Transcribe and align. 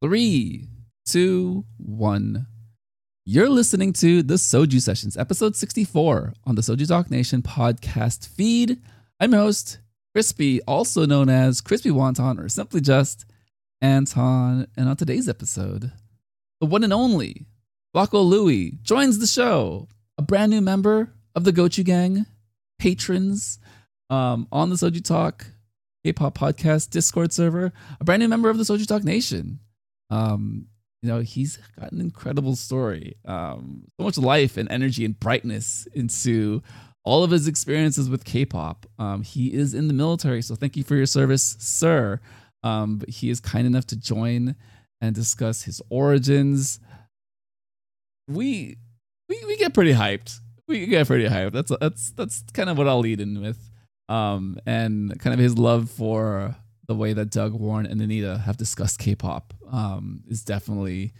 Three, 0.00 0.68
two, 1.06 1.64
one. 1.76 2.46
You're 3.26 3.48
listening 3.48 3.92
to 3.94 4.22
the 4.22 4.34
Soju 4.34 4.80
Sessions, 4.80 5.16
episode 5.16 5.56
64 5.56 6.34
on 6.44 6.54
the 6.54 6.62
Soju 6.62 6.86
Talk 6.86 7.10
Nation 7.10 7.42
podcast 7.42 8.28
feed. 8.28 8.80
I'm 9.18 9.32
your 9.32 9.40
host, 9.40 9.80
Crispy, 10.14 10.62
also 10.68 11.04
known 11.04 11.28
as 11.28 11.60
Crispy 11.60 11.90
Wonton 11.90 12.38
or 12.38 12.48
simply 12.48 12.80
just 12.80 13.24
Anton. 13.80 14.68
And 14.76 14.88
on 14.88 14.94
today's 14.94 15.28
episode, 15.28 15.90
the 16.60 16.66
one 16.66 16.84
and 16.84 16.92
only 16.92 17.46
Flaco 17.92 18.24
Louie 18.24 18.78
joins 18.82 19.18
the 19.18 19.26
show, 19.26 19.88
a 20.16 20.22
brand 20.22 20.52
new 20.52 20.60
member 20.60 21.12
of 21.34 21.42
the 21.42 21.52
Gochu 21.52 21.84
Gang, 21.84 22.24
patrons 22.78 23.58
um, 24.10 24.46
on 24.52 24.70
the 24.70 24.76
Soju 24.76 25.04
Talk 25.04 25.46
K-pop 26.04 26.38
podcast 26.38 26.90
Discord 26.90 27.32
server, 27.32 27.72
a 27.98 28.04
brand 28.04 28.20
new 28.22 28.28
member 28.28 28.48
of 28.48 28.58
the 28.58 28.62
Soju 28.62 28.86
Talk 28.86 29.02
Nation. 29.02 29.58
Um, 30.10 30.66
you 31.02 31.08
know, 31.08 31.20
he's 31.20 31.58
got 31.78 31.92
an 31.92 32.00
incredible 32.00 32.56
story. 32.56 33.16
Um, 33.24 33.84
so 33.98 34.04
much 34.04 34.18
life 34.18 34.56
and 34.56 34.70
energy 34.70 35.04
and 35.04 35.18
brightness 35.18 35.86
into 35.94 36.62
all 37.04 37.22
of 37.22 37.30
his 37.30 37.46
experiences 37.46 38.10
with 38.10 38.24
K-pop. 38.24 38.86
Um, 38.98 39.22
he 39.22 39.52
is 39.52 39.74
in 39.74 39.88
the 39.88 39.94
military, 39.94 40.42
so 40.42 40.54
thank 40.54 40.76
you 40.76 40.82
for 40.82 40.96
your 40.96 41.06
service, 41.06 41.56
sir. 41.58 42.20
Um, 42.64 42.98
but 42.98 43.08
he 43.08 43.30
is 43.30 43.38
kind 43.40 43.66
enough 43.66 43.86
to 43.86 43.96
join 43.96 44.56
and 45.00 45.14
discuss 45.14 45.62
his 45.62 45.80
origins. 45.88 46.80
We 48.26 48.76
we 49.28 49.42
we 49.46 49.56
get 49.56 49.72
pretty 49.72 49.92
hyped. 49.92 50.40
We 50.66 50.86
get 50.86 51.06
pretty 51.06 51.28
hyped. 51.28 51.52
That's 51.52 51.72
that's 51.80 52.10
that's 52.10 52.42
kind 52.52 52.68
of 52.68 52.76
what 52.76 52.88
I'll 52.88 52.98
lead 52.98 53.20
in 53.20 53.40
with. 53.40 53.58
Um, 54.08 54.58
and 54.66 55.18
kind 55.20 55.32
of 55.32 55.40
his 55.40 55.56
love 55.56 55.90
for 55.90 56.56
the 56.88 56.94
way 56.94 57.12
that 57.12 57.30
Doug 57.30 57.52
Warren 57.52 57.86
and 57.86 58.00
Anita 58.00 58.38
have 58.38 58.56
discussed 58.56 58.98
K-pop 58.98 59.54
um, 59.70 60.22
is 60.28 60.44
definitely 60.44 61.12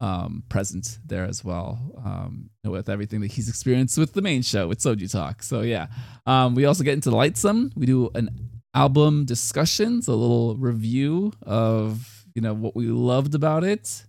um, 0.00 0.44
present 0.48 0.98
there 1.04 1.24
as 1.24 1.44
well 1.44 1.78
um, 2.04 2.50
with 2.64 2.88
everything 2.88 3.20
that 3.20 3.32
he's 3.32 3.48
experienced 3.48 3.98
with 3.98 4.12
the 4.12 4.22
main 4.22 4.42
show 4.42 4.68
with 4.68 4.78
Soju 4.78 5.10
Talk. 5.10 5.42
So 5.42 5.62
yeah, 5.62 5.88
um, 6.26 6.54
we 6.54 6.64
also 6.64 6.84
get 6.84 6.94
into 6.94 7.10
Lightsum. 7.10 7.72
We 7.76 7.86
do 7.86 8.10
an 8.14 8.30
album 8.74 9.24
discussions, 9.24 10.08
a 10.08 10.14
little 10.14 10.56
review 10.56 11.32
of 11.42 12.26
you 12.34 12.42
know 12.42 12.54
what 12.54 12.76
we 12.76 12.86
loved 12.86 13.34
about 13.34 13.64
it. 13.64 14.04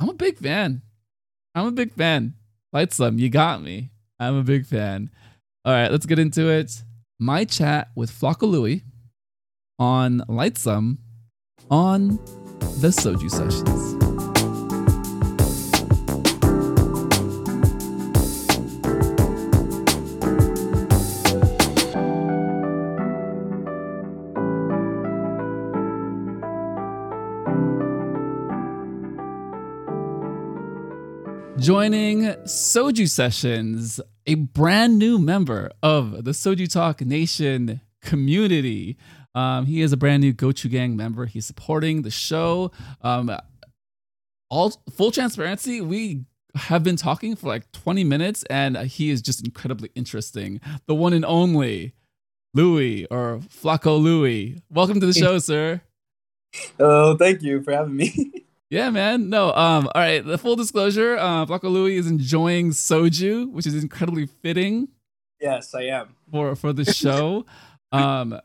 I'm 0.00 0.08
a 0.08 0.14
big 0.14 0.38
fan. 0.38 0.82
I'm 1.54 1.66
a 1.66 1.72
big 1.72 1.92
fan. 1.92 2.34
Lightsum, 2.74 3.18
you 3.18 3.28
got 3.28 3.62
me. 3.62 3.90
I'm 4.18 4.36
a 4.36 4.42
big 4.42 4.66
fan. 4.66 5.10
All 5.64 5.72
right, 5.72 5.90
let's 5.90 6.06
get 6.06 6.18
into 6.18 6.48
it. 6.48 6.82
My 7.20 7.44
chat 7.44 7.90
with 7.94 8.10
Flaco 8.10 8.48
Louie 8.48 8.82
on 9.78 10.22
Lightsum 10.28 10.98
on 11.70 12.18
the 12.80 12.88
Soju 12.88 13.30
Sessions. 13.30 14.02
Joining 31.58 32.24
Soju 32.44 33.08
Sessions, 33.08 34.00
a 34.26 34.34
brand 34.34 34.98
new 34.98 35.18
member 35.18 35.70
of 35.80 36.24
the 36.24 36.32
Soju 36.32 36.68
Talk 36.68 37.00
Nation 37.02 37.80
community. 38.00 38.96
Um, 39.34 39.66
he 39.66 39.80
is 39.80 39.92
a 39.92 39.96
brand 39.96 40.22
new 40.22 40.32
Gochu 40.32 40.70
Gang 40.70 40.96
member. 40.96 41.26
He's 41.26 41.46
supporting 41.46 42.02
the 42.02 42.10
show. 42.10 42.70
Um, 43.00 43.34
all 44.50 44.70
full 44.92 45.10
transparency, 45.10 45.80
we 45.80 46.24
have 46.54 46.82
been 46.84 46.96
talking 46.96 47.34
for 47.36 47.46
like 47.48 47.70
20 47.72 48.04
minutes, 48.04 48.44
and 48.50 48.76
he 48.76 49.10
is 49.10 49.22
just 49.22 49.44
incredibly 49.44 49.90
interesting. 49.94 50.60
The 50.86 50.94
one 50.94 51.14
and 51.14 51.24
only 51.24 51.94
Louie 52.54 53.06
or 53.06 53.40
Flaco 53.48 53.98
Louie. 54.00 54.60
Welcome 54.70 55.00
to 55.00 55.06
the 55.06 55.14
show, 55.14 55.38
sir. 55.38 55.80
Oh, 56.78 57.16
thank 57.16 57.40
you 57.42 57.62
for 57.62 57.72
having 57.72 57.96
me. 57.96 58.32
Yeah, 58.70 58.88
man. 58.88 59.28
No, 59.28 59.52
um, 59.52 59.86
all 59.94 60.00
right. 60.00 60.24
The 60.24 60.38
full 60.38 60.56
disclosure, 60.56 61.18
uh, 61.18 61.44
Flaco 61.44 61.64
Louie 61.64 61.96
is 61.98 62.06
enjoying 62.06 62.70
soju, 62.70 63.52
which 63.52 63.66
is 63.66 63.74
incredibly 63.74 64.24
fitting. 64.24 64.88
Yes, 65.38 65.74
I 65.74 65.82
am. 65.82 66.16
For 66.30 66.56
for 66.56 66.72
the 66.72 66.84
show. 66.90 67.44
um 67.92 68.40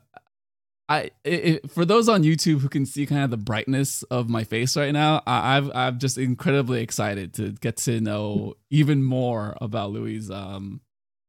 I 0.88 1.10
it, 1.24 1.70
for 1.70 1.84
those 1.84 2.08
on 2.08 2.22
YouTube 2.22 2.60
who 2.60 2.68
can 2.68 2.86
see 2.86 3.04
kind 3.04 3.22
of 3.22 3.30
the 3.30 3.36
brightness 3.36 4.02
of 4.04 4.28
my 4.28 4.44
face 4.44 4.76
right 4.76 4.92
now, 4.92 5.22
I, 5.26 5.56
I've 5.56 5.70
I'm 5.74 5.98
just 5.98 6.16
incredibly 6.16 6.80
excited 6.80 7.34
to 7.34 7.52
get 7.52 7.76
to 7.78 8.00
know 8.00 8.54
even 8.70 9.02
more 9.02 9.56
about 9.60 9.90
Louie's 9.90 10.30
um 10.30 10.80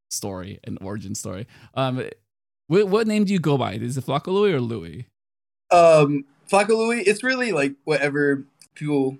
story 0.09 0.59
and 0.63 0.77
origin 0.81 1.13
story. 1.13 1.45
Um, 1.73 2.09
what, 2.67 2.87
what 2.87 3.07
name 3.07 3.25
do 3.25 3.33
you 3.33 3.39
go 3.39 3.57
by? 3.57 3.73
Is 3.73 3.97
it 3.97 4.05
Flaco 4.05 4.27
Louie 4.27 4.53
or 4.53 4.61
Louie? 4.61 5.07
Um, 5.71 6.25
Flaco 6.49 6.69
Louie. 6.69 7.01
It's 7.01 7.23
really 7.23 7.51
like 7.51 7.73
whatever 7.83 8.45
people 8.75 9.17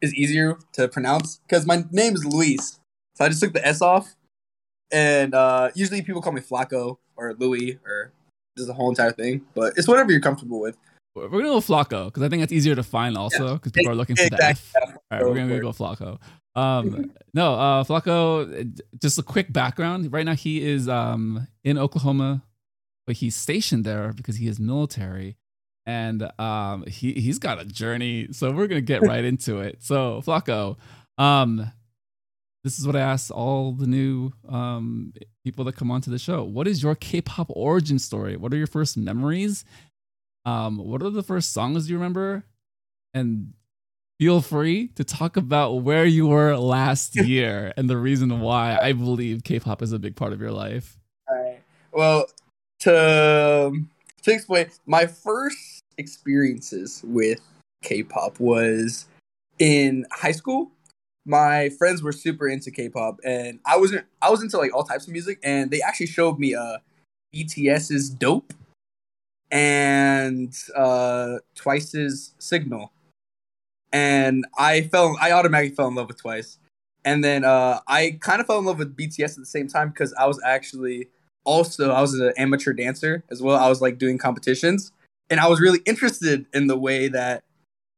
is 0.00 0.14
easier 0.14 0.58
to 0.74 0.88
pronounce 0.88 1.40
because 1.48 1.66
my 1.66 1.84
name 1.90 2.14
is 2.14 2.24
Luis, 2.26 2.78
so 3.14 3.24
I 3.24 3.28
just 3.28 3.40
took 3.40 3.54
the 3.54 3.66
S 3.66 3.80
off, 3.80 4.14
and 4.92 5.34
uh, 5.34 5.70
usually 5.74 6.02
people 6.02 6.20
call 6.20 6.32
me 6.32 6.42
Flaco 6.42 6.98
or 7.16 7.34
Louis 7.34 7.78
or 7.86 8.12
just 8.56 8.68
the 8.68 8.74
whole 8.74 8.88
entire 8.88 9.12
thing. 9.12 9.42
But 9.54 9.74
it's 9.76 9.88
whatever 9.88 10.10
you're 10.10 10.20
comfortable 10.20 10.60
with. 10.60 10.76
We're 11.14 11.28
gonna 11.28 11.44
go 11.44 11.60
Flaco 11.60 12.06
because 12.06 12.24
I 12.24 12.28
think 12.28 12.42
that's 12.42 12.52
easier 12.52 12.74
to 12.74 12.82
find 12.82 13.16
also 13.16 13.54
because 13.54 13.72
yeah. 13.74 13.80
people 13.80 13.92
are 13.92 13.96
looking 13.96 14.16
for 14.16 14.28
the 14.28 14.44
F. 14.44 14.72
All 14.74 14.92
right, 15.12 15.24
we're 15.24 15.34
gonna 15.34 15.60
go 15.60 15.70
Flaco. 15.70 16.18
Um, 16.56 17.12
no, 17.34 17.54
uh, 17.54 17.84
Flaco. 17.84 18.80
Just 19.00 19.18
a 19.18 19.22
quick 19.22 19.52
background. 19.52 20.12
Right 20.12 20.26
now, 20.26 20.34
he 20.34 20.64
is 20.64 20.88
um 20.88 21.46
in 21.62 21.78
Oklahoma, 21.78 22.42
but 23.06 23.16
he's 23.16 23.36
stationed 23.36 23.84
there 23.84 24.12
because 24.12 24.36
he 24.36 24.48
is 24.48 24.58
military 24.58 25.36
and 25.86 26.28
um, 26.40 26.84
he 26.86 27.12
he's 27.12 27.38
got 27.38 27.60
a 27.60 27.64
journey. 27.64 28.28
So 28.32 28.50
we're 28.52 28.66
gonna 28.66 28.80
get 28.80 29.02
right 29.06 29.24
into 29.24 29.58
it. 29.58 29.82
So 29.82 30.22
Flaco, 30.24 30.76
um, 31.18 31.70
this 32.64 32.78
is 32.78 32.86
what 32.86 32.96
I 32.96 33.00
ask 33.00 33.30
all 33.30 33.72
the 33.72 33.86
new 33.86 34.32
um, 34.48 35.12
people 35.44 35.66
that 35.66 35.76
come 35.76 35.90
onto 35.90 36.10
the 36.10 36.18
show. 36.18 36.42
What 36.42 36.66
is 36.66 36.82
your 36.82 36.94
K-pop 36.94 37.48
origin 37.50 37.98
story? 37.98 38.36
What 38.36 38.54
are 38.54 38.56
your 38.56 38.66
first 38.66 38.96
memories? 38.96 39.66
Um, 40.46 40.78
what 40.78 41.02
are 41.02 41.10
the 41.10 41.22
first 41.22 41.52
songs 41.52 41.90
you 41.90 41.96
remember? 41.96 42.44
And 43.12 43.52
feel 44.18 44.40
free 44.40 44.88
to 44.96 45.04
talk 45.04 45.36
about 45.36 45.82
where 45.82 46.06
you 46.06 46.26
were 46.26 46.56
last 46.56 47.16
year 47.26 47.74
and 47.76 47.88
the 47.88 47.98
reason 47.98 48.40
why 48.40 48.78
I 48.80 48.92
believe 48.92 49.44
K-pop 49.44 49.82
is 49.82 49.92
a 49.92 49.98
big 49.98 50.16
part 50.16 50.32
of 50.32 50.40
your 50.40 50.52
life. 50.52 50.98
All 51.28 51.36
right. 51.36 51.60
Well, 51.92 52.26
to 52.80 53.72
to 54.22 54.32
explain, 54.32 54.70
my 54.86 55.06
first 55.06 55.80
experiences 55.98 57.02
with 57.04 57.40
K-pop 57.82 58.40
was 58.40 59.06
in 59.58 60.06
high 60.10 60.32
school. 60.32 60.70
My 61.26 61.70
friends 61.70 62.02
were 62.02 62.12
super 62.12 62.48
into 62.48 62.70
K-pop, 62.70 63.18
and 63.24 63.58
I 63.64 63.78
wasn't. 63.78 64.06
I 64.20 64.30
was 64.30 64.42
into 64.42 64.58
like 64.58 64.74
all 64.74 64.84
types 64.84 65.06
of 65.06 65.12
music, 65.12 65.38
and 65.42 65.70
they 65.70 65.80
actually 65.80 66.06
showed 66.06 66.38
me 66.38 66.54
uh 66.54 66.78
BTS's 67.34 68.10
"Dope" 68.10 68.52
and 69.50 70.54
uh 70.76 71.38
Twice's 71.54 72.34
"Signal," 72.38 72.92
and 73.92 74.44
I 74.58 74.82
fell. 74.82 75.16
I 75.20 75.32
automatically 75.32 75.74
fell 75.74 75.88
in 75.88 75.94
love 75.94 76.08
with 76.08 76.20
Twice, 76.20 76.58
and 77.06 77.24
then 77.24 77.42
uh 77.44 77.80
I 77.88 78.18
kind 78.20 78.40
of 78.42 78.46
fell 78.46 78.58
in 78.58 78.66
love 78.66 78.78
with 78.78 78.94
BTS 78.94 79.30
at 79.30 79.36
the 79.36 79.46
same 79.46 79.68
time 79.68 79.88
because 79.88 80.12
I 80.14 80.26
was 80.26 80.38
actually 80.44 81.08
also 81.44 81.90
I 81.90 82.02
was 82.02 82.12
an 82.14 82.34
amateur 82.36 82.74
dancer 82.74 83.24
as 83.30 83.40
well. 83.40 83.56
I 83.56 83.70
was 83.70 83.80
like 83.80 83.96
doing 83.96 84.18
competitions, 84.18 84.92
and 85.30 85.40
I 85.40 85.48
was 85.48 85.58
really 85.58 85.80
interested 85.86 86.44
in 86.52 86.66
the 86.66 86.78
way 86.78 87.08
that 87.08 87.44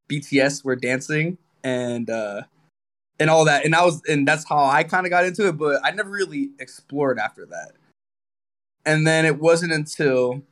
BTS 0.09 0.65
were 0.65 0.77
dancing 0.77 1.39
and 1.65 2.09
uh 2.09 2.43
and 3.19 3.31
all 3.31 3.45
that. 3.45 3.65
And 3.65 3.75
I 3.75 3.85
was 3.85 4.03
and 4.09 4.27
that's 4.27 4.49
how 4.49 4.65
I 4.65 4.83
kind 4.85 5.07
of 5.07 5.11
got 5.11 5.25
into 5.25 5.49
it, 5.49 5.57
but 5.57 5.81
I 5.85 5.91
never 5.91 6.11
really 6.11 6.51
explored 6.59 7.19
after 7.19 7.47
that. 7.47 7.73
And 8.85 9.07
then 9.07 9.25
it 9.25 9.39
wasn't 9.39 9.73
until 9.73 10.43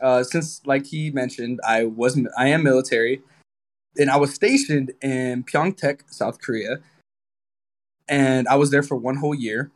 uh 0.00 0.22
since 0.24 0.60
like 0.66 0.86
he 0.86 1.10
mentioned, 1.10 1.60
I 1.66 1.84
was 1.84 2.18
I 2.36 2.48
am 2.48 2.62
military 2.62 3.22
and 3.98 4.10
I 4.10 4.16
was 4.16 4.34
stationed 4.34 4.92
in 5.02 5.44
Pyeongtaek, 5.44 6.02
South 6.10 6.40
Korea. 6.40 6.80
And 8.08 8.46
I 8.48 8.54
was 8.56 8.70
there 8.70 8.82
for 8.82 8.96
one 8.96 9.16
whole 9.16 9.34
year. 9.34 9.70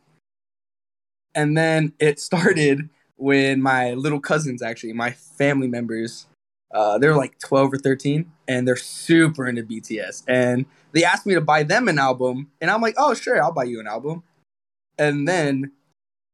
And 1.35 1.57
then 1.57 1.93
it 1.99 2.19
started 2.27 2.89
when 3.17 3.61
my 3.61 3.93
little 3.93 4.19
cousins 4.19 4.61
actually, 4.61 4.93
my 4.93 5.11
family 5.11 5.67
members 5.67 6.27
uh, 6.73 6.97
they're 6.97 7.15
like 7.15 7.37
12 7.39 7.73
or 7.73 7.77
13 7.77 8.31
and 8.47 8.67
they're 8.67 8.75
super 8.75 9.47
into 9.47 9.63
BTS. 9.63 10.23
And 10.27 10.65
they 10.93 11.03
asked 11.03 11.25
me 11.25 11.33
to 11.33 11.41
buy 11.41 11.63
them 11.63 11.87
an 11.87 11.99
album. 11.99 12.51
And 12.59 12.69
I'm 12.71 12.81
like, 12.81 12.95
oh, 12.97 13.13
sure, 13.13 13.41
I'll 13.41 13.51
buy 13.51 13.65
you 13.65 13.79
an 13.79 13.87
album. 13.87 14.23
And 14.97 15.27
then 15.27 15.71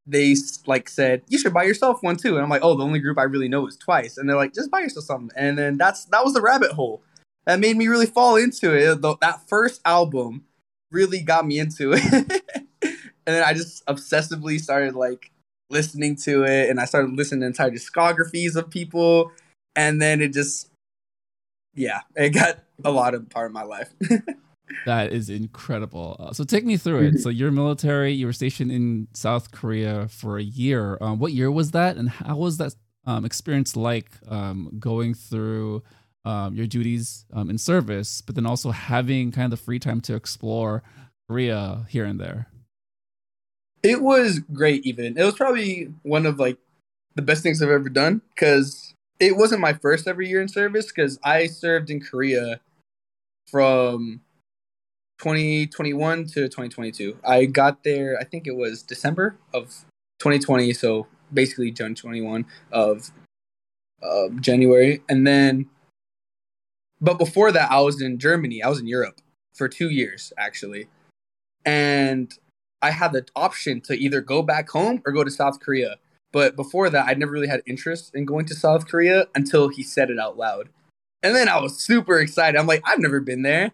they 0.05 0.35
like 0.65 0.89
said, 0.89 1.23
you 1.27 1.37
should 1.37 1.53
buy 1.53 1.63
yourself 1.63 2.01
one 2.01 2.15
too. 2.15 2.35
And 2.35 2.43
I'm 2.43 2.49
like, 2.49 2.63
oh, 2.63 2.75
the 2.75 2.83
only 2.83 2.99
group 2.99 3.17
I 3.17 3.23
really 3.23 3.49
know 3.49 3.67
is 3.67 3.77
Twice. 3.77 4.17
And 4.17 4.29
they're 4.29 4.37
like, 4.37 4.53
just 4.53 4.71
buy 4.71 4.79
yourself 4.79 5.05
something. 5.05 5.29
And 5.35 5.57
then 5.57 5.77
that's 5.77 6.05
that 6.05 6.23
was 6.23 6.33
the 6.33 6.41
rabbit 6.41 6.71
hole. 6.71 7.03
that 7.45 7.59
made 7.59 7.77
me 7.77 7.87
really 7.87 8.05
fall 8.05 8.35
into 8.35 8.75
it. 8.75 9.01
That 9.01 9.47
first 9.47 9.81
album 9.85 10.45
really 10.91 11.21
got 11.21 11.45
me 11.45 11.59
into 11.59 11.93
it. 11.93 12.03
and 12.81 12.95
then 13.25 13.43
I 13.43 13.53
just 13.53 13.85
obsessively 13.87 14.59
started 14.59 14.95
like 14.95 15.31
listening 15.69 16.15
to 16.15 16.43
it 16.43 16.69
and 16.69 16.79
I 16.79 16.85
started 16.85 17.11
listening 17.17 17.41
to 17.41 17.47
entire 17.47 17.71
discographies 17.71 18.55
of 18.55 18.69
people 18.69 19.31
and 19.77 20.01
then 20.01 20.21
it 20.21 20.33
just 20.33 20.69
yeah, 21.73 22.01
it 22.15 22.31
got 22.31 22.59
a 22.83 22.91
lot 22.91 23.13
of 23.13 23.29
part 23.29 23.45
of 23.45 23.53
my 23.53 23.63
life. 23.63 23.89
that 24.85 25.13
is 25.13 25.29
incredible. 25.29 26.17
Uh, 26.19 26.33
so 26.33 26.43
take 26.43 26.65
me 26.65 26.75
through 26.75 27.03
it. 27.03 27.19
So 27.19 27.29
you're 27.29 27.51
military, 27.51 28.11
you 28.13 28.25
were 28.25 28.33
stationed 28.33 28.71
in 28.71 29.07
South 29.13 29.51
Korea 29.51 30.07
for 30.09 30.39
a 30.39 30.43
year. 30.43 30.97
Um, 30.99 31.19
what 31.19 31.33
year 31.33 31.51
was 31.51 31.71
that 31.71 31.95
and 31.95 32.09
how 32.09 32.35
was 32.35 32.57
that 32.57 32.73
um, 33.05 33.23
experience 33.25 33.75
like 33.75 34.09
um, 34.27 34.71
going 34.79 35.13
through 35.13 35.83
um, 36.25 36.55
your 36.55 36.65
duties 36.65 37.25
um, 37.31 37.49
in 37.49 37.59
service, 37.59 38.21
but 38.21 38.33
then 38.33 38.47
also 38.47 38.71
having 38.71 39.31
kind 39.31 39.45
of 39.45 39.51
the 39.51 39.63
free 39.63 39.79
time 39.79 40.01
to 40.01 40.15
explore 40.15 40.81
Korea 41.29 41.85
here 41.89 42.05
and 42.05 42.19
there? 42.19 42.47
It 43.83 44.01
was 44.01 44.39
great, 44.39 44.83
even. 44.85 45.15
It 45.15 45.23
was 45.23 45.35
probably 45.35 45.93
one 46.01 46.25
of 46.25 46.39
like 46.39 46.57
the 47.15 47.21
best 47.21 47.43
things 47.43 47.61
I've 47.61 47.69
ever 47.69 47.89
done 47.89 48.21
because 48.33 48.95
it 49.19 49.37
wasn't 49.37 49.61
my 49.61 49.73
first 49.73 50.07
ever 50.07 50.21
year 50.21 50.41
in 50.41 50.47
service 50.47 50.87
because 50.87 51.19
I 51.23 51.47
served 51.47 51.89
in 51.89 52.01
Korea 52.01 52.61
from 53.49 54.21
2021 55.19 56.25
to 56.25 56.33
2022. 56.33 57.17
I 57.25 57.45
got 57.45 57.83
there, 57.83 58.17
I 58.19 58.23
think 58.23 58.47
it 58.47 58.55
was 58.55 58.83
December 58.83 59.37
of 59.53 59.85
2020, 60.19 60.73
so 60.73 61.07
basically 61.33 61.71
June 61.71 61.95
21 61.95 62.45
of 62.71 63.11
uh, 64.03 64.29
January. 64.39 65.01
And 65.09 65.25
then 65.25 65.67
but 66.99 67.19
before 67.19 67.51
that, 67.51 67.71
I 67.71 67.79
was 67.81 68.01
in 68.01 68.17
Germany. 68.17 68.63
I 68.63 68.69
was 68.69 68.79
in 68.79 68.87
Europe 68.87 69.21
for 69.53 69.67
two 69.67 69.89
years, 69.89 70.33
actually. 70.37 70.87
And 71.65 72.33
I 72.81 72.91
had 72.91 73.11
the 73.11 73.25
option 73.35 73.81
to 73.81 73.93
either 73.93 74.21
go 74.21 74.41
back 74.41 74.69
home 74.69 75.01
or 75.05 75.11
go 75.11 75.23
to 75.23 75.31
South 75.31 75.59
Korea. 75.59 75.97
But 76.31 76.55
before 76.55 76.89
that, 76.89 77.07
I'd 77.07 77.19
never 77.19 77.31
really 77.31 77.47
had 77.47 77.61
interest 77.65 78.13
in 78.13 78.25
going 78.25 78.45
to 78.47 78.55
South 78.55 78.87
Korea 78.87 79.27
until 79.33 79.69
he 79.69 79.83
said 79.83 80.09
it 80.09 80.19
out 80.19 80.37
loud. 80.37 80.69
And 81.23 81.35
then 81.35 81.49
I 81.49 81.59
was 81.59 81.79
super 81.79 82.19
excited. 82.19 82.57
I'm 82.57 82.67
like, 82.67 82.81
I've 82.85 82.99
never 82.99 83.19
been 83.19 83.41
there. 83.41 83.71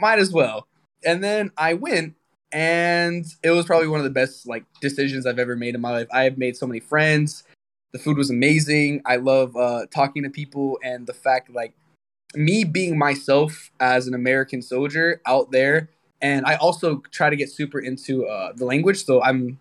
Might 0.00 0.18
as 0.18 0.32
well. 0.32 0.66
And 1.04 1.22
then 1.22 1.50
I 1.56 1.74
went 1.74 2.14
and 2.52 3.26
it 3.42 3.50
was 3.50 3.66
probably 3.66 3.88
one 3.88 4.00
of 4.00 4.04
the 4.04 4.10
best 4.10 4.46
like 4.46 4.64
decisions 4.80 5.26
I've 5.26 5.38
ever 5.38 5.56
made 5.56 5.74
in 5.74 5.80
my 5.80 5.90
life. 5.90 6.08
I 6.12 6.24
have 6.24 6.38
made 6.38 6.56
so 6.56 6.66
many 6.66 6.80
friends. 6.80 7.44
The 7.92 7.98
food 7.98 8.16
was 8.16 8.30
amazing. 8.30 9.02
I 9.06 9.16
love 9.16 9.56
uh, 9.56 9.86
talking 9.90 10.22
to 10.22 10.30
people 10.30 10.78
and 10.82 11.06
the 11.06 11.14
fact 11.14 11.50
like 11.50 11.74
me 12.34 12.64
being 12.64 12.98
myself 12.98 13.70
as 13.80 14.06
an 14.06 14.14
American 14.14 14.60
soldier 14.60 15.20
out 15.26 15.50
there, 15.50 15.88
and 16.20 16.44
I 16.44 16.56
also 16.56 17.02
try 17.10 17.30
to 17.30 17.36
get 17.36 17.50
super 17.50 17.78
into 17.78 18.26
uh, 18.26 18.52
the 18.54 18.64
language. 18.64 19.04
So 19.04 19.22
I'm 19.22 19.58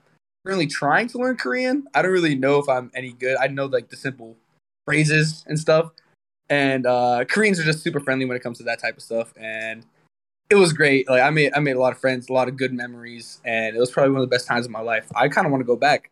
currently 0.47 0.67
trying 0.67 1.09
to 1.09 1.17
learn 1.17 1.35
Korean. 1.35 1.85
I 1.94 2.01
don't 2.01 2.11
really 2.11 2.35
know 2.35 2.57
if 2.59 2.69
I'm 2.69 2.89
any 2.95 3.11
good. 3.11 3.38
I 3.38 3.47
know 3.47 3.65
like 3.65 3.89
the 3.89 3.97
simple 3.97 4.38
phrases 4.85 5.44
and 5.45 5.59
stuff, 5.59 5.91
and 6.49 6.85
uh, 6.85 7.25
Koreans 7.25 7.59
are 7.59 7.63
just 7.63 7.83
super 7.83 7.99
friendly 7.99 8.25
when 8.25 8.38
it 8.38 8.44
comes 8.44 8.57
to 8.59 8.63
that 8.63 8.79
type 8.79 8.95
of 8.95 9.03
stuff. 9.03 9.33
And 9.35 9.85
it 10.49 10.55
was 10.55 10.71
great. 10.71 11.09
Like 11.09 11.21
I 11.21 11.29
made 11.31 11.51
I 11.53 11.59
made 11.59 11.75
a 11.75 11.79
lot 11.79 11.91
of 11.91 11.99
friends, 11.99 12.29
a 12.29 12.33
lot 12.33 12.47
of 12.47 12.55
good 12.55 12.71
memories, 12.71 13.41
and 13.44 13.75
it 13.75 13.79
was 13.79 13.91
probably 13.91 14.11
one 14.11 14.21
of 14.21 14.29
the 14.29 14.33
best 14.33 14.47
times 14.47 14.65
of 14.65 14.71
my 14.71 14.79
life. 14.79 15.05
I 15.15 15.27
kind 15.27 15.45
of 15.45 15.51
want 15.51 15.61
to 15.61 15.65
go 15.65 15.75
back. 15.75 16.09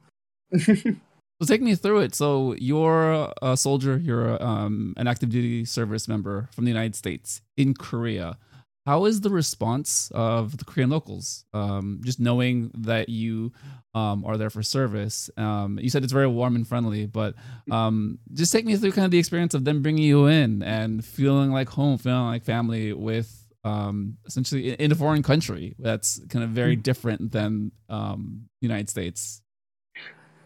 So 1.42 1.46
take 1.46 1.62
me 1.62 1.76
through 1.76 2.00
it. 2.00 2.16
So 2.16 2.56
you're 2.58 3.30
a 3.42 3.58
soldier, 3.58 3.98
you're 3.98 4.42
um, 4.42 4.94
an 4.96 5.06
active 5.06 5.30
duty 5.30 5.66
service 5.66 6.08
member 6.08 6.48
from 6.54 6.64
the 6.64 6.72
United 6.72 6.96
States 6.96 7.42
in 7.58 7.74
Korea. 7.74 8.38
How 8.86 9.06
is 9.06 9.22
the 9.22 9.32
response 9.32 10.12
of 10.14 10.58
the 10.58 10.66
Korean 10.66 10.92
locals? 10.92 11.46
Um, 11.54 12.02
just 12.04 12.20
knowing 12.20 12.70
that 12.76 13.10
you 13.10 13.52
um, 13.96 14.24
are 14.26 14.38
there 14.38 14.52
for 14.52 14.62
service. 14.62 15.30
Um, 15.38 15.80
you 15.82 15.90
said 15.90 16.04
it's 16.04 16.14
very 16.14 16.28
warm 16.28 16.56
and 16.56 16.68
friendly, 16.68 17.08
but 17.08 17.34
um, 17.72 18.20
just 18.34 18.52
take 18.52 18.66
me 18.66 18.76
through 18.76 18.92
kind 18.92 19.06
of 19.06 19.12
the 19.12 19.18
experience 19.18 19.56
of 19.56 19.66
them 19.66 19.82
bringing 19.82 20.04
you 20.04 20.28
in 20.28 20.62
and 20.62 21.04
feeling 21.04 21.52
like 21.52 21.70
home, 21.70 21.98
feeling 21.98 22.28
like 22.28 22.44
family 22.44 22.94
with 22.94 23.46
um, 23.64 24.18
essentially 24.28 24.74
in 24.74 24.92
a 24.92 24.96
foreign 24.96 25.24
country 25.24 25.76
that's 25.80 26.22
kind 26.30 26.44
of 26.44 26.52
very 26.52 26.76
hmm. 26.76 26.82
different 26.82 27.32
than 27.32 27.72
um, 27.90 28.44
United 28.62 28.90
States. 28.90 29.42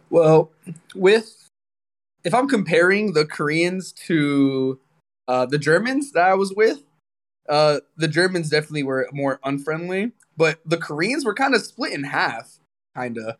Well, 0.08 0.50
with 0.94 1.48
if 2.24 2.34
I'm 2.34 2.48
comparing 2.48 3.12
the 3.12 3.26
Koreans 3.26 3.92
to 4.06 4.80
uh, 5.28 5.46
the 5.46 5.58
Germans 5.58 6.12
that 6.12 6.24
I 6.24 6.34
was 6.34 6.54
with, 6.54 6.82
uh, 7.50 7.80
the 7.96 8.08
Germans 8.08 8.48
definitely 8.48 8.84
were 8.84 9.08
more 9.12 9.40
unfriendly, 9.42 10.12
but 10.36 10.60
the 10.64 10.76
Koreans 10.76 11.24
were 11.24 11.34
kind 11.34 11.54
of 11.54 11.62
split 11.62 11.92
in 11.92 12.04
half, 12.04 12.60
kind 12.94 13.18
of, 13.18 13.36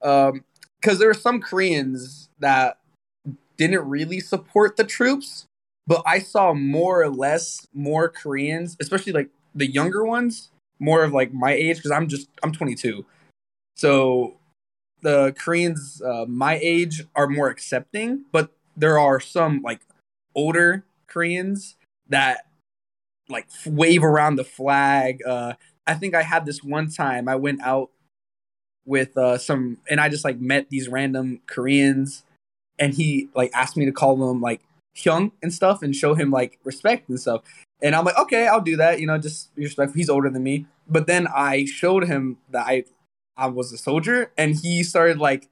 because 0.00 0.94
um, 0.94 0.98
there 0.98 1.08
were 1.08 1.14
some 1.14 1.40
Koreans 1.40 2.30
that 2.38 2.78
didn't 3.58 3.86
really 3.86 4.18
support 4.18 4.78
the 4.78 4.84
troops, 4.84 5.44
but 5.86 6.02
I 6.06 6.20
saw 6.20 6.54
more 6.54 7.02
or 7.02 7.10
less 7.10 7.66
more 7.74 8.08
Koreans, 8.08 8.78
especially 8.80 9.12
like 9.12 9.28
the 9.54 9.70
younger 9.70 10.06
ones, 10.06 10.50
more 10.78 11.04
of 11.04 11.12
like 11.12 11.34
my 11.34 11.52
age, 11.52 11.76
because 11.76 11.90
I'm 11.90 12.08
just 12.08 12.28
I'm 12.42 12.52
22, 12.52 13.04
so 13.76 14.38
the 15.02 15.34
Koreans 15.38 16.00
uh, 16.00 16.24
my 16.26 16.58
age 16.62 17.04
are 17.14 17.26
more 17.26 17.50
accepting, 17.50 18.24
but 18.32 18.52
there 18.74 18.98
are 18.98 19.20
some 19.20 19.60
like 19.60 19.80
older 20.34 20.84
Koreans 21.06 21.76
that 22.08 22.46
like 23.30 23.48
wave 23.66 24.04
around 24.04 24.36
the 24.36 24.44
flag. 24.44 25.20
Uh, 25.26 25.54
I 25.86 25.94
think 25.94 26.14
I 26.14 26.22
had 26.22 26.46
this 26.46 26.62
one 26.62 26.90
time 26.90 27.28
I 27.28 27.36
went 27.36 27.62
out 27.62 27.90
with 28.86 29.16
uh, 29.16 29.38
some 29.38 29.78
and 29.88 30.00
I 30.00 30.08
just 30.08 30.24
like 30.24 30.40
met 30.40 30.68
these 30.70 30.88
random 30.88 31.40
Koreans 31.46 32.24
and 32.78 32.94
he 32.94 33.28
like 33.34 33.50
asked 33.54 33.76
me 33.76 33.84
to 33.84 33.92
call 33.92 34.16
them 34.16 34.40
like 34.40 34.62
Hyung 34.96 35.32
and 35.42 35.52
stuff 35.52 35.82
and 35.82 35.94
show 35.94 36.14
him 36.14 36.30
like 36.30 36.58
respect 36.64 37.08
and 37.08 37.20
stuff. 37.20 37.42
And 37.82 37.94
I'm 37.94 38.04
like, 38.04 38.18
okay, 38.18 38.46
I'll 38.46 38.60
do 38.60 38.76
that, 38.76 39.00
you 39.00 39.06
know, 39.06 39.18
just 39.18 39.54
be 39.54 39.62
respectful. 39.62 39.96
He's 39.96 40.10
older 40.10 40.28
than 40.28 40.42
me. 40.42 40.66
But 40.88 41.06
then 41.06 41.28
I 41.28 41.64
showed 41.64 42.06
him 42.06 42.38
that 42.50 42.66
I 42.66 42.84
I 43.36 43.46
was 43.46 43.72
a 43.72 43.78
soldier, 43.78 44.32
and 44.36 44.54
he 44.54 44.82
started 44.82 45.18
like 45.18 45.48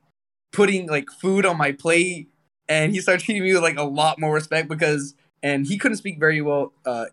putting 0.53 0.89
like 0.89 1.11
food 1.11 1.47
on 1.47 1.57
my 1.57 1.73
plate, 1.73 2.29
and 2.69 2.93
he 2.93 3.01
started 3.01 3.25
treating 3.25 3.43
me 3.43 3.55
with 3.55 3.63
like 3.63 3.79
a 3.79 3.85
lot 3.85 4.21
more 4.21 4.35
respect 4.35 4.69
because, 4.69 5.15
and 5.43 5.67
he 5.67 5.79
couldn't 5.79 5.97
speak 5.97 6.19
very 6.19 6.43
well. 6.43 6.73
Uh, 6.85 7.07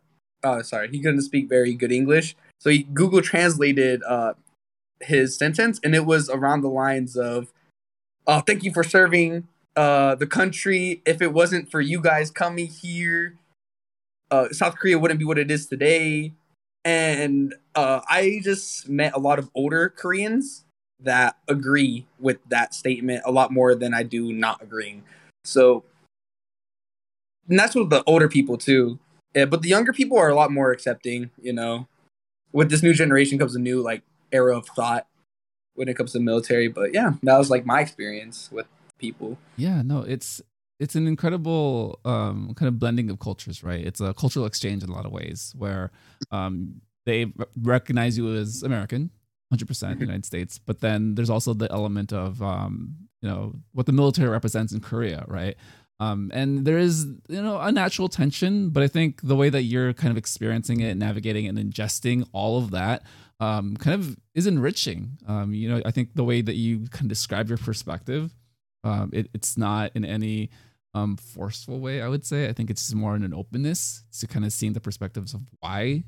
uh 0.45 0.63
sorry, 0.63 0.89
he 0.89 1.01
couldn't 1.01 1.23
speak 1.23 1.49
very 1.49 1.73
good 1.73 1.91
English, 1.91 2.35
so 2.59 2.69
he 2.69 2.83
Google 2.83 3.21
translated 3.21 4.03
uh 4.03 4.33
his 5.01 5.35
sentence, 5.37 5.79
and 5.83 5.93
it 5.95 6.05
was 6.05 6.29
around 6.29 6.61
the 6.61 6.69
lines 6.69 7.17
of, 7.17 7.51
"Oh, 8.27 8.41
thank 8.41 8.63
you 8.63 8.71
for 8.71 8.83
serving 8.83 9.47
uh 9.75 10.15
the 10.15 10.27
country. 10.27 11.01
If 11.05 11.21
it 11.21 11.33
wasn't 11.33 11.69
for 11.71 11.81
you 11.81 12.01
guys 12.01 12.31
coming 12.31 12.67
here." 12.67 13.35
Uh, 14.31 14.49
South 14.51 14.75
Korea 14.75 14.97
wouldn't 14.97 15.19
be 15.19 15.25
what 15.25 15.37
it 15.37 15.51
is 15.51 15.67
today 15.67 16.33
and 16.85 17.55
uh, 17.73 18.01
I 18.07 18.39
just 18.43 18.87
met 18.87 19.15
a 19.15 19.19
lot 19.19 19.39
of 19.39 19.49
older 19.55 19.89
Koreans 19.89 20.65
that 21.01 21.35
agree 21.47 22.05
with 22.19 22.37
that 22.47 22.75
statement 22.75 23.23
a 23.25 23.31
lot 23.31 23.51
more 23.51 23.73
than 23.73 23.93
I 23.93 24.03
do 24.03 24.31
not 24.31 24.61
agreeing. 24.61 25.03
So, 25.43 25.83
and 27.49 27.57
that's 27.57 27.73
with 27.75 27.89
the 27.89 28.03
older 28.05 28.29
people 28.29 28.57
too. 28.57 28.99
Yeah, 29.35 29.45
but 29.45 29.61
the 29.61 29.69
younger 29.69 29.93
people 29.93 30.17
are 30.17 30.29
a 30.29 30.35
lot 30.35 30.51
more 30.51 30.71
accepting. 30.71 31.29
You 31.41 31.53
know, 31.53 31.87
with 32.51 32.69
this 32.69 32.81
new 32.81 32.93
generation 32.93 33.37
comes 33.37 33.55
a 33.55 33.59
new 33.59 33.81
like 33.81 34.01
era 34.31 34.57
of 34.57 34.67
thought 34.67 35.07
when 35.75 35.87
it 35.87 35.95
comes 35.95 36.13
to 36.13 36.19
military. 36.19 36.67
But 36.67 36.93
yeah, 36.93 37.13
that 37.23 37.37
was 37.37 37.49
like 37.49 37.65
my 37.65 37.81
experience 37.81 38.49
with 38.51 38.65
people. 38.97 39.37
Yeah, 39.57 39.81
no, 39.83 40.01
it's 40.01 40.41
it's 40.79 40.95
an 40.95 41.07
incredible 41.07 41.99
um, 42.05 42.53
kind 42.55 42.67
of 42.67 42.79
blending 42.79 43.09
of 43.09 43.19
cultures, 43.19 43.63
right? 43.63 43.85
It's 43.85 44.01
a 44.01 44.13
cultural 44.13 44.45
exchange 44.45 44.83
in 44.83 44.89
a 44.89 44.93
lot 44.93 45.05
of 45.05 45.11
ways 45.11 45.53
where 45.57 45.91
um, 46.31 46.81
they 47.05 47.31
recognize 47.61 48.17
you 48.17 48.33
as 48.35 48.61
American, 48.63 49.11
100% 49.53 49.99
United 50.01 50.25
States, 50.25 50.57
but 50.57 50.81
then 50.81 51.15
there's 51.15 51.29
also 51.29 51.53
the 51.53 51.71
element 51.71 52.11
of, 52.11 52.41
um, 52.41 52.95
you 53.21 53.29
know, 53.29 53.55
what 53.71 53.85
the 53.85 53.93
military 53.93 54.27
represents 54.27 54.73
in 54.73 54.81
Korea, 54.81 55.23
right? 55.27 55.55
Um, 55.99 56.29
and 56.33 56.65
there 56.65 56.77
is, 56.77 57.05
you 57.29 57.41
know, 57.41 57.59
a 57.59 57.71
natural 57.71 58.09
tension, 58.09 58.69
but 58.69 58.83
I 58.83 58.87
think 58.87 59.21
the 59.21 59.35
way 59.35 59.49
that 59.49 59.63
you're 59.63 59.93
kind 59.93 60.11
of 60.11 60.17
experiencing 60.17 60.81
it, 60.81 60.97
navigating 60.97 61.47
and 61.47 61.57
ingesting 61.57 62.27
all 62.33 62.57
of 62.57 62.71
that, 62.71 63.03
um, 63.39 63.77
kind 63.77 63.95
of 63.95 64.17
is 64.33 64.47
enriching. 64.47 65.17
Um, 65.27 65.53
you 65.53 65.69
know, 65.69 65.81
I 65.85 65.91
think 65.91 66.15
the 66.15 66.23
way 66.23 66.41
that 66.41 66.55
you 66.55 66.87
can 66.89 67.07
describe 67.07 67.47
your 67.47 67.57
perspective, 67.57 68.33
um, 68.83 69.09
it, 69.13 69.29
it's 69.33 69.57
not 69.57 69.91
in 69.95 70.03
any 70.05 70.49
um, 70.93 71.17
forceful 71.17 71.79
way, 71.79 72.01
I 72.01 72.07
would 72.07 72.25
say. 72.25 72.47
I 72.47 72.53
think 72.53 72.69
it's 72.69 72.93
more 72.93 73.15
in 73.15 73.23
an 73.23 73.33
openness 73.33 74.03
to 74.19 74.27
kind 74.27 74.45
of 74.45 74.53
seeing 74.53 74.73
the 74.73 74.79
perspectives 74.81 75.33
of 75.33 75.41
why 75.59 76.03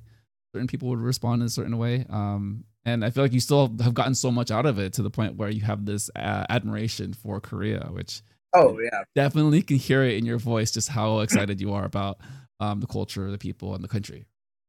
certain 0.54 0.68
people 0.68 0.90
would 0.90 1.00
respond 1.00 1.42
in 1.42 1.48
a 1.48 1.50
certain 1.50 1.78
way. 1.78 2.06
Um, 2.10 2.66
and 2.86 3.04
I 3.04 3.10
feel 3.10 3.24
like 3.24 3.34
you 3.34 3.42
still 3.42 3.74
have 3.82 3.94
gotten 3.94 4.16
so 4.16 4.32
much 4.32 4.50
out 4.50 4.66
of 4.66 4.80
it 4.80 4.94
to 4.94 5.04
the 5.04 5.10
point 5.10 5.36
where 5.36 5.50
you 5.50 5.62
have 5.62 5.86
this 5.86 6.10
uh, 6.16 6.46
admiration 6.50 7.14
for 7.14 7.42
Korea, 7.42 7.88
which 7.92 8.22
oh 8.54 8.80
yeah, 8.80 9.04
definitely 9.16 9.62
can 9.62 9.78
hear 9.78 10.04
it 10.04 10.18
in 10.18 10.26
your 10.26 10.38
voice 10.38 10.72
just 10.72 10.90
how 10.90 11.20
excited 11.20 11.60
you 11.62 11.74
are 11.74 11.86
about 11.86 12.20
um, 12.60 12.80
the 12.80 12.88
culture, 12.88 13.30
the 13.32 13.38
people, 13.38 13.76
and 13.76 13.84
the 13.84 13.88
country. 13.88 14.26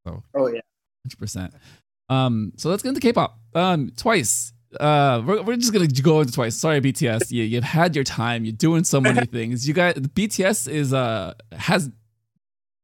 So, 0.07 0.23
oh 0.35 0.47
yeah, 0.49 0.61
hundred 1.05 1.19
percent. 1.19 1.55
Um, 2.09 2.53
so 2.57 2.71
let's 2.71 2.83
get 2.83 2.91
into 2.91 3.01
K-pop. 3.01 3.39
Um, 3.55 3.93
twice. 3.97 4.53
Uh, 4.79 5.23
we're, 5.25 5.43
we're 5.43 5.57
just 5.57 5.73
gonna 5.73 5.87
go 5.89 6.21
into 6.21 6.33
twice. 6.33 6.57
Sorry, 6.57 6.81
BTS. 6.81 7.31
You 7.31 7.43
you've 7.45 7.65
had 7.65 7.95
your 7.95 8.05
time. 8.05 8.45
You're 8.45 8.53
doing 8.53 8.85
so 8.85 9.01
many 9.01 9.25
things. 9.33 9.67
You 9.67 9.75
got 9.75 9.95
BTS 9.97 10.71
is 10.71 10.93
uh 10.93 11.35
has 11.53 11.91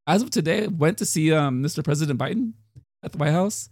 as 0.07 0.23
of 0.23 0.31
today 0.31 0.67
went 0.67 0.99
to 0.99 1.05
see 1.07 1.33
um 1.33 1.63
Mr. 1.63 1.85
President 1.85 2.19
Biden 2.19 2.53
at 3.03 3.13
the 3.13 3.19
White 3.19 3.33
House. 3.33 3.69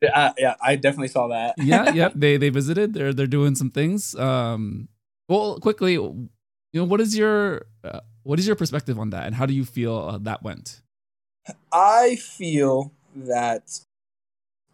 Yeah, 0.00 0.32
yeah, 0.38 0.54
I 0.62 0.76
definitely 0.76 1.08
saw 1.08 1.28
that. 1.28 1.54
yeah, 1.58 1.90
yeah. 1.92 2.10
They 2.14 2.36
they 2.36 2.50
visited. 2.50 2.94
They're 2.94 3.12
they're 3.12 3.26
doing 3.26 3.54
some 3.54 3.70
things. 3.70 4.14
Um, 4.14 4.88
well, 5.28 5.58
quickly, 5.58 5.98
you 6.76 6.82
know, 6.82 6.86
what 6.86 7.00
is 7.00 7.16
your 7.16 7.64
uh, 7.84 8.00
what 8.22 8.38
is 8.38 8.46
your 8.46 8.54
perspective 8.54 8.98
on 8.98 9.08
that, 9.08 9.24
and 9.24 9.34
how 9.34 9.46
do 9.46 9.54
you 9.54 9.64
feel 9.64 9.96
uh, 9.96 10.18
that 10.18 10.42
went? 10.42 10.82
I 11.72 12.16
feel 12.16 12.92
that 13.14 13.80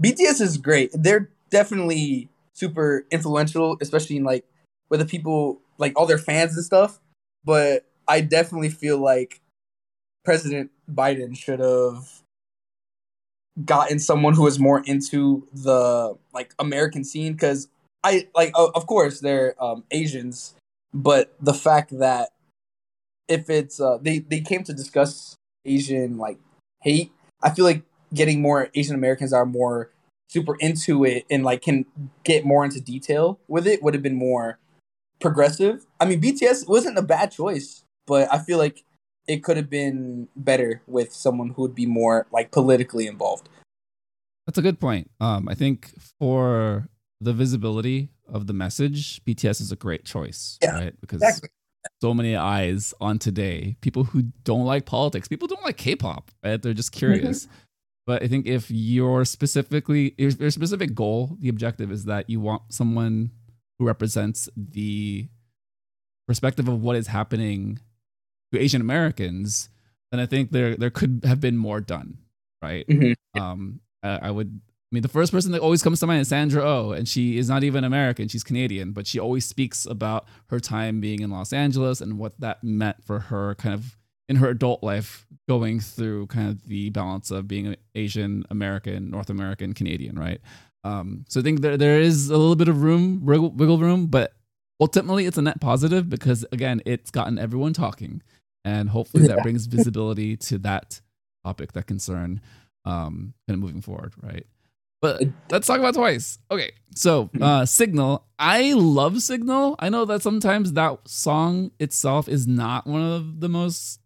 BTS 0.02 0.40
is 0.40 0.59
great. 0.59 0.90
They're 0.92 1.30
definitely 1.50 2.28
super 2.54 3.06
influential, 3.12 3.78
especially 3.80 4.16
in 4.16 4.25
like 4.25 4.44
with 4.88 4.99
the 4.99 5.06
people, 5.06 5.61
like 5.78 5.92
all 5.94 6.06
their 6.06 6.18
fans 6.18 6.56
and 6.56 6.64
stuff. 6.64 6.99
But 7.44 7.85
I 8.09 8.21
definitely 8.21 8.71
feel 8.71 8.99
like 8.99 9.40
President 10.25 10.73
Biden 10.92 11.38
should 11.38 11.61
have 11.61 12.09
gotten 13.64 14.00
someone 14.00 14.35
who 14.35 14.42
was 14.42 14.59
more 14.59 14.82
into 14.87 15.47
the 15.52 16.16
like 16.35 16.52
American 16.59 17.04
scene 17.04 17.35
because 17.35 17.68
I 18.02 18.26
like 18.35 18.50
of 18.56 18.88
course 18.88 19.21
they're 19.21 19.54
um, 19.62 19.85
Asians, 19.92 20.56
but 20.92 21.34
the 21.40 21.54
fact 21.54 21.99
that 21.99 22.30
if 23.28 23.49
it's 23.49 23.80
uh, 23.80 23.99
they 24.00 24.18
they 24.18 24.40
came 24.40 24.64
to 24.64 24.72
discuss 24.72 25.37
Asian 25.64 26.18
like 26.18 26.38
hate, 26.82 27.12
I 27.42 27.50
feel 27.50 27.64
like 27.64 27.82
getting 28.12 28.40
more 28.40 28.68
Asian 28.75 28.94
Americans 28.94 29.32
are 29.32 29.46
more 29.46 29.90
super 30.28 30.56
into 30.61 31.04
it 31.04 31.25
and 31.30 31.44
like 31.44 31.62
can 31.62 31.84
get 32.25 32.44
more 32.44 32.64
into 32.64 32.80
detail 32.80 33.38
with 33.49 33.66
it 33.66 33.82
would 33.82 33.94
have 33.94 34.02
been 34.02 34.16
more 34.16 34.58
progressive. 35.20 35.87
I 36.00 36.06
mean, 36.06 36.20
BTS 36.20 36.68
wasn't 36.68 36.99
a 36.99 37.02
bad 37.02 37.30
choice, 37.30 37.84
but 38.06 38.32
I 38.32 38.38
feel 38.38 38.58
like 38.58 38.84
it 39.26 39.44
could 39.44 39.56
have 39.56 39.70
been 39.70 40.28
better 40.34 40.82
with 40.87 41.12
someone 41.12 41.50
who 41.50 41.62
would 41.62 41.75
be 41.75 41.87
more 41.87 42.26
like 42.32 42.50
politically 42.50 43.06
involved. 43.06 43.49
That's 44.46 44.58
a 44.58 44.62
good 44.62 44.80
point. 44.80 45.11
Um, 45.20 45.49
I 45.49 45.54
think 45.54 45.94
for 46.18 46.88
the 47.20 47.32
visibility 47.32 48.11
of 48.32 48.46
the 48.46 48.52
message, 48.52 49.22
BTS 49.24 49.60
is 49.60 49.70
a 49.70 49.76
great 49.76 50.04
choice, 50.04 50.58
yeah, 50.62 50.74
right? 50.74 51.00
Because 51.00 51.22
exactly. 51.22 51.50
so 52.00 52.12
many 52.14 52.34
eyes 52.34 52.94
on 53.00 53.18
today, 53.18 53.76
people 53.80 54.04
who 54.04 54.22
don't 54.44 54.64
like 54.64 54.86
politics, 54.86 55.28
people 55.28 55.46
don't 55.46 55.62
like 55.62 55.76
K-pop, 55.76 56.30
right? 56.42 56.60
They're 56.60 56.72
just 56.72 56.92
curious. 56.92 57.46
Mm-hmm. 57.46 57.54
But 58.06 58.22
I 58.22 58.26
think 58.26 58.46
if 58.46 58.70
your 58.70 59.24
specifically 59.24 60.14
your, 60.18 60.30
your 60.30 60.50
specific 60.50 60.94
goal, 60.94 61.36
the 61.38 61.48
objective 61.48 61.92
is 61.92 62.06
that 62.06 62.28
you 62.28 62.40
want 62.40 62.62
someone 62.70 63.30
who 63.78 63.86
represents 63.86 64.48
the 64.56 65.28
perspective 66.26 66.66
of 66.68 66.82
what 66.82 66.96
is 66.96 67.08
happening 67.08 67.78
to 68.52 68.60
Asian 68.60 68.80
Americans, 68.80 69.68
then 70.10 70.20
I 70.20 70.26
think 70.26 70.50
there 70.50 70.76
there 70.76 70.90
could 70.90 71.22
have 71.24 71.40
been 71.40 71.56
more 71.56 71.80
done, 71.80 72.18
right? 72.60 72.86
Mm-hmm. 72.88 73.40
Um, 73.40 73.80
I, 74.02 74.18
I 74.22 74.30
would. 74.30 74.60
I 74.92 74.94
mean, 74.94 75.02
the 75.02 75.08
first 75.08 75.32
person 75.32 75.52
that 75.52 75.62
always 75.62 75.82
comes 75.82 76.00
to 76.00 76.06
mind 76.06 76.20
is 76.20 76.28
Sandra 76.28 76.62
Oh, 76.62 76.92
and 76.92 77.08
she 77.08 77.38
is 77.38 77.49
not 77.49 77.64
even 77.64 77.82
American; 77.82 78.28
she's 78.28 78.44
Canadian, 78.44 78.92
but 78.92 79.06
she 79.06 79.18
always 79.18 79.46
speaks 79.46 79.87
about 79.87 80.26
her 80.50 80.61
time 80.61 81.00
being 81.00 81.20
in 81.20 81.30
Los 81.30 81.54
Angeles 81.54 82.02
and 82.02 82.18
what 82.18 82.38
that 82.40 82.62
meant 82.62 83.02
for 83.02 83.18
her, 83.18 83.54
kind 83.54 83.75
of 83.75 83.96
in 84.28 84.37
her 84.37 84.50
adult 84.50 84.82
life, 84.82 85.26
going 85.49 85.80
through 85.80 86.26
kind 86.26 86.50
of 86.50 86.66
the 86.66 86.90
balance 86.90 87.30
of 87.30 87.49
being 87.49 87.68
an 87.68 87.76
Asian 87.94 88.44
American, 88.50 89.11
North 89.11 89.30
American, 89.30 89.72
Canadian, 89.72 90.18
right? 90.18 90.40
Um, 90.84 91.25
so 91.26 91.40
I 91.40 91.42
think 91.42 91.62
there 91.62 91.78
there 91.78 91.99
is 91.99 92.28
a 92.28 92.37
little 92.37 92.56
bit 92.56 92.68
of 92.68 92.82
room, 92.82 93.25
wiggle, 93.25 93.50
wiggle 93.50 93.78
room, 93.78 94.08
but 94.08 94.34
ultimately 94.78 95.25
it's 95.25 95.38
a 95.38 95.42
net 95.42 95.58
positive 95.58 96.11
because 96.11 96.44
again, 96.52 96.82
it's 96.84 97.11
gotten 97.11 97.38
everyone 97.38 97.72
talking 97.72 98.20
and 98.64 98.90
hopefully 98.90 99.26
that 99.26 99.42
brings 99.42 99.66
visibility 99.66 100.37
to 100.37 100.58
that 100.58 101.00
topic, 101.44 101.72
that 101.72 101.87
concern, 101.87 102.40
um, 102.84 103.34
kind 103.49 103.56
of 103.56 103.61
moving 103.61 103.80
forward, 103.80 104.12
right? 104.20 104.46
But 105.02 105.25
let's 105.50 105.66
talk 105.66 105.78
about 105.78 105.94
twice. 105.94 106.38
Okay, 106.50 106.73
so 106.94 107.25
mm-hmm. 107.26 107.42
uh, 107.42 107.66
Signal. 107.66 108.25
I 108.38 108.73
love 108.73 109.21
Signal. 109.21 109.76
I 109.78 109.90
know 109.90 110.06
that 110.06 110.23
sometimes 110.23 110.73
that 110.73 111.06
song 111.06 111.73
itself 111.78 112.28
is 112.28 112.47
not 112.47 112.87
one 112.87 113.02
of 113.02 113.40
the 113.40 113.49
most 113.49 114.00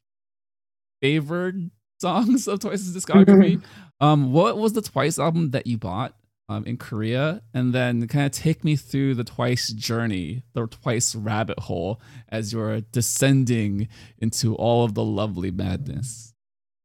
favored 1.00 1.70
songs 2.00 2.48
of 2.48 2.58
Twice's 2.60 2.96
discography. 2.96 3.62
um, 4.00 4.32
what 4.32 4.58
was 4.58 4.72
the 4.72 4.82
Twice 4.82 5.18
album 5.18 5.52
that 5.52 5.68
you 5.68 5.78
bought? 5.78 6.14
um, 6.48 6.64
in 6.64 6.76
Korea, 6.76 7.42
and 7.52 7.72
then 7.72 8.06
kind 8.08 8.26
of 8.26 8.32
take 8.32 8.64
me 8.64 8.76
through 8.76 9.14
the 9.14 9.24
twice 9.24 9.72
journey, 9.72 10.42
the 10.54 10.66
twice 10.66 11.14
rabbit 11.14 11.58
hole 11.60 12.00
as 12.28 12.52
you're 12.52 12.80
descending 12.80 13.88
into 14.18 14.54
all 14.54 14.84
of 14.84 14.94
the 14.94 15.04
lovely 15.04 15.50
madness. 15.50 16.34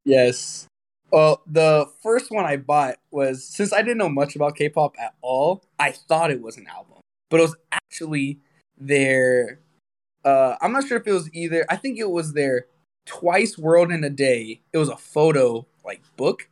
Yes. 0.03 0.67
Well, 1.11 1.41
the 1.45 1.87
first 2.01 2.31
one 2.31 2.45
I 2.45 2.55
bought 2.55 2.95
was 3.11 3.43
since 3.43 3.73
I 3.73 3.81
didn't 3.81 3.97
know 3.97 4.09
much 4.09 4.35
about 4.35 4.55
K-pop 4.55 4.95
at 4.97 5.13
all, 5.21 5.63
I 5.77 5.91
thought 5.91 6.31
it 6.31 6.41
was 6.41 6.55
an 6.55 6.67
album, 6.67 6.99
but 7.29 7.39
it 7.41 7.43
was 7.43 7.55
actually 7.71 8.39
their. 8.77 9.59
Uh, 10.23 10.55
I'm 10.61 10.71
not 10.71 10.87
sure 10.87 10.97
if 10.97 11.07
it 11.07 11.11
was 11.11 11.29
either. 11.33 11.65
I 11.69 11.75
think 11.75 11.99
it 11.99 12.09
was 12.09 12.33
their 12.33 12.67
Twice 13.05 13.57
World 13.57 13.91
in 13.91 14.03
a 14.03 14.09
Day. 14.09 14.61
It 14.71 14.77
was 14.77 14.87
a 14.87 14.95
photo 14.95 15.65
like 15.83 16.01
book, 16.15 16.47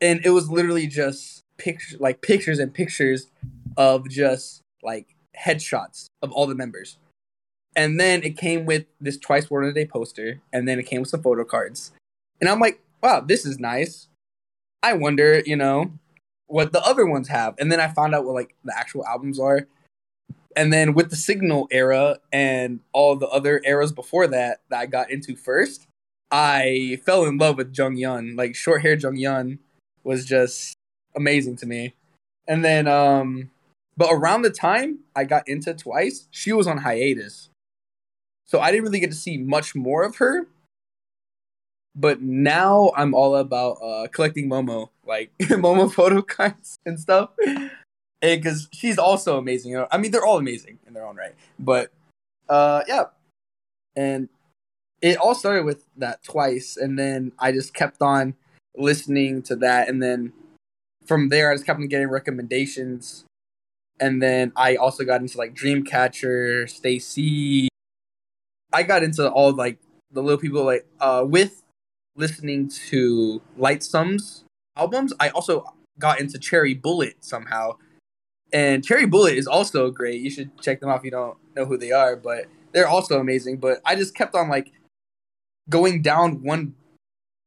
and 0.00 0.20
it 0.24 0.30
was 0.30 0.50
literally 0.50 0.88
just 0.88 1.44
pictures 1.56 2.00
like 2.00 2.20
pictures 2.20 2.58
and 2.58 2.74
pictures 2.74 3.28
of 3.76 4.08
just 4.08 4.62
like 4.82 5.14
headshots 5.38 6.06
of 6.20 6.32
all 6.32 6.46
the 6.48 6.54
members. 6.54 6.98
And 7.76 8.00
then 8.00 8.24
it 8.24 8.36
came 8.36 8.66
with 8.66 8.86
this 9.00 9.18
twice 9.18 9.48
world 9.48 9.66
in 9.66 9.70
a 9.70 9.74
day 9.74 9.86
poster, 9.86 10.40
and 10.52 10.66
then 10.66 10.80
it 10.80 10.86
came 10.86 11.02
with 11.02 11.10
some 11.10 11.22
photo 11.22 11.44
cards. 11.44 11.92
And 12.40 12.50
I'm 12.50 12.58
like, 12.58 12.80
wow, 13.02 13.20
this 13.20 13.46
is 13.46 13.58
nice. 13.58 14.08
I 14.82 14.94
wonder, 14.94 15.42
you 15.44 15.56
know, 15.56 15.92
what 16.46 16.72
the 16.72 16.82
other 16.82 17.06
ones 17.06 17.28
have. 17.28 17.54
And 17.58 17.70
then 17.70 17.80
I 17.80 17.88
found 17.88 18.14
out 18.14 18.24
what 18.24 18.34
like 18.34 18.54
the 18.64 18.76
actual 18.76 19.04
albums 19.06 19.38
are. 19.38 19.66
And 20.56 20.72
then 20.72 20.94
with 20.94 21.10
the 21.10 21.16
Signal 21.16 21.68
era 21.70 22.18
and 22.32 22.80
all 22.92 23.16
the 23.16 23.28
other 23.28 23.60
eras 23.64 23.92
before 23.92 24.26
that 24.28 24.60
that 24.70 24.80
I 24.80 24.86
got 24.86 25.10
into 25.10 25.36
first, 25.36 25.86
I 26.30 27.00
fell 27.04 27.24
in 27.24 27.38
love 27.38 27.56
with 27.56 27.74
Jeongyeon. 27.74 28.36
Like 28.36 28.54
short 28.54 28.82
hair 28.82 28.96
Jeongyeon 28.96 29.58
was 30.02 30.24
just 30.24 30.74
amazing 31.14 31.56
to 31.56 31.66
me. 31.66 31.94
And 32.46 32.64
then, 32.64 32.88
um, 32.88 33.50
but 33.96 34.10
around 34.10 34.42
the 34.42 34.50
time 34.50 35.00
I 35.14 35.24
got 35.24 35.46
into 35.46 35.74
Twice, 35.74 36.28
she 36.30 36.52
was 36.52 36.66
on 36.66 36.78
hiatus. 36.78 37.50
So 38.46 38.60
I 38.60 38.70
didn't 38.70 38.84
really 38.84 39.00
get 39.00 39.10
to 39.10 39.16
see 39.16 39.36
much 39.36 39.74
more 39.74 40.02
of 40.04 40.16
her. 40.16 40.46
But 41.94 42.22
now 42.22 42.92
I'm 42.96 43.14
all 43.14 43.36
about 43.36 43.72
uh, 43.82 44.06
collecting 44.08 44.48
Momo, 44.48 44.90
like 45.06 45.32
Momo 45.40 45.92
photo 45.92 46.22
cards 46.22 46.78
and 46.86 46.98
stuff. 46.98 47.30
Because 48.20 48.68
she's 48.72 48.98
also 48.98 49.38
amazing. 49.38 49.72
You 49.72 49.78
know? 49.78 49.88
I 49.90 49.98
mean, 49.98 50.10
they're 50.10 50.24
all 50.24 50.38
amazing 50.38 50.78
in 50.86 50.94
their 50.94 51.04
own 51.04 51.16
right. 51.16 51.34
But 51.58 51.90
uh, 52.48 52.82
yeah. 52.86 53.04
And 53.96 54.28
it 55.02 55.16
all 55.18 55.34
started 55.34 55.64
with 55.64 55.84
that 55.96 56.22
twice. 56.22 56.76
And 56.76 56.98
then 56.98 57.32
I 57.38 57.52
just 57.52 57.74
kept 57.74 58.00
on 58.00 58.34
listening 58.76 59.42
to 59.42 59.56
that. 59.56 59.88
And 59.88 60.02
then 60.02 60.32
from 61.08 61.30
there, 61.30 61.50
I 61.50 61.54
just 61.54 61.66
kept 61.66 61.80
on 61.80 61.88
getting 61.88 62.08
recommendations, 62.08 63.24
and 63.98 64.22
then 64.22 64.52
I 64.54 64.76
also 64.76 65.04
got 65.04 65.22
into 65.22 65.38
like 65.38 65.54
Dreamcatcher, 65.54 66.64
StayC. 66.64 67.68
I 68.72 68.82
got 68.82 69.02
into 69.02 69.28
all 69.28 69.52
like 69.52 69.78
the 70.12 70.22
little 70.22 70.38
people 70.38 70.62
like 70.64 70.86
uh 71.00 71.24
with 71.26 71.62
listening 72.18 72.68
to 72.68 73.40
Lightsum's 73.58 74.44
albums. 74.76 75.14
I 75.18 75.30
also 75.30 75.64
got 75.98 76.20
into 76.20 76.38
Cherry 76.38 76.74
Bullet 76.74 77.16
somehow, 77.20 77.76
and 78.52 78.84
Cherry 78.84 79.06
Bullet 79.06 79.36
is 79.36 79.46
also 79.46 79.90
great. 79.90 80.20
You 80.20 80.30
should 80.30 80.50
check 80.60 80.80
them 80.80 80.90
out 80.90 80.98
if 80.98 81.04
you 81.04 81.10
don't 81.10 81.38
know 81.56 81.64
who 81.64 81.78
they 81.78 81.92
are, 81.92 82.16
but 82.16 82.46
they're 82.72 82.88
also 82.88 83.18
amazing. 83.18 83.58
But 83.58 83.80
I 83.84 83.94
just 83.94 84.14
kept 84.14 84.34
on 84.34 84.48
like 84.48 84.72
going 85.68 86.02
down 86.02 86.42
one 86.42 86.74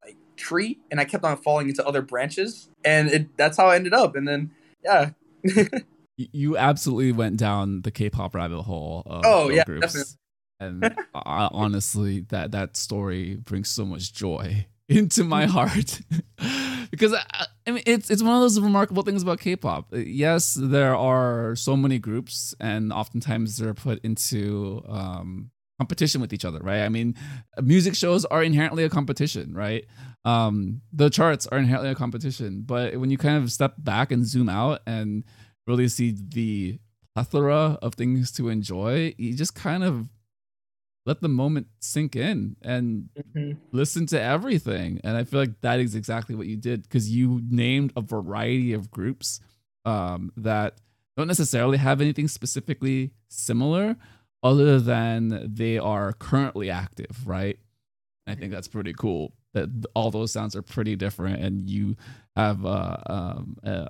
like 0.04 0.18
tree 0.36 0.80
and 0.90 1.00
I 1.00 1.06
kept 1.06 1.24
on 1.24 1.38
falling 1.38 1.70
into 1.70 1.86
other 1.86 2.02
branches 2.02 2.70
and 2.86 3.10
it 3.10 3.38
that's 3.38 3.58
how 3.58 3.68
I 3.68 3.76
ended 3.76 3.94
up 3.94 4.16
and 4.16 4.28
then 4.28 4.52
yeah 4.84 5.12
you 6.18 6.58
absolutely 6.58 7.12
went 7.12 7.38
down 7.38 7.82
the 7.82 7.92
K-pop 7.92 8.36
rabbit 8.36 8.62
hole 8.62 9.04
of 9.06 9.24
oh 9.26 9.50
yeah 9.50 9.64
groups. 9.64 10.18
And 10.62 10.96
I, 11.14 11.50
honestly 11.52 12.22
that 12.30 12.52
that 12.52 12.78
story 12.78 13.36
brings 13.36 13.70
so 13.70 13.86
much 13.86 14.14
joy 14.14 14.68
into 14.90 15.24
my 15.24 15.46
heart 15.46 16.02
because 16.92 17.14
I, 17.14 17.24
I, 17.68 17.72
mean 17.72 17.84
it's 17.86 18.10
it's 18.10 18.24
one 18.24 18.36
of 18.36 18.42
those 18.42 18.60
remarkable 18.60 19.04
things 19.04 19.24
about 19.24 19.40
K-pop. 19.40 19.88
Yes, 19.92 20.54
there 20.54 20.96
are 20.96 21.56
so 21.56 21.76
many 21.76 22.00
groups, 22.00 22.54
and 22.60 22.94
oftentimes 22.94 23.58
they're 23.58 23.74
put 23.74 24.00
into 24.04 24.84
um, 24.88 25.52
competition 25.80 26.22
with 26.22 26.34
each 26.34 26.46
other, 26.46 26.60
right? 26.60 26.82
I 26.82 26.90
mean, 26.90 27.16
music 27.62 27.96
shows 27.96 28.26
are 28.26 28.44
inherently 28.44 28.84
a 28.84 28.90
competition, 28.90 29.54
right? 29.54 29.86
um, 30.26 30.82
the 30.94 31.10
charts 31.10 31.48
are 31.48 31.58
inherently 31.58 31.90
a 31.90 31.96
competition. 31.96 32.64
But 32.66 32.98
when 32.98 33.10
you 33.10 33.18
kind 33.18 33.42
of 33.42 33.52
step 33.52 33.76
back 33.78 34.12
and 34.12 34.26
zoom 34.26 34.50
out 34.50 34.82
and 34.86 35.24
really 35.68 35.88
see 35.88 36.16
the 36.16 36.80
plethora 37.16 37.78
of 37.82 37.96
things 37.96 38.32
to 38.34 38.50
enjoy, 38.50 39.14
you 39.18 39.34
just 39.34 39.56
kind 39.56 39.84
of 39.84 40.08
let 41.06 41.22
the 41.22 41.30
moment 41.30 41.68
sink 41.80 42.16
in 42.16 42.56
and 42.62 43.10
mm-hmm. 43.18 43.54
listen 43.72 44.06
to 44.08 44.22
everything. 44.22 45.02
And 45.04 45.18
I 45.18 45.24
feel 45.24 45.40
like 45.40 45.62
that 45.62 45.80
is 45.80 45.96
exactly 45.96 46.36
what 46.36 46.48
you 46.48 46.58
did 46.58 46.84
because 46.84 47.10
you 47.10 47.42
named 47.50 47.92
a 47.96 48.02
variety 48.02 48.74
of 48.74 48.92
groups 48.92 49.40
um, 49.86 50.32
that 50.38 50.78
don't 51.18 51.28
necessarily 51.28 51.78
have 51.78 52.02
anything 52.02 52.28
specifically 52.28 53.12
similar 53.30 53.96
other 54.44 54.80
than 54.80 55.54
they 55.54 55.78
are 55.78 56.14
currently 56.14 56.70
active, 56.70 57.26
right? 57.26 57.58
I 58.28 58.36
think 58.36 58.52
that's 58.52 58.68
pretty 58.68 58.94
cool 58.94 59.34
that 59.54 59.70
all 59.96 60.12
those 60.12 60.32
sounds 60.32 60.56
are 60.56 60.62
pretty 60.62 60.96
different 60.96 61.44
and 61.44 61.70
you 61.70 61.96
have 62.36 62.66
uh, 62.66 62.98
um, 63.08 63.58
a, 63.64 63.88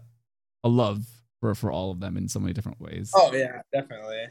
a 0.63 0.69
love 0.69 1.05
for, 1.39 1.53
for 1.55 1.71
all 1.71 1.91
of 1.91 1.99
them 1.99 2.17
in 2.17 2.27
so 2.27 2.39
many 2.39 2.53
different 2.53 2.79
ways. 2.79 3.11
Oh 3.13 3.33
yeah, 3.33 3.61
definitely. 3.73 4.27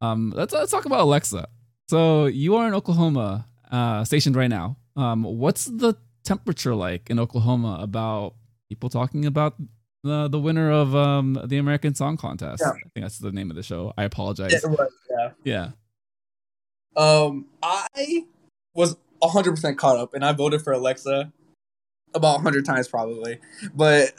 Um, 0.00 0.32
let's 0.34 0.52
let's 0.52 0.70
talk 0.70 0.86
about 0.86 1.00
Alexa. 1.00 1.46
So 1.90 2.26
you 2.26 2.54
are 2.54 2.68
in 2.68 2.74
Oklahoma, 2.74 3.48
uh, 3.68 4.04
stationed 4.04 4.36
right 4.36 4.46
now. 4.48 4.76
Um, 4.94 5.24
what's 5.24 5.64
the 5.64 5.96
temperature 6.22 6.72
like 6.72 7.10
in 7.10 7.18
Oklahoma 7.18 7.78
about 7.80 8.34
people 8.68 8.88
talking 8.88 9.26
about 9.26 9.56
the 10.04 10.28
the 10.28 10.38
winner 10.38 10.70
of 10.70 10.94
um 10.94 11.36
the 11.44 11.58
American 11.58 11.96
Song 11.96 12.16
Contest? 12.16 12.62
Yeah. 12.64 12.70
I 12.70 12.88
think 12.94 13.04
that's 13.06 13.18
the 13.18 13.32
name 13.32 13.50
of 13.50 13.56
the 13.56 13.64
show. 13.64 13.92
I 13.98 14.04
apologize. 14.04 14.52
It 14.52 14.70
was, 14.70 14.88
yeah. 15.10 15.30
Yeah. 15.42 15.70
Um, 16.96 17.46
I 17.60 18.24
was 18.72 18.96
100% 19.20 19.76
caught 19.76 19.96
up, 19.96 20.14
and 20.14 20.24
I 20.24 20.30
voted 20.30 20.62
for 20.62 20.72
Alexa 20.72 21.32
about 22.14 22.34
100 22.34 22.64
times 22.64 22.86
probably. 22.86 23.40
But 23.74 24.12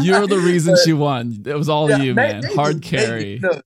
you're 0.00 0.26
the 0.26 0.38
reason 0.42 0.76
but, 0.76 0.80
she 0.82 0.94
won. 0.94 1.42
It 1.44 1.56
was 1.56 1.68
all 1.68 1.90
yeah, 1.90 1.98
you, 1.98 2.14
man. 2.14 2.42
Hard 2.54 2.80
carry. 2.80 3.38
No. 3.42 3.60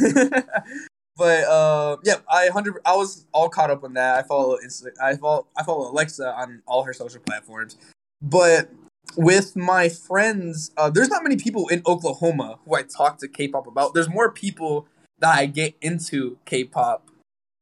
but 1.22 1.44
uh, 1.44 1.98
yeah, 2.02 2.16
I 2.28 2.48
hundred. 2.48 2.78
I 2.84 2.96
was 2.96 3.26
all 3.30 3.48
caught 3.48 3.70
up 3.70 3.84
on 3.84 3.94
that. 3.94 4.18
I 4.18 4.26
follow. 4.26 4.58
Insta. 4.58 4.88
I 5.00 5.14
follow. 5.14 5.46
I 5.56 5.62
follow 5.62 5.88
Alexa 5.88 6.34
on 6.34 6.64
all 6.66 6.82
her 6.82 6.92
social 6.92 7.20
platforms. 7.20 7.76
But 8.20 8.70
with 9.16 9.54
my 9.54 9.88
friends, 9.88 10.72
uh, 10.76 10.90
there's 10.90 11.10
not 11.10 11.22
many 11.22 11.36
people 11.36 11.68
in 11.68 11.80
Oklahoma 11.86 12.58
who 12.64 12.74
I 12.74 12.82
talk 12.82 13.18
to 13.18 13.28
K-pop 13.28 13.68
about. 13.68 13.94
There's 13.94 14.08
more 14.08 14.32
people 14.32 14.88
that 15.20 15.38
I 15.38 15.46
get 15.46 15.76
into 15.80 16.38
K-pop 16.44 17.08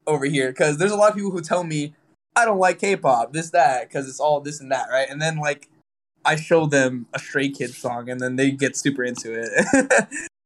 over 0.06 0.24
here 0.24 0.52
because 0.52 0.78
there's 0.78 0.92
a 0.92 0.96
lot 0.96 1.10
of 1.10 1.16
people 1.16 1.30
who 1.30 1.42
tell 1.42 1.62
me 1.62 1.94
I 2.34 2.46
don't 2.46 2.58
like 2.58 2.78
K-pop, 2.78 3.34
this 3.34 3.50
that, 3.50 3.90
because 3.90 4.08
it's 4.08 4.20
all 4.20 4.40
this 4.40 4.58
and 4.62 4.72
that, 4.72 4.86
right? 4.90 5.06
And 5.10 5.20
then 5.20 5.36
like 5.36 5.68
I 6.24 6.36
show 6.36 6.64
them 6.64 7.08
a 7.12 7.18
Stray 7.18 7.50
Kids 7.50 7.76
song, 7.76 8.08
and 8.08 8.20
then 8.20 8.36
they 8.36 8.52
get 8.52 8.74
super 8.74 9.04
into 9.04 9.38
it. 9.38 10.06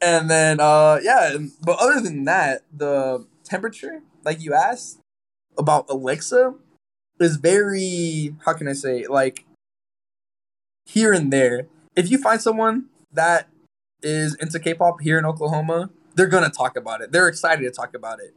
and 0.00 0.30
then 0.30 0.60
uh 0.60 0.98
yeah, 1.02 1.36
but 1.62 1.78
other 1.80 2.00
than 2.00 2.24
that, 2.24 2.62
the 2.72 3.26
temperature, 3.44 4.02
like 4.24 4.40
you 4.40 4.54
asked 4.54 4.98
about 5.58 5.86
Alexa, 5.88 6.54
is 7.18 7.36
very 7.36 8.34
how 8.44 8.52
can 8.54 8.68
I 8.68 8.72
say 8.72 9.06
like 9.06 9.44
here 10.86 11.12
and 11.12 11.32
there. 11.32 11.68
If 11.96 12.10
you 12.10 12.18
find 12.18 12.40
someone 12.40 12.86
that 13.12 13.48
is 14.02 14.34
into 14.36 14.58
K-pop 14.58 15.00
here 15.00 15.18
in 15.18 15.24
Oklahoma, 15.24 15.90
they're 16.14 16.26
gonna 16.26 16.50
talk 16.50 16.76
about 16.76 17.00
it. 17.00 17.12
They're 17.12 17.28
excited 17.28 17.62
to 17.62 17.70
talk 17.70 17.94
about 17.94 18.20
it. 18.20 18.34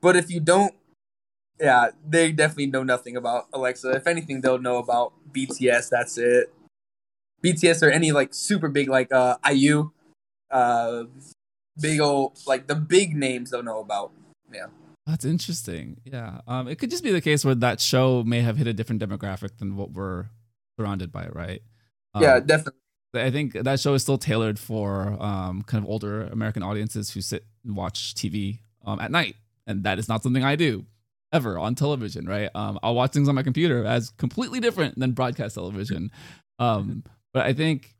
But 0.00 0.16
if 0.16 0.30
you 0.30 0.40
don't 0.40 0.74
yeah, 1.60 1.90
they 2.06 2.32
definitely 2.32 2.66
know 2.66 2.82
nothing 2.82 3.16
about 3.16 3.46
Alexa. 3.52 3.92
If 3.92 4.06
anything, 4.06 4.40
they'll 4.42 4.58
know 4.58 4.76
about 4.76 5.14
BTS. 5.32 5.88
That's 5.88 6.18
it. 6.18 6.52
BTS 7.42 7.82
or 7.82 7.90
any 7.90 8.12
like 8.12 8.34
super 8.34 8.68
big 8.68 8.88
like 8.88 9.12
uh 9.12 9.36
IU, 9.48 9.90
uh, 10.50 11.04
big 11.80 12.00
old 12.00 12.38
like 12.46 12.66
the 12.66 12.74
big 12.74 13.16
names 13.16 13.50
they'll 13.50 13.62
know 13.62 13.80
about. 13.80 14.12
Yeah. 14.52 14.66
That's 15.06 15.24
interesting. 15.24 16.00
Yeah. 16.04 16.40
Um, 16.48 16.66
it 16.68 16.76
could 16.78 16.90
just 16.90 17.04
be 17.04 17.12
the 17.12 17.20
case 17.20 17.44
where 17.44 17.54
that 17.54 17.80
show 17.80 18.24
may 18.24 18.40
have 18.40 18.56
hit 18.56 18.66
a 18.66 18.72
different 18.72 19.00
demographic 19.00 19.58
than 19.58 19.76
what 19.76 19.92
we're 19.92 20.26
surrounded 20.78 21.12
by, 21.12 21.28
right? 21.28 21.62
Um, 22.14 22.22
yeah, 22.22 22.40
definitely. 22.40 22.80
I 23.14 23.30
think 23.30 23.52
that 23.54 23.80
show 23.80 23.94
is 23.94 24.02
still 24.02 24.18
tailored 24.18 24.58
for 24.58 25.16
um, 25.20 25.62
kind 25.62 25.82
of 25.82 25.88
older 25.88 26.24
American 26.24 26.62
audiences 26.62 27.10
who 27.10 27.20
sit 27.20 27.44
and 27.64 27.76
watch 27.76 28.14
TV 28.14 28.58
um, 28.84 29.00
at 29.00 29.10
night, 29.10 29.36
and 29.66 29.84
that 29.84 29.98
is 29.98 30.08
not 30.08 30.22
something 30.22 30.44
I 30.44 30.56
do 30.56 30.84
ever 31.32 31.58
on 31.58 31.74
television, 31.74 32.26
right? 32.26 32.50
Um, 32.54 32.78
I'll 32.82 32.94
watch 32.94 33.12
things 33.12 33.28
on 33.28 33.34
my 33.34 33.42
computer 33.42 33.84
as 33.84 34.10
completely 34.10 34.60
different 34.60 34.98
than 34.98 35.12
broadcast 35.12 35.54
television. 35.54 36.10
Um, 36.58 37.04
but 37.32 37.46
I 37.46 37.52
think, 37.52 37.95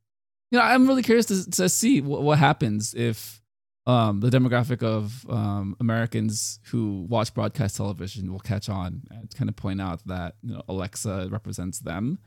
you 0.56 0.62
know, 0.62 0.68
I'm 0.68 0.86
really 0.86 1.02
curious 1.02 1.26
to, 1.26 1.50
to 1.50 1.68
see 1.68 2.00
what, 2.00 2.22
what 2.22 2.38
happens 2.38 2.94
if 2.94 3.42
um, 3.86 4.20
the 4.20 4.30
demographic 4.30 4.82
of 4.82 5.28
um, 5.28 5.76
Americans 5.80 6.60
who 6.64 7.06
watch 7.08 7.34
broadcast 7.34 7.76
television 7.76 8.32
will 8.32 8.40
catch 8.40 8.70
on 8.70 9.02
and 9.10 9.30
kind 9.34 9.50
of 9.50 9.56
point 9.56 9.82
out 9.82 10.00
that 10.06 10.36
you 10.42 10.54
know 10.54 10.62
Alexa 10.68 11.28
represents 11.30 11.80
them, 11.80 12.18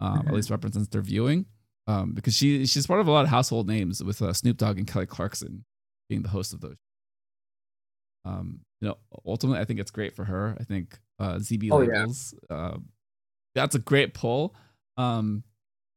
um, 0.00 0.18
mm-hmm. 0.18 0.28
at 0.28 0.34
least 0.34 0.50
represents 0.50 0.88
their 0.88 1.00
viewing, 1.00 1.46
um, 1.86 2.12
because 2.12 2.34
she 2.34 2.66
she's 2.66 2.88
part 2.88 3.00
of 3.00 3.06
a 3.06 3.12
lot 3.12 3.24
of 3.24 3.30
household 3.30 3.68
names 3.68 4.02
with 4.02 4.20
uh, 4.20 4.32
Snoop 4.32 4.56
Dogg 4.56 4.78
and 4.78 4.86
Kelly 4.86 5.06
Clarkson 5.06 5.64
being 6.08 6.22
the 6.22 6.28
host 6.28 6.52
of 6.52 6.60
those. 6.60 6.76
Um, 8.24 8.62
you 8.80 8.88
know, 8.88 8.98
ultimately, 9.24 9.60
I 9.60 9.64
think 9.64 9.78
it's 9.78 9.92
great 9.92 10.16
for 10.16 10.24
her. 10.24 10.56
I 10.60 10.64
think 10.64 10.98
uh, 11.20 11.34
ZB 11.36 11.70
oh, 11.70 11.78
labels. 11.78 12.34
Yeah. 12.50 12.56
Uh, 12.56 12.76
that's 13.54 13.76
a 13.76 13.78
great 13.78 14.12
pull. 14.12 14.56
Um, 14.96 15.44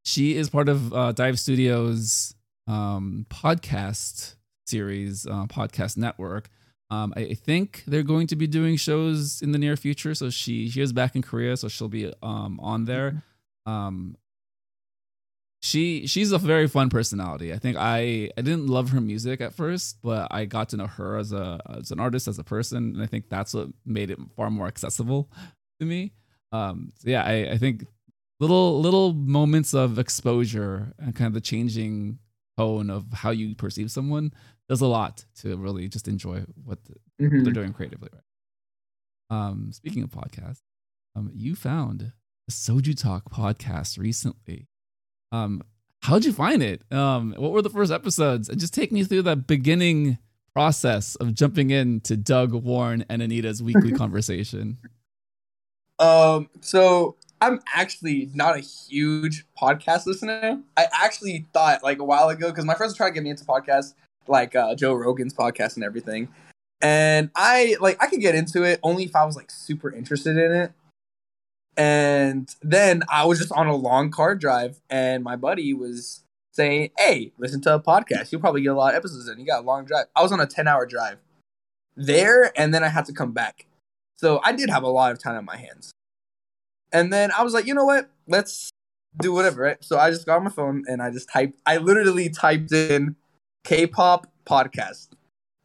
she 0.06 0.36
is 0.36 0.50
part 0.50 0.70
of 0.70 0.94
uh, 0.94 1.12
Dive 1.12 1.40
Studios 1.40 2.34
um, 2.68 3.26
podcast 3.30 4.36
series, 4.66 5.26
uh, 5.26 5.46
podcast 5.48 5.98
network. 5.98 6.50
Um, 6.92 7.14
I, 7.16 7.22
I, 7.22 7.34
think 7.34 7.84
they're 7.86 8.04
going 8.04 8.28
to 8.28 8.36
be 8.36 8.48
doing 8.48 8.76
shows 8.76 9.42
in 9.44 9.52
the 9.52 9.60
near 9.60 9.76
future. 9.76 10.16
So 10.16 10.30
she 10.30 10.70
she 10.70 10.82
is 10.82 10.92
back 10.92 11.16
in 11.16 11.22
Korea, 11.22 11.56
so 11.56 11.68
she'll 11.68 11.88
be 11.88 12.12
um, 12.24 12.60
on 12.62 12.86
there. 12.86 13.24
Mm-hmm. 13.68 13.72
Um, 13.72 14.18
she 15.62 16.08
she's 16.08 16.32
a 16.32 16.38
very 16.38 16.68
fun 16.68 16.90
personality. 16.90 17.54
I 17.54 17.58
think 17.58 17.78
I 17.78 18.32
I 18.38 18.42
didn't 18.42 18.68
love 18.68 18.90
her 18.90 19.02
music 19.02 19.42
at 19.42 19.54
first, 19.54 19.98
but 20.02 20.30
I 20.32 20.46
got 20.46 20.70
to 20.70 20.78
know 20.78 20.88
her 20.88 21.18
as 21.18 21.32
a 21.32 21.60
as 21.78 21.92
an 21.92 22.00
artist, 22.00 22.28
as 22.28 22.40
a 22.40 22.44
person, 22.44 22.96
and 22.96 23.04
I 23.04 23.06
think 23.06 23.30
that's 23.30 23.54
what 23.54 23.68
made 23.86 24.10
it 24.10 24.20
far 24.36 24.50
more 24.50 24.68
accessible 24.68 25.30
to 25.80 25.86
me. 25.86 26.14
Um, 26.52 26.94
so 26.98 27.10
yeah, 27.10 27.24
I, 27.24 27.52
I 27.52 27.58
think 27.58 27.86
little 28.40 28.80
little 28.80 29.14
moments 29.14 29.74
of 29.74 30.00
exposure 30.00 30.94
and 30.98 31.16
kind 31.16 31.28
of 31.28 31.34
the 31.34 31.42
changing 31.42 32.20
tone 32.58 32.90
of 32.90 33.06
how 33.14 33.32
you 33.32 33.56
perceive 33.56 33.92
someone 33.92 34.34
does 34.68 34.82
a 34.82 34.88
lot 34.88 35.26
to 35.42 35.58
really 35.58 35.88
just 35.88 36.08
enjoy 36.08 36.44
what 36.64 36.80
the, 36.86 37.26
mm-hmm. 37.26 37.44
they're 37.44 37.54
doing 37.54 37.74
creatively. 37.74 38.10
Right. 38.14 38.22
Um, 39.32 39.72
speaking 39.74 40.04
of 40.04 40.10
podcasts, 40.10 40.62
um, 41.16 41.32
you 41.34 41.56
found 41.56 42.14
a 42.48 42.52
Soju 42.52 43.00
Talk 43.00 43.32
podcast 43.32 43.98
recently. 43.98 44.68
Um, 45.32 45.64
how'd 46.02 46.26
you 46.26 46.34
find 46.34 46.64
it? 46.64 46.82
Um, 46.92 47.34
what 47.38 47.52
were 47.52 47.62
the 47.62 47.70
first 47.70 47.92
episodes? 47.92 48.50
And 48.50 48.60
just 48.60 48.74
take 48.74 48.92
me 48.92 49.04
through 49.04 49.24
that 49.24 49.48
beginning 49.48 50.18
process 50.54 51.16
of 51.16 51.34
jumping 51.34 51.70
into 51.72 52.18
Doug, 52.18 52.54
Warren, 52.54 53.06
and 53.10 53.22
Anita's 53.22 53.62
weekly 53.62 53.92
conversation. 54.04 54.78
Um, 56.00 56.50
so 56.62 57.18
I'm 57.42 57.60
actually 57.74 58.30
not 58.34 58.58
a 58.58 58.60
huge 58.60 59.46
podcast 59.60 60.06
listener. 60.06 60.62
I 60.78 60.88
actually 60.92 61.48
thought 61.54 61.84
like 61.84 62.00
a 62.00 62.04
while 62.04 62.30
ago 62.30 62.50
because 62.50 62.66
my 62.66 62.76
friends 62.76 62.94
were 62.94 62.98
trying 62.98 63.12
to 63.12 63.16
get 63.16 63.24
me 63.24 63.30
into 63.30 63.46
podcasts, 63.46 63.94
like 64.28 64.56
uh, 64.56 64.76
Joe 64.76 64.94
Rogan's 64.94 65.34
podcast 65.34 65.76
and 65.76 65.84
everything. 65.84 66.28
And 66.82 67.30
I 67.36 67.78
like 67.80 68.02
I 68.02 68.08
could 68.08 68.22
get 68.22 68.36
into 68.36 68.64
it 68.64 68.80
only 68.84 69.04
if 69.04 69.16
I 69.16 69.26
was 69.26 69.36
like 69.36 69.52
super 69.52 69.92
interested 69.92 70.38
in 70.38 70.52
it. 70.52 70.72
And 71.78 72.54
then 72.62 73.04
I 73.10 73.26
was 73.26 73.40
just 73.40 73.54
on 73.54 73.68
a 73.68 73.76
long 73.76 74.12
car 74.12 74.36
drive, 74.36 74.82
and 74.90 75.24
my 75.24 75.38
buddy 75.38 75.74
was 75.74 76.24
saying, 76.52 76.90
"Hey, 76.98 77.32
listen 77.38 77.62
to 77.62 77.76
a 77.76 77.80
podcast. 77.80 78.32
You'll 78.32 78.42
probably 78.42 78.62
get 78.62 78.70
a 78.70 78.76
lot 78.76 78.94
of 78.94 78.98
episodes 78.98 79.30
in. 79.30 79.40
You 79.40 79.46
got 79.46 79.64
a 79.64 79.66
long 79.66 79.86
drive." 79.86 80.08
I 80.16 80.22
was 80.22 80.34
on 80.34 80.42
a 80.42 80.46
ten-hour 80.46 80.86
drive 80.88 81.20
there, 81.96 82.52
and 82.60 82.74
then 82.74 82.84
I 82.84 82.90
had 82.90 83.06
to 83.06 83.14
come 83.14 83.32
back. 83.32 83.66
So 84.18 84.42
I 84.44 84.52
did 84.52 84.70
have 84.70 84.84
a 84.84 84.90
lot 84.90 85.14
of 85.14 85.20
time 85.20 85.38
on 85.38 85.46
my 85.46 85.56
hands. 85.56 85.94
And 86.92 87.14
then 87.14 87.32
I 87.32 87.44
was 87.44 87.54
like, 87.54 87.68
you 87.68 87.74
know 87.74 87.86
what? 87.86 88.10
Let's 88.28 88.72
do 89.18 89.34
whatever, 89.34 89.62
right? 89.62 89.84
So 89.84 89.98
I 89.98 90.10
just 90.10 90.26
got 90.26 90.38
on 90.38 90.44
my 90.46 90.50
phone 90.50 90.84
and 90.88 91.02
I 91.02 91.12
just 91.12 91.30
typed. 91.30 91.60
I 91.66 91.78
literally 91.78 92.30
typed 92.30 92.72
in 92.72 93.16
K-pop 93.64 94.28
podcast, 94.46 95.10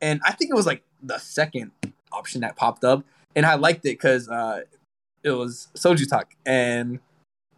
and 0.01 0.21
I 0.25 0.33
think 0.33 0.51
it 0.51 0.55
was 0.55 0.67
like 0.67 0.83
the 1.03 1.19
second 1.19 1.71
option 2.13 2.41
that 2.43 2.57
popped 2.57 2.85
up, 2.85 3.05
and 3.35 3.47
I 3.47 3.55
liked 3.55 3.81
it 3.81 3.99
because 3.99 4.29
uh, 4.29 4.63
it 5.23 5.31
was 5.31 5.69
soju 5.75 6.09
talk, 6.09 6.35
and 6.45 7.01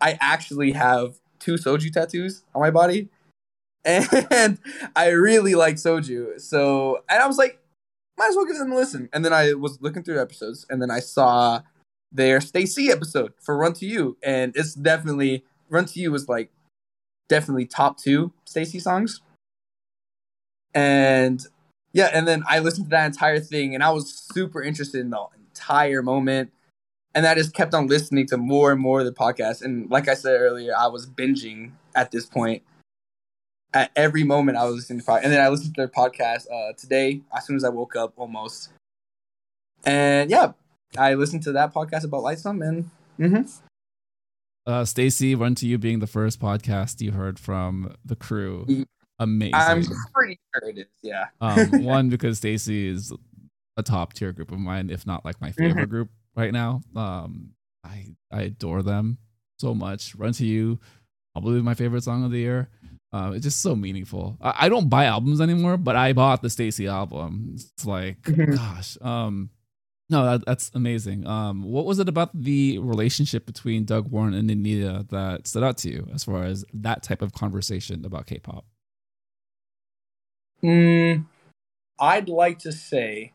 I 0.00 0.18
actually 0.20 0.72
have 0.72 1.18
two 1.38 1.54
soju 1.54 1.92
tattoos 1.92 2.42
on 2.54 2.60
my 2.60 2.70
body, 2.70 3.08
and 3.84 4.58
I 4.94 5.08
really 5.08 5.54
like 5.54 5.76
soju. 5.76 6.40
So, 6.40 7.02
and 7.08 7.22
I 7.22 7.26
was 7.26 7.38
like, 7.38 7.60
might 8.18 8.28
as 8.28 8.36
well 8.36 8.44
give 8.44 8.58
them 8.58 8.72
a 8.72 8.76
listen. 8.76 9.08
And 9.12 9.24
then 9.24 9.32
I 9.32 9.54
was 9.54 9.80
looking 9.80 10.02
through 10.02 10.20
episodes, 10.20 10.66
and 10.68 10.82
then 10.82 10.90
I 10.90 11.00
saw 11.00 11.62
their 12.12 12.38
StayC 12.38 12.90
episode 12.90 13.32
for 13.40 13.56
Run 13.56 13.72
to 13.74 13.86
You, 13.86 14.16
and 14.22 14.56
it's 14.56 14.74
definitely 14.74 15.44
Run 15.68 15.84
to 15.86 16.00
You 16.00 16.12
was 16.12 16.28
like 16.28 16.50
definitely 17.28 17.66
top 17.66 17.98
two 17.98 18.32
StayC 18.46 18.80
songs. 18.80 19.20
And 20.74 21.44
yeah, 21.92 22.10
and 22.12 22.28
then 22.28 22.44
I 22.48 22.58
listened 22.58 22.86
to 22.86 22.90
that 22.90 23.06
entire 23.06 23.40
thing, 23.40 23.74
and 23.74 23.82
I 23.82 23.90
was 23.90 24.12
super 24.32 24.62
interested 24.62 25.00
in 25.00 25.10
the 25.10 25.26
entire 25.48 26.02
moment. 26.02 26.52
And 27.14 27.26
I 27.26 27.34
just 27.34 27.54
kept 27.54 27.72
on 27.72 27.86
listening 27.86 28.26
to 28.26 28.36
more 28.36 28.72
and 28.72 28.78
more 28.78 29.00
of 29.00 29.06
the 29.06 29.12
podcast. 29.12 29.62
And 29.62 29.90
like 29.90 30.06
I 30.06 30.12
said 30.12 30.38
earlier, 30.38 30.74
I 30.76 30.88
was 30.88 31.06
binging 31.06 31.72
at 31.94 32.10
this 32.10 32.26
point. 32.26 32.62
At 33.72 33.90
every 33.96 34.22
moment, 34.22 34.58
I 34.58 34.64
was 34.64 34.74
listening 34.74 35.00
to, 35.00 35.12
and 35.12 35.32
then 35.32 35.40
I 35.40 35.48
listened 35.48 35.74
to 35.76 35.80
their 35.80 35.88
podcast 35.88 36.44
uh, 36.52 36.74
today 36.76 37.22
as 37.34 37.46
soon 37.46 37.56
as 37.56 37.64
I 37.64 37.70
woke 37.70 37.96
up, 37.96 38.12
almost. 38.16 38.68
And 39.86 40.30
yeah, 40.30 40.52
I 40.96 41.14
listened 41.14 41.42
to 41.44 41.52
that 41.52 41.74
podcast 41.74 42.04
about 42.04 42.22
Lightsum, 42.22 42.66
and 42.66 42.90
mm-hmm. 43.18 44.70
uh, 44.70 44.82
StayC, 44.82 45.38
Run 45.38 45.54
to 45.56 45.66
You 45.66 45.78
being 45.78 45.98
the 45.98 46.06
first 46.06 46.40
podcast 46.40 47.00
you 47.00 47.12
heard 47.12 47.38
from 47.38 47.94
the 48.04 48.16
crew. 48.16 48.86
Amazing. 49.18 49.54
I'm 49.54 49.84
pretty 50.14 50.38
sure 50.54 50.70
it 50.70 50.78
is. 50.78 50.86
Yeah. 51.02 51.26
um, 51.40 51.84
one 51.84 52.08
because 52.08 52.40
StayC 52.40 52.92
is 52.92 53.12
a 53.76 53.82
top 53.82 54.12
tier 54.12 54.32
group 54.32 54.52
of 54.52 54.58
mine, 54.58 54.90
if 54.90 55.06
not 55.06 55.24
like 55.24 55.40
my 55.40 55.52
favorite 55.52 55.82
mm-hmm. 55.82 55.90
group 55.90 56.10
right 56.34 56.52
now. 56.52 56.82
Um, 56.94 57.52
I 57.84 58.08
I 58.30 58.42
adore 58.42 58.82
them 58.82 59.18
so 59.58 59.74
much. 59.74 60.14
Run 60.14 60.32
to 60.34 60.46
You, 60.46 60.78
probably 61.32 61.62
my 61.62 61.74
favorite 61.74 62.04
song 62.04 62.24
of 62.24 62.30
the 62.30 62.38
year. 62.38 62.68
Uh, 63.12 63.32
it's 63.34 63.44
just 63.44 63.62
so 63.62 63.74
meaningful. 63.74 64.36
I, 64.42 64.66
I, 64.66 64.68
don't 64.68 64.90
buy 64.90 65.04
albums 65.04 65.40
anymore, 65.40 65.76
but 65.78 65.96
I 65.96 66.12
bought 66.12 66.42
the 66.42 66.48
StayC 66.48 66.90
album. 66.90 67.52
It's 67.54 67.86
like, 67.86 68.20
mm-hmm. 68.22 68.54
gosh, 68.54 68.98
um, 69.00 69.48
no, 70.08 70.24
that, 70.24 70.46
that's 70.46 70.70
amazing. 70.74 71.26
Um, 71.26 71.62
what 71.64 71.84
was 71.84 71.98
it 71.98 72.08
about 72.08 72.30
the 72.32 72.78
relationship 72.78 73.44
between 73.44 73.84
Doug 73.84 74.08
Warren 74.08 74.34
and 74.34 74.50
Anita 74.50 75.04
that 75.10 75.48
stood 75.48 75.64
out 75.64 75.78
to 75.78 75.90
you 75.90 76.08
as 76.14 76.24
far 76.24 76.44
as 76.44 76.64
that 76.72 77.02
type 77.02 77.22
of 77.22 77.32
conversation 77.32 78.04
about 78.04 78.26
K-pop? 78.26 78.64
Mm, 80.62 81.26
I'd 81.98 82.28
like 82.28 82.58
to 82.60 82.72
say 82.72 83.32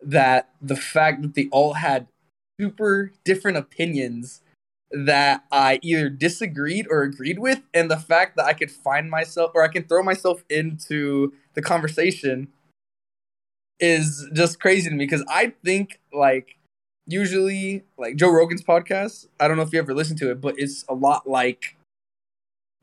that 0.00 0.50
the 0.60 0.76
fact 0.76 1.22
that 1.22 1.34
they 1.34 1.48
all 1.52 1.74
had 1.74 2.08
super 2.60 3.12
different 3.24 3.56
opinions 3.56 4.42
that 4.90 5.44
I 5.50 5.78
either 5.82 6.08
disagreed 6.08 6.86
or 6.90 7.02
agreed 7.02 7.38
with, 7.38 7.60
and 7.74 7.90
the 7.90 7.96
fact 7.96 8.36
that 8.36 8.46
I 8.46 8.52
could 8.52 8.70
find 8.70 9.10
myself 9.10 9.52
or 9.54 9.62
I 9.62 9.68
can 9.68 9.84
throw 9.84 10.02
myself 10.02 10.44
into 10.48 11.32
the 11.54 11.62
conversation 11.62 12.48
is 13.80 14.28
just 14.32 14.60
crazy 14.60 14.88
to 14.88 14.94
me 14.94 15.04
because 15.04 15.24
I 15.28 15.52
think 15.64 16.00
like 16.12 16.56
usually 17.06 17.84
like 17.98 18.16
Joe 18.16 18.30
Rogan's 18.30 18.62
podcast, 18.62 19.26
I 19.38 19.48
don't 19.48 19.56
know 19.56 19.62
if 19.62 19.72
you 19.72 19.78
ever 19.78 19.94
listen 19.94 20.16
to 20.18 20.30
it, 20.30 20.40
but 20.40 20.54
it's 20.58 20.84
a 20.88 20.94
lot 20.94 21.28
like 21.28 21.76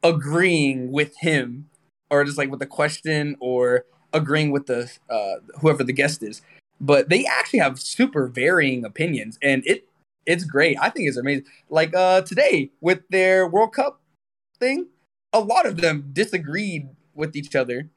agreeing 0.03 0.91
with 0.91 1.15
him 1.17 1.69
or 2.09 2.23
just 2.23 2.37
like 2.37 2.51
with 2.51 2.59
the 2.59 2.65
question 2.65 3.35
or 3.39 3.85
agreeing 4.13 4.51
with 4.51 4.67
the 4.67 4.91
uh, 5.09 5.35
whoever 5.59 5.83
the 5.83 5.93
guest 5.93 6.21
is. 6.23 6.41
But 6.79 7.09
they 7.09 7.25
actually 7.25 7.59
have 7.59 7.79
super 7.79 8.27
varying 8.27 8.83
opinions, 8.85 9.39
and 9.41 9.63
it 9.65 9.87
it's 10.25 10.43
great. 10.43 10.77
I 10.81 10.89
think 10.89 11.07
it's 11.07 11.17
amazing. 11.17 11.45
Like 11.69 11.95
uh, 11.95 12.21
today 12.21 12.71
with 12.81 13.01
their 13.09 13.47
World 13.47 13.73
Cup 13.73 14.01
thing, 14.59 14.87
a 15.31 15.39
lot 15.39 15.65
of 15.65 15.77
them 15.81 16.09
disagreed 16.13 16.89
with 17.15 17.35
each 17.35 17.55
other, 17.55 17.89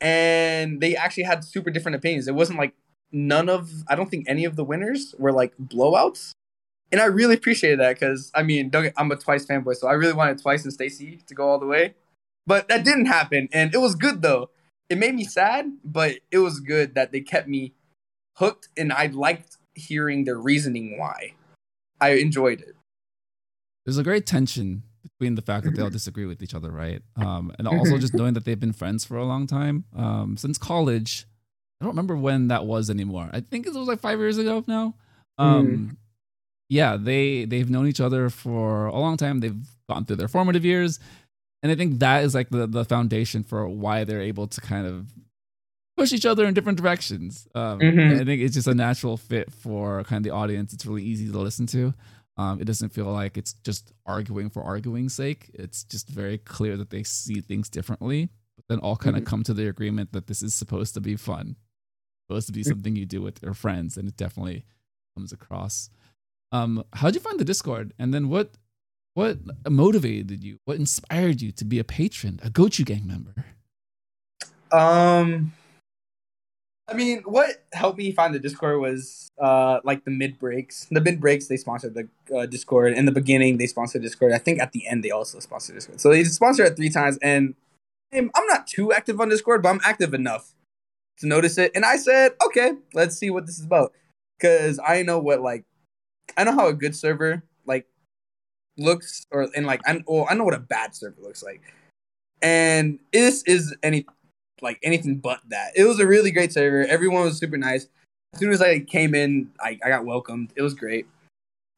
and 0.00 0.80
they 0.80 0.96
actually 0.96 1.24
had 1.24 1.44
super 1.44 1.70
different 1.70 1.96
opinions. 1.96 2.28
It 2.28 2.34
wasn't 2.34 2.58
like 2.58 2.74
none 3.12 3.48
of 3.48 3.70
I 3.88 3.94
don't 3.94 4.10
think 4.10 4.26
any 4.28 4.44
of 4.44 4.56
the 4.56 4.64
winners 4.64 5.14
were 5.18 5.32
like 5.32 5.56
blowouts. 5.58 6.32
And 6.92 7.00
I 7.00 7.06
really 7.06 7.34
appreciated 7.34 7.80
that 7.80 7.98
because 7.98 8.30
I 8.34 8.42
mean, 8.42 8.68
get, 8.70 8.92
I'm 8.96 9.10
a 9.10 9.16
Twice 9.16 9.46
fanboy, 9.46 9.76
so 9.76 9.88
I 9.88 9.92
really 9.92 10.12
wanted 10.12 10.40
Twice 10.40 10.64
and 10.64 10.76
StayC 10.76 11.24
to 11.26 11.34
go 11.34 11.48
all 11.48 11.58
the 11.58 11.66
way. 11.66 11.94
But 12.46 12.68
that 12.68 12.84
didn't 12.84 13.06
happen, 13.06 13.48
and 13.52 13.74
it 13.74 13.78
was 13.78 13.94
good 13.94 14.22
though. 14.22 14.50
It 14.90 14.98
made 14.98 15.14
me 15.14 15.24
sad, 15.24 15.72
but 15.82 16.16
it 16.30 16.38
was 16.38 16.60
good 16.60 16.94
that 16.94 17.10
they 17.10 17.20
kept 17.20 17.48
me 17.48 17.72
hooked, 18.36 18.68
and 18.76 18.92
I 18.92 19.06
liked 19.06 19.56
hearing 19.74 20.24
their 20.24 20.36
reasoning 20.36 20.98
why. 20.98 21.34
I 22.00 22.10
enjoyed 22.10 22.60
it. 22.60 22.76
There's 23.84 23.98
a 23.98 24.02
great 24.02 24.26
tension 24.26 24.82
between 25.24 25.34
the 25.36 25.42
fact 25.42 25.64
that 25.64 25.74
they 25.74 25.82
all 25.82 25.90
disagree 26.00 26.26
with 26.26 26.42
each 26.42 26.54
other, 26.54 26.70
right? 26.70 27.02
Um, 27.16 27.52
and 27.58 27.66
also 27.66 27.98
just 27.98 28.14
knowing 28.14 28.34
that 28.34 28.44
they've 28.44 28.60
been 28.60 28.72
friends 28.72 29.04
for 29.04 29.16
a 29.16 29.24
long 29.24 29.46
time 29.46 29.84
um, 29.96 30.36
since 30.36 30.58
college. 30.58 31.26
I 31.80 31.84
don't 31.84 31.92
remember 31.92 32.16
when 32.16 32.48
that 32.48 32.66
was 32.66 32.90
anymore. 32.90 33.30
I 33.32 33.40
think 33.40 33.66
it 33.66 33.74
was 33.74 33.88
like 33.88 34.00
five 34.00 34.18
years 34.18 34.38
ago 34.38 34.64
now. 34.66 34.94
Um, 35.38 35.66
mm. 35.66 35.96
Yeah, 36.68 36.96
they 36.96 37.44
they've 37.44 37.68
known 37.68 37.86
each 37.86 38.00
other 38.00 38.30
for 38.30 38.86
a 38.86 38.98
long 38.98 39.16
time. 39.16 39.40
They've 39.40 39.56
gone 39.88 40.04
through 40.04 40.16
their 40.16 40.28
formative 40.28 40.64
years 40.64 40.98
and 41.64 41.72
I 41.72 41.76
think 41.76 41.98
that 42.00 42.24
is 42.24 42.34
like 42.34 42.50
the 42.50 42.66
the 42.66 42.84
foundation 42.84 43.42
for 43.42 43.66
why 43.66 44.04
they're 44.04 44.20
able 44.20 44.46
to 44.46 44.60
kind 44.60 44.86
of 44.86 45.06
push 45.96 46.12
each 46.12 46.26
other 46.26 46.44
in 46.44 46.52
different 46.52 46.76
directions. 46.76 47.48
Um, 47.54 47.80
mm-hmm. 47.80 48.20
I 48.20 48.24
think 48.24 48.42
it's 48.42 48.54
just 48.54 48.68
a 48.68 48.74
natural 48.74 49.16
fit 49.16 49.50
for 49.50 50.04
kind 50.04 50.18
of 50.18 50.30
the 50.30 50.36
audience. 50.36 50.74
It's 50.74 50.84
really 50.84 51.02
easy 51.02 51.32
to 51.32 51.38
listen 51.38 51.66
to. 51.68 51.94
Um, 52.36 52.60
it 52.60 52.64
doesn't 52.64 52.92
feel 52.92 53.06
like 53.06 53.38
it's 53.38 53.52
just 53.52 53.92
arguing 54.06 54.50
for 54.50 54.62
arguing's 54.62 55.14
sake. 55.14 55.50
It's 55.54 55.84
just 55.84 56.08
very 56.08 56.38
clear 56.38 56.76
that 56.76 56.90
they 56.90 57.04
see 57.04 57.40
things 57.40 57.68
differently, 57.68 58.28
but 58.56 58.64
then 58.68 58.78
all 58.80 58.96
kind 58.96 59.16
of 59.16 59.22
mm-hmm. 59.22 59.30
come 59.30 59.42
to 59.44 59.54
the 59.54 59.68
agreement 59.68 60.12
that 60.12 60.26
this 60.26 60.42
is 60.42 60.54
supposed 60.54 60.94
to 60.94 61.00
be 61.00 61.16
fun, 61.16 61.56
supposed 62.26 62.48
to 62.48 62.52
be 62.52 62.62
mm-hmm. 62.62 62.70
something 62.70 62.96
you 62.96 63.06
do 63.06 63.22
with 63.22 63.42
your 63.42 63.54
friends, 63.54 63.96
and 63.96 64.08
it 64.08 64.16
definitely 64.16 64.64
comes 65.16 65.32
across. 65.32 65.90
Um, 66.50 66.84
how 66.92 67.08
did 67.08 67.16
you 67.16 67.20
find 67.20 67.38
the 67.38 67.44
Discord? 67.44 67.92
And 67.98 68.12
then 68.12 68.28
what 68.28 68.56
what 69.14 69.38
motivated 69.68 70.42
you? 70.42 70.58
What 70.64 70.76
inspired 70.76 71.40
you 71.40 71.52
to 71.52 71.64
be 71.64 71.78
a 71.78 71.84
patron, 71.84 72.40
a 72.42 72.50
Gochu 72.50 72.84
Gang 72.84 73.06
member? 73.06 73.34
Um, 74.72 75.52
I 76.86 76.92
mean, 76.92 77.22
what 77.24 77.64
helped 77.72 77.98
me 77.98 78.12
find 78.12 78.34
the 78.34 78.38
Discord 78.38 78.80
was 78.80 79.30
uh 79.40 79.80
like 79.84 80.04
the 80.04 80.10
mid 80.10 80.38
breaks. 80.38 80.86
The 80.90 81.00
mid 81.00 81.20
breaks 81.20 81.46
they 81.48 81.56
sponsored 81.56 81.94
the 81.94 82.08
uh, 82.36 82.46
Discord. 82.46 82.92
In 82.92 83.06
the 83.06 83.12
beginning, 83.12 83.56
they 83.58 83.66
sponsored 83.66 84.02
Discord. 84.02 84.32
I 84.32 84.38
think 84.38 84.60
at 84.60 84.72
the 84.72 84.86
end 84.86 85.02
they 85.02 85.10
also 85.10 85.38
sponsored 85.40 85.76
Discord. 85.76 86.00
So 86.00 86.10
they 86.10 86.24
sponsored 86.24 86.66
it 86.66 86.76
three 86.76 86.90
times, 86.90 87.18
and 87.22 87.54
I'm 88.12 88.46
not 88.46 88.66
too 88.66 88.92
active 88.92 89.20
on 89.20 89.28
Discord, 89.28 89.62
but 89.62 89.70
I'm 89.70 89.80
active 89.84 90.14
enough 90.14 90.54
to 91.18 91.26
notice 91.26 91.58
it. 91.58 91.72
And 91.74 91.84
I 91.84 91.96
said, 91.96 92.32
okay, 92.46 92.72
let's 92.92 93.16
see 93.16 93.30
what 93.30 93.46
this 93.46 93.58
is 93.58 93.64
about, 93.64 93.92
because 94.38 94.78
I 94.86 95.02
know 95.02 95.18
what 95.18 95.40
like 95.40 95.64
I 96.36 96.44
know 96.44 96.52
how 96.52 96.68
a 96.68 96.74
good 96.74 96.94
server 96.94 97.42
like 97.66 97.86
looks 98.76 99.26
or 99.30 99.48
and 99.56 99.66
like 99.66 99.80
I 99.86 100.02
well, 100.06 100.26
I 100.28 100.34
know 100.34 100.44
what 100.44 100.54
a 100.54 100.60
bad 100.60 100.94
server 100.94 101.20
looks 101.22 101.42
like. 101.42 101.62
And 102.42 102.98
this 103.12 103.42
is 103.44 103.74
any 103.82 104.06
like 104.60 104.78
anything 104.82 105.16
but 105.16 105.40
that. 105.48 105.72
It 105.76 105.84
was 105.84 106.00
a 106.00 106.06
really 106.06 106.30
great 106.30 106.52
server. 106.52 106.86
Everyone 106.86 107.24
was 107.24 107.38
super 107.38 107.56
nice. 107.56 107.86
As 108.32 108.40
soon 108.40 108.52
as 108.52 108.60
I 108.60 108.80
came 108.80 109.14
in, 109.14 109.50
I, 109.60 109.78
I 109.84 109.88
got 109.88 110.04
welcomed. 110.04 110.52
It 110.56 110.62
was 110.62 110.74
great. 110.74 111.06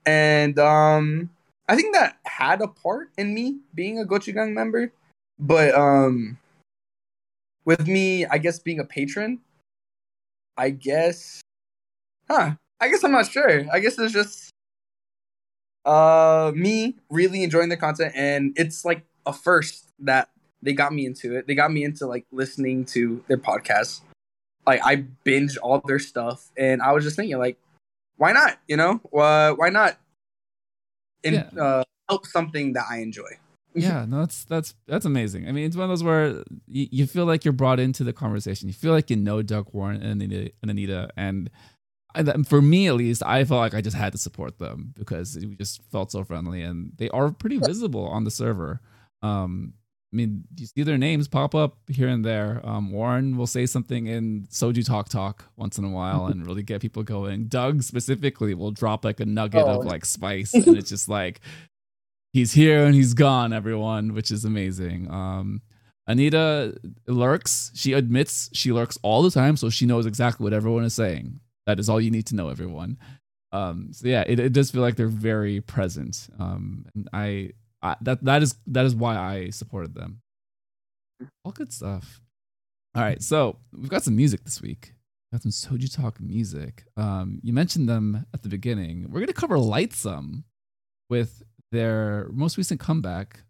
And 0.04 0.58
um 0.58 1.30
I 1.68 1.76
think 1.76 1.94
that 1.94 2.18
had 2.24 2.60
a 2.62 2.68
part 2.68 3.10
in 3.18 3.34
me 3.34 3.58
being 3.74 3.98
a 3.98 4.04
Gochugang 4.04 4.52
member. 4.52 4.92
But 5.38 5.74
um 5.74 6.38
with 7.64 7.86
me, 7.88 8.24
I 8.26 8.38
guess 8.38 8.58
being 8.58 8.78
a 8.78 8.84
patron, 8.84 9.40
I 10.56 10.70
guess 10.70 11.40
huh. 12.30 12.52
I 12.80 12.88
guess 12.88 13.02
I'm 13.04 13.12
not 13.12 13.30
sure. 13.30 13.64
I 13.72 13.80
guess 13.80 13.98
it's 13.98 14.12
just 14.12 14.50
uh, 15.86 16.52
me 16.54 16.96
really 17.08 17.42
enjoying 17.42 17.68
the 17.70 17.76
content, 17.76 18.12
and 18.14 18.52
it's 18.56 18.84
like 18.84 19.02
a 19.24 19.32
first 19.32 19.88
that 20.00 20.28
they 20.66 20.72
got 20.72 20.92
me 20.92 21.06
into 21.06 21.36
it. 21.36 21.46
They 21.46 21.54
got 21.54 21.72
me 21.72 21.84
into 21.84 22.06
like 22.06 22.26
listening 22.32 22.84
to 22.86 23.24
their 23.28 23.38
podcasts. 23.38 24.00
Like 24.66 24.80
I 24.84 24.96
binge 25.24 25.56
all 25.58 25.80
their 25.86 25.98
stuff, 25.98 26.50
and 26.56 26.82
I 26.82 26.92
was 26.92 27.04
just 27.04 27.16
thinking, 27.16 27.38
like, 27.38 27.58
why 28.16 28.32
not? 28.32 28.58
You 28.66 28.76
know, 28.76 29.00
uh, 29.16 29.52
why 29.52 29.70
not? 29.70 29.96
And 31.24 31.34
yeah. 31.34 31.62
uh, 31.62 31.84
help 32.08 32.26
something 32.26 32.72
that 32.74 32.84
I 32.90 32.98
enjoy. 32.98 33.28
yeah, 33.74 34.04
no, 34.06 34.20
that's 34.20 34.44
that's 34.44 34.74
that's 34.86 35.04
amazing. 35.04 35.48
I 35.48 35.52
mean, 35.52 35.66
it's 35.66 35.76
one 35.76 35.84
of 35.84 35.90
those 35.90 36.02
where 36.02 36.42
you, 36.66 36.88
you 36.90 37.06
feel 37.06 37.26
like 37.26 37.44
you're 37.44 37.52
brought 37.52 37.78
into 37.78 38.04
the 38.04 38.12
conversation. 38.12 38.68
You 38.68 38.74
feel 38.74 38.92
like 38.92 39.08
you 39.08 39.16
know 39.16 39.42
Doug 39.42 39.68
Warren 39.72 40.02
and 40.02 40.20
Anita, 40.20 40.50
and 40.62 40.70
Anita, 40.70 41.10
and 41.16 41.50
for 42.48 42.62
me 42.62 42.88
at 42.88 42.94
least, 42.94 43.22
I 43.24 43.44
felt 43.44 43.60
like 43.60 43.74
I 43.74 43.80
just 43.80 43.96
had 43.96 44.12
to 44.12 44.18
support 44.18 44.58
them 44.58 44.94
because 44.96 45.36
we 45.36 45.54
just 45.54 45.82
felt 45.92 46.10
so 46.10 46.24
friendly 46.24 46.62
and 46.62 46.92
they 46.96 47.08
are 47.10 47.30
pretty 47.30 47.58
visible 47.58 48.06
on 48.06 48.24
the 48.24 48.30
server. 48.30 48.80
Um, 49.22 49.74
I 50.16 50.24
mean, 50.24 50.44
you 50.56 50.64
see 50.64 50.82
their 50.82 50.96
names 50.96 51.28
pop 51.28 51.54
up 51.54 51.76
here 51.88 52.08
and 52.08 52.24
there. 52.24 52.62
Um, 52.64 52.90
Warren 52.90 53.36
will 53.36 53.46
say 53.46 53.66
something 53.66 54.06
in 54.06 54.46
Soju 54.50 54.82
Talk 54.86 55.10
Talk 55.10 55.44
once 55.56 55.76
in 55.76 55.84
a 55.84 55.90
while 55.90 56.24
and 56.24 56.46
really 56.46 56.62
get 56.62 56.80
people 56.80 57.02
going. 57.02 57.48
Doug 57.48 57.82
specifically 57.82 58.54
will 58.54 58.70
drop 58.70 59.04
like 59.04 59.20
a 59.20 59.26
nugget 59.26 59.64
oh. 59.66 59.80
of 59.80 59.84
like 59.84 60.06
spice, 60.06 60.54
and 60.54 60.74
it's 60.74 60.88
just 60.88 61.10
like 61.10 61.42
he's 62.32 62.54
here 62.54 62.86
and 62.86 62.94
he's 62.94 63.12
gone, 63.12 63.52
everyone, 63.52 64.14
which 64.14 64.30
is 64.30 64.46
amazing. 64.46 65.10
Um, 65.10 65.60
Anita 66.06 66.74
lurks. 67.06 67.70
She 67.74 67.92
admits 67.92 68.48
she 68.54 68.72
lurks 68.72 68.96
all 69.02 69.22
the 69.22 69.30
time, 69.30 69.58
so 69.58 69.68
she 69.68 69.84
knows 69.84 70.06
exactly 70.06 70.44
what 70.44 70.54
everyone 70.54 70.84
is 70.84 70.94
saying. 70.94 71.40
That 71.66 71.78
is 71.78 71.90
all 71.90 72.00
you 72.00 72.10
need 72.10 72.26
to 72.28 72.34
know, 72.34 72.48
everyone. 72.48 72.96
Um, 73.52 73.88
so 73.92 74.08
yeah, 74.08 74.24
it, 74.26 74.40
it 74.40 74.54
does 74.54 74.70
feel 74.70 74.80
like 74.80 74.96
they're 74.96 75.08
very 75.08 75.60
present. 75.60 76.30
Um, 76.38 76.86
and 76.94 77.06
I, 77.12 77.50
That 77.82 78.24
that 78.24 78.42
is 78.42 78.56
that 78.66 78.84
is 78.84 78.94
why 78.94 79.16
I 79.16 79.50
supported 79.50 79.94
them. 79.94 80.20
All 81.44 81.52
good 81.52 81.72
stuff. 81.72 82.20
All 82.94 83.02
right, 83.02 83.22
so 83.22 83.58
we've 83.72 83.90
got 83.90 84.02
some 84.02 84.16
music 84.16 84.44
this 84.44 84.60
week. 84.60 84.94
Got 85.32 85.42
some 85.42 85.50
Soju 85.50 85.94
Talk 85.94 86.20
music. 86.20 86.84
Um, 86.96 87.40
you 87.42 87.52
mentioned 87.52 87.88
them 87.88 88.26
at 88.32 88.42
the 88.42 88.48
beginning. 88.48 89.06
We're 89.10 89.20
gonna 89.20 89.32
cover 89.32 89.56
Lightsum 89.56 90.44
with 91.10 91.42
their 91.72 92.28
most 92.32 92.56
recent 92.56 92.80
comeback, 92.80 93.42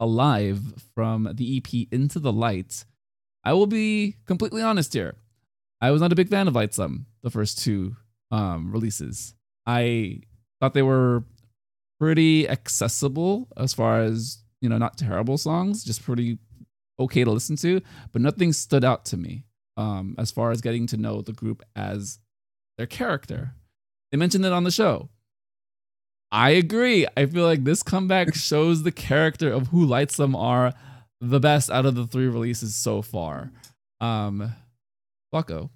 Alive 0.00 0.60
from 0.94 1.30
the 1.34 1.56
EP 1.58 1.86
Into 1.92 2.18
the 2.18 2.32
Light. 2.32 2.84
I 3.44 3.52
will 3.52 3.66
be 3.66 4.16
completely 4.26 4.62
honest 4.62 4.92
here. 4.92 5.14
I 5.80 5.90
was 5.90 6.00
not 6.00 6.12
a 6.12 6.16
big 6.16 6.28
fan 6.28 6.48
of 6.48 6.54
Lightsum, 6.54 7.04
the 7.22 7.30
first 7.30 7.62
two 7.62 7.96
um, 8.30 8.70
releases. 8.72 9.34
I 9.66 10.22
thought 10.60 10.74
they 10.74 10.82
were 10.82 11.24
pretty 12.00 12.48
accessible 12.48 13.46
as 13.58 13.74
far 13.74 14.00
as, 14.00 14.38
you 14.62 14.68
know, 14.68 14.78
not 14.78 14.96
terrible 14.96 15.36
songs, 15.36 15.84
just 15.84 16.02
pretty 16.02 16.38
okay 16.98 17.22
to 17.24 17.30
listen 17.30 17.56
to, 17.56 17.80
but 18.12 18.22
nothing 18.22 18.52
stood 18.52 18.84
out 18.84 19.04
to 19.04 19.16
me 19.16 19.44
um, 19.76 20.14
as 20.18 20.30
far 20.30 20.50
as 20.50 20.62
getting 20.62 20.86
to 20.86 20.96
know 20.96 21.20
the 21.20 21.32
group 21.32 21.62
as 21.76 22.18
their 22.78 22.86
character. 22.86 23.52
They 24.10 24.18
mentioned 24.18 24.46
it 24.46 24.52
on 24.52 24.64
the 24.64 24.70
show. 24.70 25.10
I 26.32 26.50
agree. 26.50 27.06
I 27.16 27.26
feel 27.26 27.44
like 27.44 27.64
this 27.64 27.82
comeback 27.82 28.34
shows 28.34 28.82
the 28.82 28.92
character 28.92 29.52
of 29.52 29.68
who 29.68 29.86
Lightsum 29.86 30.34
are 30.34 30.72
the 31.20 31.40
best 31.40 31.70
out 31.70 31.84
of 31.84 31.96
the 31.96 32.06
three 32.06 32.28
releases 32.28 32.74
so 32.74 33.02
far. 33.02 33.52
Um, 34.00 34.54
Bucko, 35.30 35.70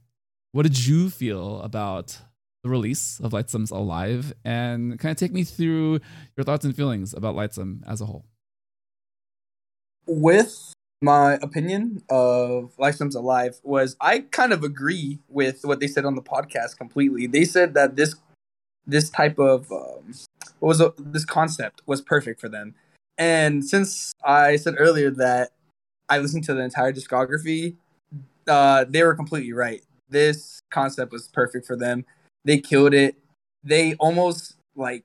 what 0.52 0.62
did 0.62 0.86
you 0.86 1.10
feel 1.10 1.60
about 1.60 2.18
the 2.64 2.70
release 2.70 3.20
of 3.20 3.30
Lightsum's 3.30 3.70
Alive? 3.70 4.32
And 4.44 4.98
kind 4.98 5.12
of 5.12 5.16
take 5.16 5.32
me 5.32 5.44
through 5.44 6.00
your 6.36 6.42
thoughts 6.42 6.64
and 6.64 6.74
feelings 6.74 7.14
about 7.14 7.36
Lightsum 7.36 7.82
as 7.86 8.00
a 8.00 8.06
whole. 8.06 8.24
With 10.06 10.72
my 11.00 11.34
opinion 11.34 12.02
of 12.08 12.72
Lightsum's 12.78 13.14
Alive 13.14 13.60
was 13.62 13.96
I 14.00 14.20
kind 14.20 14.52
of 14.52 14.64
agree 14.64 15.20
with 15.28 15.64
what 15.64 15.78
they 15.78 15.86
said 15.86 16.04
on 16.04 16.16
the 16.16 16.22
podcast 16.22 16.76
completely. 16.76 17.26
They 17.26 17.44
said 17.44 17.74
that 17.74 17.94
this 17.94 18.16
this 18.86 19.10
type 19.10 19.38
of 19.38 19.70
um, 19.70 20.14
what 20.58 20.68
was 20.68 20.80
a, 20.80 20.92
this 20.98 21.24
concept 21.24 21.82
was 21.86 22.00
perfect 22.00 22.40
for 22.40 22.48
them. 22.48 22.74
And 23.16 23.64
since 23.64 24.12
I 24.24 24.56
said 24.56 24.74
earlier 24.78 25.10
that 25.10 25.50
I 26.08 26.18
listened 26.18 26.44
to 26.44 26.54
the 26.54 26.62
entire 26.62 26.92
discography, 26.92 27.76
uh, 28.48 28.84
they 28.88 29.02
were 29.02 29.14
completely 29.14 29.52
right. 29.52 29.82
This 30.08 30.60
concept 30.70 31.12
was 31.12 31.28
perfect 31.28 31.66
for 31.66 31.76
them. 31.76 32.04
They 32.44 32.58
killed 32.58 32.94
it. 32.94 33.16
They 33.62 33.94
almost 33.94 34.56
like 34.76 35.04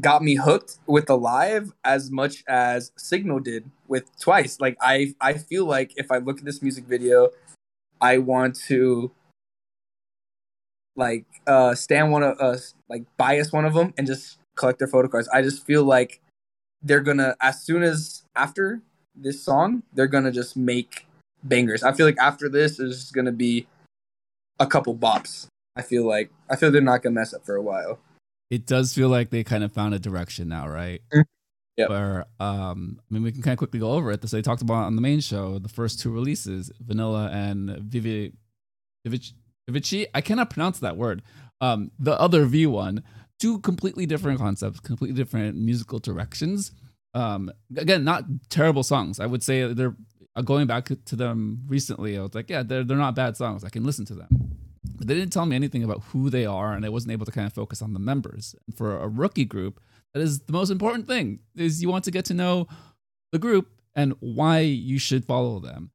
got 0.00 0.22
me 0.22 0.36
hooked 0.36 0.78
with 0.86 1.10
Alive 1.10 1.72
as 1.84 2.10
much 2.10 2.44
as 2.48 2.92
Signal 2.96 3.40
did 3.40 3.70
with 3.88 4.04
Twice. 4.18 4.60
Like 4.60 4.76
I 4.80 5.14
I 5.20 5.34
feel 5.34 5.66
like 5.66 5.92
if 5.96 6.10
I 6.10 6.18
look 6.18 6.38
at 6.38 6.44
this 6.44 6.62
music 6.62 6.84
video, 6.84 7.30
I 8.00 8.18
want 8.18 8.56
to 8.68 9.10
like 10.96 11.24
uh 11.46 11.74
stand 11.74 12.10
one 12.10 12.22
of 12.22 12.38
us 12.40 12.74
uh, 12.74 12.80
like 12.88 13.04
bias 13.16 13.52
one 13.52 13.64
of 13.64 13.74
them 13.74 13.94
and 13.96 14.06
just 14.06 14.38
collect 14.56 14.78
their 14.78 14.88
photo 14.88 15.08
cards. 15.08 15.28
I 15.28 15.42
just 15.42 15.66
feel 15.66 15.84
like 15.84 16.20
they're 16.82 17.00
gonna 17.00 17.36
as 17.40 17.62
soon 17.62 17.82
as 17.82 18.24
after 18.36 18.80
this 19.14 19.42
song, 19.44 19.82
they're 19.92 20.06
gonna 20.06 20.32
just 20.32 20.56
make 20.56 21.06
bangers. 21.42 21.82
I 21.82 21.92
feel 21.92 22.06
like 22.06 22.18
after 22.18 22.48
this 22.48 22.78
is 22.78 23.10
gonna 23.10 23.32
be 23.32 23.66
a 24.58 24.66
couple 24.66 24.94
bops. 24.94 25.46
I 25.76 25.82
feel 25.82 26.06
like 26.06 26.30
I 26.48 26.56
feel 26.56 26.70
they're 26.70 26.80
not 26.80 27.02
gonna 27.02 27.14
mess 27.14 27.34
up 27.34 27.44
for 27.44 27.56
a 27.56 27.62
while. 27.62 27.98
It 28.50 28.66
does 28.66 28.92
feel 28.92 29.08
like 29.08 29.30
they 29.30 29.44
kind 29.44 29.62
of 29.62 29.72
found 29.72 29.94
a 29.94 29.98
direction 29.98 30.48
now, 30.48 30.68
right? 30.68 31.00
Mm-hmm. 31.12 31.20
Yeah. 31.76 31.88
Where 31.88 32.26
um, 32.40 33.00
I 33.00 33.14
mean, 33.14 33.22
we 33.22 33.32
can 33.32 33.42
kind 33.42 33.52
of 33.52 33.58
quickly 33.58 33.80
go 33.80 33.92
over 33.92 34.10
it. 34.10 34.28
So 34.28 34.36
they 34.36 34.42
talked 34.42 34.62
about 34.62 34.84
on 34.84 34.96
the 34.96 35.02
main 35.02 35.20
show 35.20 35.58
the 35.58 35.68
first 35.68 36.00
two 36.00 36.10
releases, 36.10 36.70
Vanilla 36.80 37.30
and 37.32 37.70
Vivi, 37.78 38.32
Vivici. 39.04 39.34
Vivici. 39.68 40.06
I 40.12 40.20
cannot 40.20 40.50
pronounce 40.50 40.80
that 40.80 40.96
word. 40.96 41.22
Um, 41.60 41.90
the 41.98 42.18
other 42.20 42.44
V 42.44 42.66
one, 42.66 43.02
two 43.38 43.60
completely 43.60 44.06
different 44.06 44.38
concepts, 44.38 44.80
completely 44.80 45.16
different 45.16 45.56
musical 45.56 45.98
directions. 45.98 46.72
Um, 47.14 47.50
again, 47.76 48.04
not 48.04 48.24
terrible 48.48 48.82
songs. 48.82 49.20
I 49.20 49.26
would 49.26 49.42
say 49.42 49.72
they're 49.72 49.96
uh, 50.36 50.42
going 50.42 50.66
back 50.66 50.90
to 51.04 51.16
them 51.16 51.62
recently. 51.66 52.18
I 52.18 52.22
was 52.22 52.34
like, 52.34 52.50
yeah, 52.50 52.62
they're 52.62 52.84
they're 52.84 52.96
not 52.96 53.14
bad 53.14 53.36
songs. 53.36 53.64
I 53.64 53.68
can 53.68 53.84
listen 53.84 54.04
to 54.06 54.14
them. 54.14 54.58
But 54.96 55.06
they 55.06 55.14
didn't 55.14 55.32
tell 55.32 55.46
me 55.46 55.56
anything 55.56 55.82
about 55.82 56.02
who 56.08 56.30
they 56.30 56.46
are, 56.46 56.72
and 56.72 56.84
I 56.84 56.88
wasn't 56.88 57.12
able 57.12 57.26
to 57.26 57.32
kind 57.32 57.46
of 57.46 57.52
focus 57.52 57.82
on 57.82 57.92
the 57.92 57.98
members. 57.98 58.54
And 58.66 58.76
for 58.76 58.98
a 58.98 59.08
rookie 59.08 59.44
group, 59.44 59.80
that 60.14 60.20
is 60.20 60.40
the 60.40 60.52
most 60.52 60.70
important 60.70 61.06
thing 61.06 61.40
is 61.56 61.82
you 61.82 61.88
want 61.88 62.04
to 62.04 62.10
get 62.10 62.24
to 62.26 62.34
know 62.34 62.66
the 63.32 63.38
group 63.38 63.68
and 63.94 64.14
why 64.20 64.60
you 64.60 64.98
should 64.98 65.24
follow 65.24 65.60
them. 65.60 65.90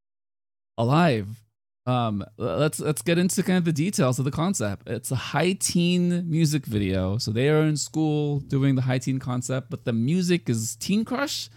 Alive. 0.77 1.41
Um, 1.87 2.25
let's 2.37 2.79
let's 2.79 3.03
get 3.03 3.19
into 3.19 3.43
kind 3.43 3.59
of 3.59 3.65
the 3.65 3.71
details 3.71 4.17
of 4.17 4.25
the 4.25 4.31
concept. 4.31 4.89
It's 4.89 5.11
a 5.11 5.15
high 5.15 5.53
teen 5.53 6.27
music 6.29 6.65
video, 6.65 7.19
so 7.19 7.31
they 7.31 7.47
are 7.49 7.61
in 7.61 7.77
school 7.77 8.39
doing 8.39 8.73
the 8.75 8.81
high 8.81 8.97
teen 8.97 9.19
concept, 9.19 9.69
but 9.69 9.85
the 9.85 9.93
music 9.93 10.49
is 10.49 10.75
Teen 10.77 11.05
Crush. 11.05 11.49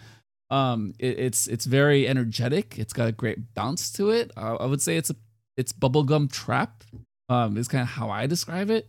Um, 0.51 0.93
it, 0.99 1.17
it's 1.19 1.47
it's 1.47 1.65
very 1.65 2.07
energetic. 2.07 2.77
It's 2.77 2.93
got 2.93 3.07
a 3.07 3.11
great 3.11 3.55
bounce 3.55 3.91
to 3.93 4.11
it. 4.11 4.31
Uh, 4.37 4.55
I 4.59 4.67
would 4.67 4.81
say 4.83 4.97
it's 4.97 5.09
a 5.09 5.15
it's 5.57 5.73
bubblegum 5.73 6.31
trap. 6.31 6.83
Um, 7.29 7.57
is 7.57 7.67
kind 7.67 7.83
of 7.83 7.89
how 7.89 8.09
I 8.09 8.25
describe 8.25 8.69
it, 8.69 8.87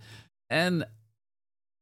and 0.48 0.84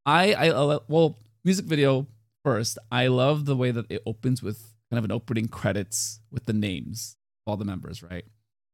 I 0.04 0.34
I 0.34 0.78
well 0.88 1.16
music 1.44 1.66
video 1.66 2.06
first. 2.44 2.78
I 2.90 3.06
love 3.06 3.44
the 3.44 3.56
way 3.56 3.70
that 3.70 3.86
it 3.90 4.02
opens 4.06 4.42
with 4.42 4.74
kind 4.90 4.98
of 4.98 5.04
an 5.04 5.12
opening 5.12 5.48
credits 5.48 6.20
with 6.32 6.46
the 6.46 6.52
names 6.52 7.16
of 7.46 7.52
all 7.52 7.56
the 7.56 7.64
members, 7.64 8.02
right? 8.02 8.24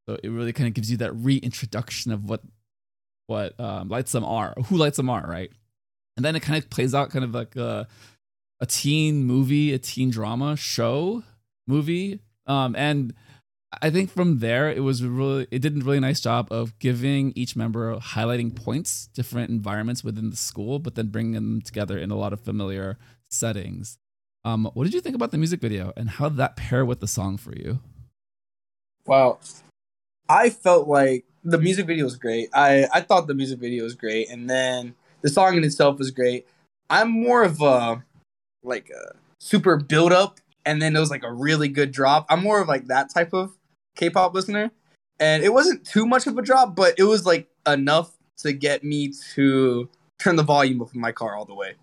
So 0.07 0.17
it 0.23 0.29
really 0.29 0.53
kind 0.53 0.67
of 0.67 0.73
gives 0.73 0.91
you 0.91 0.97
that 0.97 1.13
reintroduction 1.13 2.11
of 2.11 2.29
what 2.29 2.41
what 3.27 3.59
um, 3.59 3.89
Lightsum 3.89 4.25
are, 4.25 4.53
who 4.67 4.77
Lightsum 4.77 5.09
are, 5.09 5.25
right? 5.27 5.51
And 6.15 6.23
then 6.25 6.35
it 6.35 6.41
kind 6.41 6.61
of 6.61 6.69
plays 6.69 6.93
out 6.93 7.09
kind 7.09 7.25
of 7.25 7.33
like 7.33 7.55
a, 7.55 7.87
a 8.59 8.65
teen 8.65 9.23
movie, 9.23 9.73
a 9.73 9.79
teen 9.79 10.09
drama 10.09 10.55
show 10.55 11.23
movie. 11.67 12.19
Um, 12.45 12.75
and 12.75 13.13
I 13.81 13.89
think 13.89 14.11
from 14.11 14.39
there 14.39 14.69
it 14.69 14.81
was 14.83 15.03
really 15.03 15.47
it 15.51 15.59
did 15.59 15.75
a 15.75 15.83
really 15.83 15.99
nice 15.99 16.19
job 16.19 16.51
of 16.51 16.77
giving 16.79 17.33
each 17.35 17.55
member 17.55 17.95
highlighting 17.97 18.55
points, 18.55 19.07
different 19.13 19.49
environments 19.49 20.03
within 20.03 20.29
the 20.29 20.35
school, 20.35 20.79
but 20.79 20.95
then 20.95 21.07
bringing 21.07 21.33
them 21.33 21.61
together 21.61 21.97
in 21.97 22.11
a 22.11 22.15
lot 22.15 22.33
of 22.33 22.41
familiar 22.41 22.97
settings. 23.29 23.97
Um, 24.43 24.69
what 24.73 24.83
did 24.83 24.93
you 24.93 25.01
think 25.01 25.15
about 25.15 25.31
the 25.31 25.37
music 25.37 25.59
video 25.59 25.91
and 25.97 26.09
how 26.09 26.29
did 26.29 26.37
that 26.37 26.55
pair 26.55 26.85
with 26.85 26.99
the 26.99 27.07
song 27.07 27.37
for 27.37 27.55
you? 27.55 27.79
Wow, 29.05 29.39
I 30.29 30.49
felt 30.49 30.87
like 30.87 31.25
the 31.43 31.59
music 31.59 31.85
video 31.87 32.05
was 32.05 32.15
great. 32.15 32.49
I 32.53 32.87
I 32.93 33.01
thought 33.01 33.27
the 33.27 33.35
music 33.35 33.59
video 33.59 33.83
was 33.83 33.95
great, 33.95 34.29
and 34.29 34.49
then 34.49 34.95
the 35.21 35.29
song 35.29 35.57
in 35.57 35.63
itself 35.63 35.99
was 35.99 36.11
great. 36.11 36.47
I'm 36.89 37.09
more 37.09 37.43
of 37.43 37.61
a 37.61 38.03
like 38.63 38.89
a 38.89 39.15
super 39.39 39.77
build 39.77 40.11
up, 40.11 40.39
and 40.65 40.81
then 40.81 40.95
it 40.95 40.99
was 40.99 41.11
like 41.11 41.23
a 41.23 41.31
really 41.31 41.67
good 41.67 41.91
drop. 41.91 42.25
I'm 42.29 42.41
more 42.41 42.61
of 42.61 42.67
like 42.67 42.87
that 42.87 43.13
type 43.13 43.33
of 43.33 43.55
K-pop 43.95 44.33
listener, 44.33 44.71
and 45.19 45.43
it 45.43 45.53
wasn't 45.53 45.85
too 45.85 46.05
much 46.05 46.27
of 46.27 46.37
a 46.37 46.41
drop, 46.41 46.75
but 46.75 46.95
it 46.97 47.03
was 47.03 47.25
like 47.25 47.47
enough 47.67 48.11
to 48.37 48.51
get 48.53 48.83
me 48.83 49.13
to 49.33 49.89
turn 50.19 50.35
the 50.35 50.43
volume 50.43 50.81
up 50.81 50.93
in 50.93 51.01
my 51.01 51.11
car 51.11 51.35
all 51.35 51.45
the 51.45 51.55
way. 51.55 51.75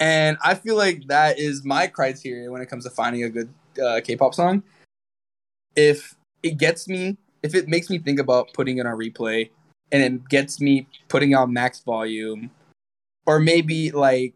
And 0.00 0.36
I 0.42 0.54
feel 0.54 0.76
like 0.76 1.06
that 1.08 1.38
is 1.38 1.64
my 1.64 1.86
criteria 1.86 2.50
when 2.50 2.62
it 2.62 2.66
comes 2.66 2.84
to 2.84 2.90
finding 2.90 3.22
a 3.22 3.28
good 3.28 3.52
uh, 3.82 4.00
K-pop 4.02 4.34
song. 4.34 4.62
If 5.76 6.16
it 6.42 6.58
gets 6.58 6.88
me, 6.88 7.16
if 7.42 7.54
it 7.54 7.68
makes 7.68 7.88
me 7.88 7.98
think 7.98 8.18
about 8.18 8.52
putting 8.52 8.78
it 8.78 8.86
on 8.86 8.96
replay, 8.96 9.50
and 9.90 10.02
it 10.02 10.28
gets 10.28 10.60
me 10.60 10.86
putting 11.08 11.34
on 11.34 11.52
max 11.52 11.80
volume, 11.80 12.50
or 13.26 13.38
maybe 13.38 13.90
like 13.90 14.34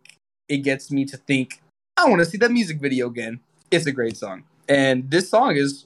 it 0.49 0.59
gets 0.59 0.91
me 0.91 1.05
to 1.07 1.17
think, 1.17 1.63
I 1.97 2.09
want 2.09 2.21
to 2.21 2.25
see 2.25 2.39
that 2.39 2.53
music 2.53 2.81
video 2.81 3.09
again. 3.09 3.41
It's 3.71 3.87
a 3.87 3.93
great 3.93 4.17
song, 4.17 4.45
and 4.69 5.11
this 5.11 5.29
song 5.29 5.57
is 5.57 5.86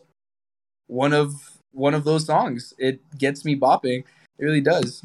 one 0.90 1.12
of 1.12 1.58
one 1.72 1.94
of 1.94 2.04
those 2.04 2.26
songs. 2.26 2.74
It 2.78 3.00
gets 3.16 3.44
me 3.44 3.56
bopping. 3.56 4.00
It 4.38 4.44
really 4.44 4.60
does. 4.60 5.04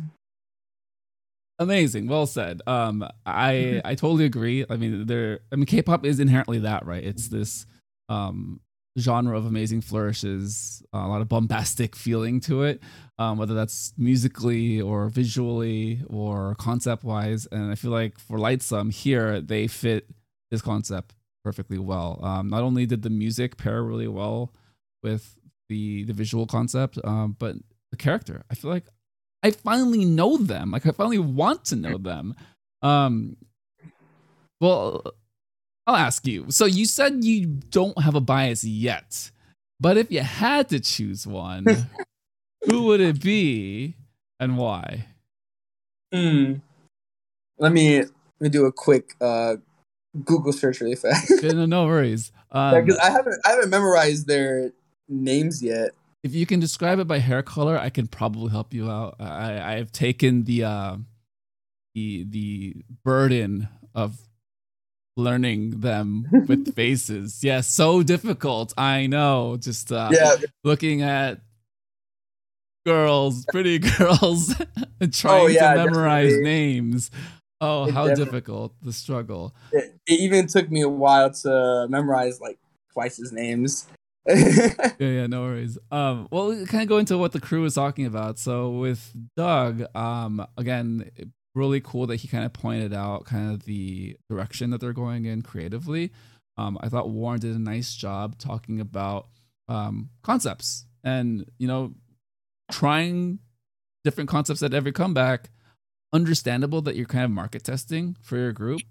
Amazing. 1.60 2.08
Well 2.08 2.26
said. 2.26 2.62
Um, 2.67 3.08
I 3.26 3.82
I 3.86 3.95
totally 3.95 4.26
agree. 4.26 4.65
I 4.69 4.76
mean, 4.76 5.06
there. 5.06 5.39
I 5.52 5.56
mean, 5.56 5.65
K-pop 5.65 6.06
is 6.06 6.19
inherently 6.19 6.60
that, 6.60 6.86
right? 6.86 7.04
It's 7.04 7.30
this 7.30 7.65
um 8.10 8.60
genre 8.98 9.38
of 9.38 9.45
amazing 9.45 9.82
flourishes, 9.82 10.82
a 10.93 11.08
lot 11.08 11.21
of 11.21 11.28
bombastic 11.28 11.95
feeling 12.06 12.39
to 12.39 12.63
it, 12.63 12.82
um, 13.19 13.38
whether 13.38 13.54
that's 13.54 13.93
musically 13.98 14.80
or 14.82 15.10
visually 15.10 16.02
or 16.08 16.56
concept 16.56 17.04
wise. 17.04 17.45
And 17.52 17.71
I 17.71 17.76
feel 17.76 17.91
like 17.91 18.19
for 18.19 18.38
Lightsum 18.38 18.91
here, 18.93 19.41
they 19.41 19.67
fit 19.67 20.10
this 20.50 20.62
concept 20.62 21.13
perfectly 21.43 21.78
well. 21.78 22.19
Um, 22.24 22.50
not 22.50 22.63
only 22.63 22.86
did 22.86 23.02
the 23.02 23.10
music 23.10 23.58
pair 23.58 23.84
really 23.84 24.08
well 24.08 24.54
with 25.04 25.38
the 25.69 26.04
the 26.04 26.13
visual 26.13 26.47
concept, 26.47 26.97
um, 27.04 27.36
but 27.38 27.56
the 27.91 27.97
character. 27.97 28.43
I 28.49 28.56
feel 28.56 28.71
like 28.71 28.86
I 29.43 29.51
finally 29.51 30.06
know 30.06 30.38
them. 30.38 30.71
Like 30.71 30.86
I 30.86 30.91
finally 30.91 31.19
want 31.19 31.65
to 31.65 31.75
know 31.75 31.97
them. 31.97 32.36
Um, 32.82 33.38
well, 34.60 35.04
I'll 35.88 35.95
ask 35.95 36.25
you. 36.25 36.47
So 36.49 36.65
you 36.65 36.86
said 36.86 37.23
you 37.23 37.45
don't 37.45 37.99
have 38.01 38.15
a 38.15 38.21
bias 38.21 38.63
yet, 38.63 39.32
but 39.80 39.97
if 39.97 40.12
you 40.12 40.21
had 40.21 40.69
to 40.69 40.80
choose 40.80 41.28
one, 41.28 41.65
who 42.65 42.84
would 42.84 43.01
it 43.01 43.21
be 43.21 43.95
and 44.39 44.58
why? 44.58 45.08
Hmm. 46.13 46.56
Let 47.58 47.71
me 47.71 47.99
let 47.99 48.10
me 48.39 48.49
do 48.49 48.65
a 48.65 48.71
quick 48.71 49.15
uh, 49.21 49.58
Google 50.23 50.54
search 50.54 50.82
really 50.82 50.95
fast. 50.95 51.43
no, 51.43 51.65
no 51.65 51.86
worries. 51.86 52.32
Um, 52.51 52.86
Because 52.86 52.97
I 52.99 53.10
haven't 53.10 53.36
I 53.43 53.49
haven't 53.49 53.69
memorized 53.69 54.28
their 54.28 54.71
names 55.07 55.61
yet. 55.63 55.91
if 56.23 56.33
you 56.33 56.45
can 56.45 56.59
describe 56.59 56.99
it 56.99 57.07
by 57.07 57.19
hair 57.19 57.43
color, 57.43 57.77
I 57.77 57.89
can 57.89 58.07
probably 58.07 58.49
help 58.51 58.73
you 58.73 58.89
out. 58.89 59.15
I, 59.19 59.75
I've 59.77 59.91
taken 59.91 60.43
the 60.43 60.63
uh, 60.63 60.97
the 61.93 62.25
the 62.29 62.75
burden 63.03 63.67
of 63.93 64.17
learning 65.17 65.79
them 65.79 66.27
with 66.47 66.73
faces. 66.75 67.43
Yeah, 67.43 67.61
so 67.61 68.03
difficult. 68.03 68.73
I 68.77 69.07
know. 69.07 69.57
Just 69.57 69.91
uh, 69.91 70.09
Yeah. 70.13 70.35
looking 70.63 71.01
at 71.03 71.41
girls, 72.85 73.45
pretty 73.51 73.79
girls, 73.97 74.53
and 74.99 75.13
trying 75.13 75.41
Oh, 75.41 75.47
yeah, 75.47 75.73
to 75.73 75.85
memorize 75.85 76.25
definitely. 76.29 76.43
names. 76.43 77.11
Oh, 77.61 77.85
It 77.85 77.91
how 77.93 78.13
difficult 78.13 78.73
the 78.81 78.91
struggle. 78.91 79.55
It, 79.71 79.95
it 80.07 80.19
even 80.19 80.47
took 80.47 80.69
me 80.69 80.81
a 80.81 80.89
while 80.89 81.31
to 81.31 81.87
memorize 81.89 82.41
like 82.41 82.59
twice 82.91 83.17
his 83.17 83.31
names. 83.31 83.87
Yeah, 84.97 85.07
yeah, 85.07 85.27
no 85.27 85.41
worries. 85.41 85.77
Um, 85.91 86.27
well, 86.31 86.47
we 86.47 86.65
kind 86.65 86.83
of 86.83 86.89
go 86.89 86.97
into 86.97 87.17
what 87.17 87.31
the 87.31 87.41
crew 87.41 87.61
was 87.61 87.75
talking 87.75 88.05
about. 88.05 88.39
So 88.39 88.71
with 88.71 89.13
Doug, 89.35 89.83
um, 89.95 90.45
again, 90.57 91.11
really 91.53 91.81
cool 91.81 92.07
that 92.07 92.17
he 92.17 92.27
kind 92.27 92.45
of 92.45 92.53
pointed 92.53 92.93
out 92.93 93.25
kind 93.25 93.51
of 93.51 93.65
the 93.65 94.17
direction 94.29 94.69
that 94.71 94.81
they're 94.81 94.93
going 94.93 95.25
in 95.25 95.41
creatively. 95.41 96.11
Um, 96.57 96.77
I 96.81 96.89
thought 96.89 97.09
Warren 97.09 97.39
did 97.39 97.55
a 97.55 97.59
nice 97.59 97.95
job 97.95 98.38
talking 98.38 98.79
about 98.79 99.27
um, 99.67 100.09
concepts 100.23 100.85
and 101.03 101.45
you 101.57 101.67
know 101.67 101.93
trying 102.71 103.39
different 104.03 104.29
concepts 104.29 104.63
at 104.63 104.73
every 104.73 104.91
comeback. 104.91 105.49
Understandable 106.13 106.81
that 106.83 106.95
you're 106.95 107.05
kind 107.05 107.25
of 107.25 107.31
market 107.31 107.63
testing 107.63 108.15
for 108.21 108.38
your 108.38 108.53
group, 108.53 108.81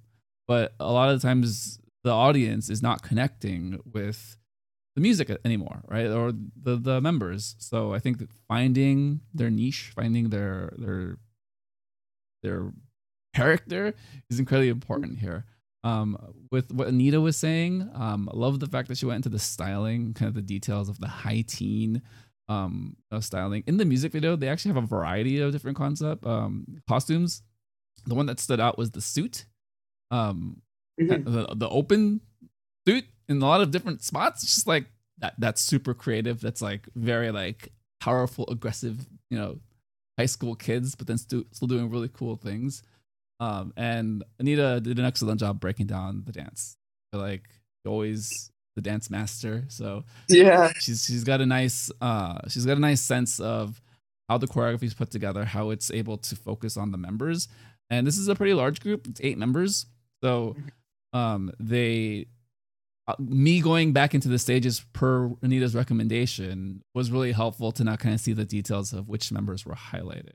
but 0.46 0.74
a 0.78 0.92
lot 0.92 1.10
of 1.10 1.20
the 1.20 1.26
times 1.26 1.78
the 2.02 2.10
audience 2.10 2.68
is 2.68 2.82
not 2.82 3.02
connecting 3.02 3.80
with 3.90 4.36
the 4.94 5.00
music 5.00 5.30
anymore, 5.44 5.82
right? 5.88 6.06
Or 6.06 6.32
the 6.32 6.76
the 6.76 7.00
members. 7.00 7.56
So 7.58 7.92
I 7.94 7.98
think 7.98 8.18
that 8.18 8.30
finding 8.48 9.20
their 9.32 9.50
niche, 9.50 9.92
finding 9.94 10.30
their 10.30 10.72
their 10.78 11.18
their 12.42 12.72
character 13.34 13.94
is 14.30 14.38
incredibly 14.38 14.68
important 14.68 15.18
here. 15.18 15.44
Um, 15.82 16.16
with 16.50 16.72
what 16.72 16.88
Anita 16.88 17.20
was 17.20 17.36
saying, 17.36 17.90
um, 17.94 18.28
I 18.32 18.36
love 18.36 18.58
the 18.60 18.66
fact 18.66 18.88
that 18.88 18.96
she 18.96 19.04
went 19.06 19.16
into 19.16 19.28
the 19.28 19.38
styling, 19.38 20.14
kind 20.14 20.28
of 20.28 20.34
the 20.34 20.40
details 20.42 20.88
of 20.88 20.98
the 20.98 21.08
high 21.08 21.42
teen 21.46 22.00
um, 22.48 22.96
of 23.10 23.24
styling. 23.24 23.64
In 23.66 23.76
the 23.76 23.84
music 23.84 24.12
video, 24.12 24.34
they 24.36 24.48
actually 24.48 24.72
have 24.74 24.82
a 24.84 24.86
variety 24.86 25.40
of 25.40 25.52
different 25.52 25.76
concept 25.76 26.24
um, 26.26 26.64
costumes. 26.88 27.42
The 28.06 28.14
one 28.14 28.26
that 28.26 28.40
stood 28.40 28.60
out 28.60 28.78
was 28.78 28.92
the 28.92 29.00
suit, 29.00 29.46
um, 30.10 30.62
Mhm. 31.00 31.24
the, 31.24 31.54
the 31.56 31.68
open 31.68 32.20
suit 32.86 33.04
in 33.28 33.40
a 33.40 33.46
lot 33.46 33.60
of 33.60 33.70
different 33.70 34.02
spots. 34.02 34.42
It's 34.42 34.54
just 34.54 34.66
like 34.66 34.86
that. 35.18 35.34
That's 35.38 35.60
super 35.60 35.94
creative. 35.94 36.40
That's 36.40 36.62
like 36.62 36.88
very 36.94 37.30
like 37.30 37.72
powerful, 38.00 38.46
aggressive. 38.48 39.06
You 39.30 39.38
know, 39.38 39.58
high 40.18 40.26
school 40.26 40.54
kids, 40.54 40.94
but 40.94 41.06
then 41.06 41.18
still 41.18 41.44
still 41.52 41.68
doing 41.68 41.90
really 41.90 42.10
cool 42.12 42.36
things. 42.36 42.82
Um, 43.40 43.72
and 43.76 44.22
Anita 44.38 44.80
did 44.80 44.98
an 44.98 45.04
excellent 45.04 45.40
job 45.40 45.60
breaking 45.60 45.86
down 45.86 46.22
the 46.24 46.32
dance. 46.32 46.76
Feel 47.12 47.20
like 47.20 47.48
always 47.86 48.50
the 48.76 48.82
dance 48.82 49.10
master. 49.10 49.64
So 49.68 50.04
yeah. 50.28 50.72
she's 50.78 51.04
she's 51.04 51.24
got 51.24 51.40
a 51.40 51.46
nice 51.46 51.90
uh 52.00 52.40
she's 52.48 52.66
got 52.66 52.76
a 52.76 52.80
nice 52.80 53.00
sense 53.00 53.40
of 53.40 53.80
how 54.28 54.38
the 54.38 54.46
choreography 54.46 54.84
is 54.84 54.94
put 54.94 55.10
together, 55.10 55.44
how 55.44 55.70
it's 55.70 55.90
able 55.90 56.16
to 56.18 56.36
focus 56.36 56.76
on 56.76 56.90
the 56.90 56.98
members. 56.98 57.48
And 57.90 58.06
this 58.06 58.16
is 58.16 58.28
a 58.28 58.34
pretty 58.34 58.54
large 58.54 58.80
group. 58.80 59.06
It's 59.06 59.20
eight 59.22 59.38
members. 59.38 59.86
So 60.22 60.56
um 61.12 61.52
they 61.60 62.26
me 63.18 63.60
going 63.60 63.92
back 63.92 64.14
into 64.14 64.28
the 64.28 64.38
stages 64.38 64.84
per 64.92 65.30
Anita's 65.42 65.74
recommendation 65.74 66.80
was 66.94 67.10
really 67.10 67.32
helpful 67.32 67.70
to 67.72 67.84
now 67.84 67.96
kind 67.96 68.14
of 68.14 68.20
see 68.20 68.32
the 68.32 68.44
details 68.44 68.92
of 68.92 69.08
which 69.08 69.30
members 69.30 69.66
were 69.66 69.74
highlighted. 69.74 70.32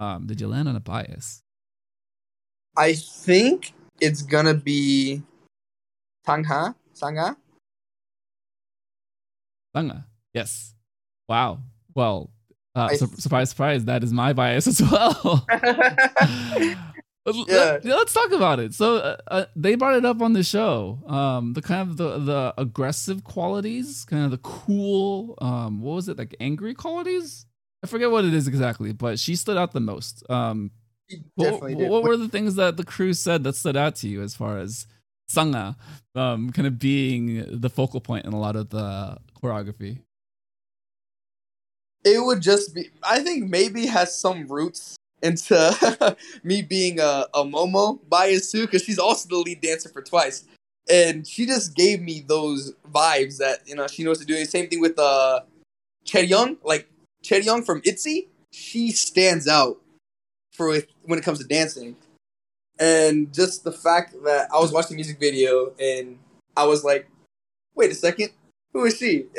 Um, 0.00 0.26
did 0.26 0.40
you 0.40 0.46
land 0.48 0.68
on 0.68 0.76
a 0.76 0.80
bias? 0.80 1.40
I 2.76 2.94
think 2.94 3.72
it's 4.00 4.22
gonna 4.22 4.54
be 4.54 5.22
Tangha. 6.26 6.74
Sangah. 6.92 7.36
Sangah. 9.74 10.06
Yes. 10.34 10.74
Wow. 11.28 11.58
Well, 11.94 12.30
uh, 12.76 12.88
I- 12.92 12.96
sur- 12.96 13.06
surprise, 13.18 13.50
surprise. 13.50 13.84
That 13.86 14.04
is 14.04 14.12
my 14.12 14.32
bias 14.32 14.66
as 14.68 14.80
well. 14.80 15.46
Yeah. 17.34 17.78
let, 17.82 18.06
us 18.06 18.12
talk 18.12 18.32
about 18.32 18.60
it. 18.60 18.74
So 18.74 18.96
uh, 18.96 19.16
uh, 19.28 19.44
they 19.56 19.74
brought 19.74 19.96
it 19.96 20.04
up 20.04 20.22
on 20.22 20.32
the 20.32 20.42
show. 20.42 20.98
Um, 21.06 21.52
the 21.54 21.62
kind 21.62 21.88
of 21.88 21.96
the 21.96 22.18
the 22.18 22.54
aggressive 22.58 23.24
qualities, 23.24 24.04
kind 24.04 24.24
of 24.24 24.30
the 24.30 24.38
cool. 24.38 25.36
Um, 25.40 25.80
what 25.80 25.94
was 25.94 26.08
it 26.08 26.18
like? 26.18 26.36
Angry 26.40 26.74
qualities. 26.74 27.46
I 27.82 27.86
forget 27.86 28.10
what 28.10 28.24
it 28.24 28.34
is 28.34 28.48
exactly, 28.48 28.92
but 28.92 29.18
she 29.18 29.36
stood 29.36 29.56
out 29.56 29.72
the 29.72 29.80
most. 29.80 30.28
Um, 30.30 30.72
what, 31.36 31.66
did. 31.66 31.88
what 31.88 32.02
were 32.02 32.16
the 32.16 32.28
things 32.28 32.56
that 32.56 32.76
the 32.76 32.84
crew 32.84 33.12
said 33.12 33.44
that 33.44 33.54
stood 33.54 33.76
out 33.76 33.96
to 33.96 34.08
you 34.08 34.22
as 34.22 34.34
far 34.34 34.58
as 34.58 34.86
Sangah, 35.28 35.76
um, 36.14 36.50
kind 36.50 36.66
of 36.66 36.78
being 36.78 37.46
the 37.48 37.70
focal 37.70 38.00
point 38.00 38.26
in 38.26 38.32
a 38.32 38.38
lot 38.38 38.56
of 38.56 38.70
the 38.70 39.18
choreography? 39.40 40.00
it 42.04 42.24
would 42.24 42.40
just 42.40 42.74
be 42.74 42.90
i 43.02 43.20
think 43.20 43.48
maybe 43.48 43.86
has 43.86 44.16
some 44.16 44.46
roots 44.46 44.96
into 45.22 46.16
me 46.42 46.62
being 46.62 47.00
a, 47.00 47.26
a 47.34 47.44
momo 47.44 47.98
bias 48.08 48.50
too 48.52 48.66
because 48.66 48.82
she's 48.82 48.98
also 48.98 49.28
the 49.28 49.36
lead 49.36 49.60
dancer 49.60 49.88
for 49.88 50.02
twice. 50.02 50.44
And 50.90 51.26
she 51.26 51.44
just 51.44 51.74
gave 51.74 52.00
me 52.00 52.24
those 52.26 52.72
vibes 52.90 53.38
that 53.38 53.60
you 53.66 53.74
know 53.74 53.86
she 53.86 54.04
knows 54.04 54.18
to 54.20 54.24
do. 54.24 54.34
The 54.34 54.44
same 54.44 54.68
thing 54.68 54.80
with 54.80 54.98
uh 54.98 55.40
Young, 56.12 56.56
like 56.64 56.88
Young 57.22 57.62
from 57.62 57.82
itzy 57.84 58.28
she 58.50 58.90
stands 58.92 59.46
out 59.46 59.76
for 60.52 60.74
when 61.04 61.18
it 61.18 61.24
comes 61.24 61.38
to 61.38 61.44
dancing. 61.44 61.96
And 62.80 63.34
just 63.34 63.64
the 63.64 63.72
fact 63.72 64.14
that 64.24 64.48
i 64.54 64.58
was 64.58 64.72
watching 64.72 64.90
the 64.90 64.96
music 64.96 65.18
video 65.18 65.72
and 65.80 66.16
i 66.56 66.64
was 66.64 66.84
like 66.84 67.10
wait 67.74 67.90
a 67.90 67.94
second 67.94 68.30
who 68.72 68.84
is 68.84 68.98
she? 68.98 69.26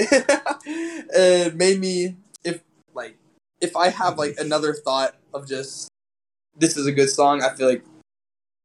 It 0.65 1.55
made 1.55 1.79
me 1.79 2.17
if 2.43 2.61
like 2.93 3.17
if 3.61 3.75
I 3.75 3.89
have 3.89 4.17
like 4.17 4.35
another 4.37 4.73
thought 4.73 5.15
of 5.33 5.47
just 5.47 5.89
this 6.57 6.77
is 6.77 6.85
a 6.85 6.91
good 6.91 7.09
song, 7.09 7.41
I 7.41 7.55
feel 7.55 7.67
like 7.67 7.83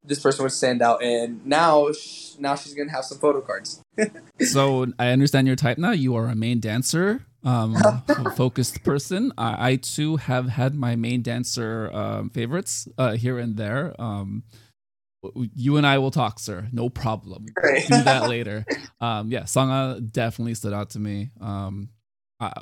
this 0.05 0.20
person 0.20 0.42
would 0.42 0.53
stand 0.53 0.83
out. 0.83 1.03
And 1.03 1.44
now, 1.46 1.92
sh- 1.92 2.35
now 2.38 2.55
she's 2.55 2.74
gonna 2.74 2.90
have 2.90 3.05
some 3.05 3.18
photo 3.18 3.40
cards. 3.40 3.81
so 4.40 4.87
I 4.98 5.09
understand 5.09 5.46
your 5.46 5.57
type 5.57 5.79
now. 5.79 5.92
You 5.92 6.14
are 6.16 6.27
a 6.27 6.35
main 6.35 6.61
dancer, 6.61 7.24
um, 7.44 7.77
focused 8.37 8.83
person. 8.85 9.33
I, 9.38 9.70
I 9.70 9.77
too 9.77 10.16
have 10.16 10.48
had 10.48 10.74
my 10.74 10.96
main 10.96 11.22
dancer 11.22 11.90
um, 11.92 12.31
favorites 12.31 12.88
uh, 12.98 13.12
here 13.12 13.38
and 13.38 13.57
there. 13.57 13.94
Um, 14.00 14.44
you 15.55 15.79
and 15.79 15.87
I 15.87 15.98
will 15.98 16.11
talk, 16.11 16.38
sir. 16.38 16.68
No 16.70 16.90
problem. 16.90 17.46
Right. 17.57 17.87
Do 17.87 18.03
that 18.03 18.29
later. 18.29 18.66
Um, 19.00 19.31
yeah, 19.31 19.46
Sangah 19.46 20.00
definitely 20.00 20.55
stood 20.55 20.74
out 20.74 20.90
to 20.90 20.98
me. 20.98 21.31
Um, 21.40 21.88
I, 22.40 22.53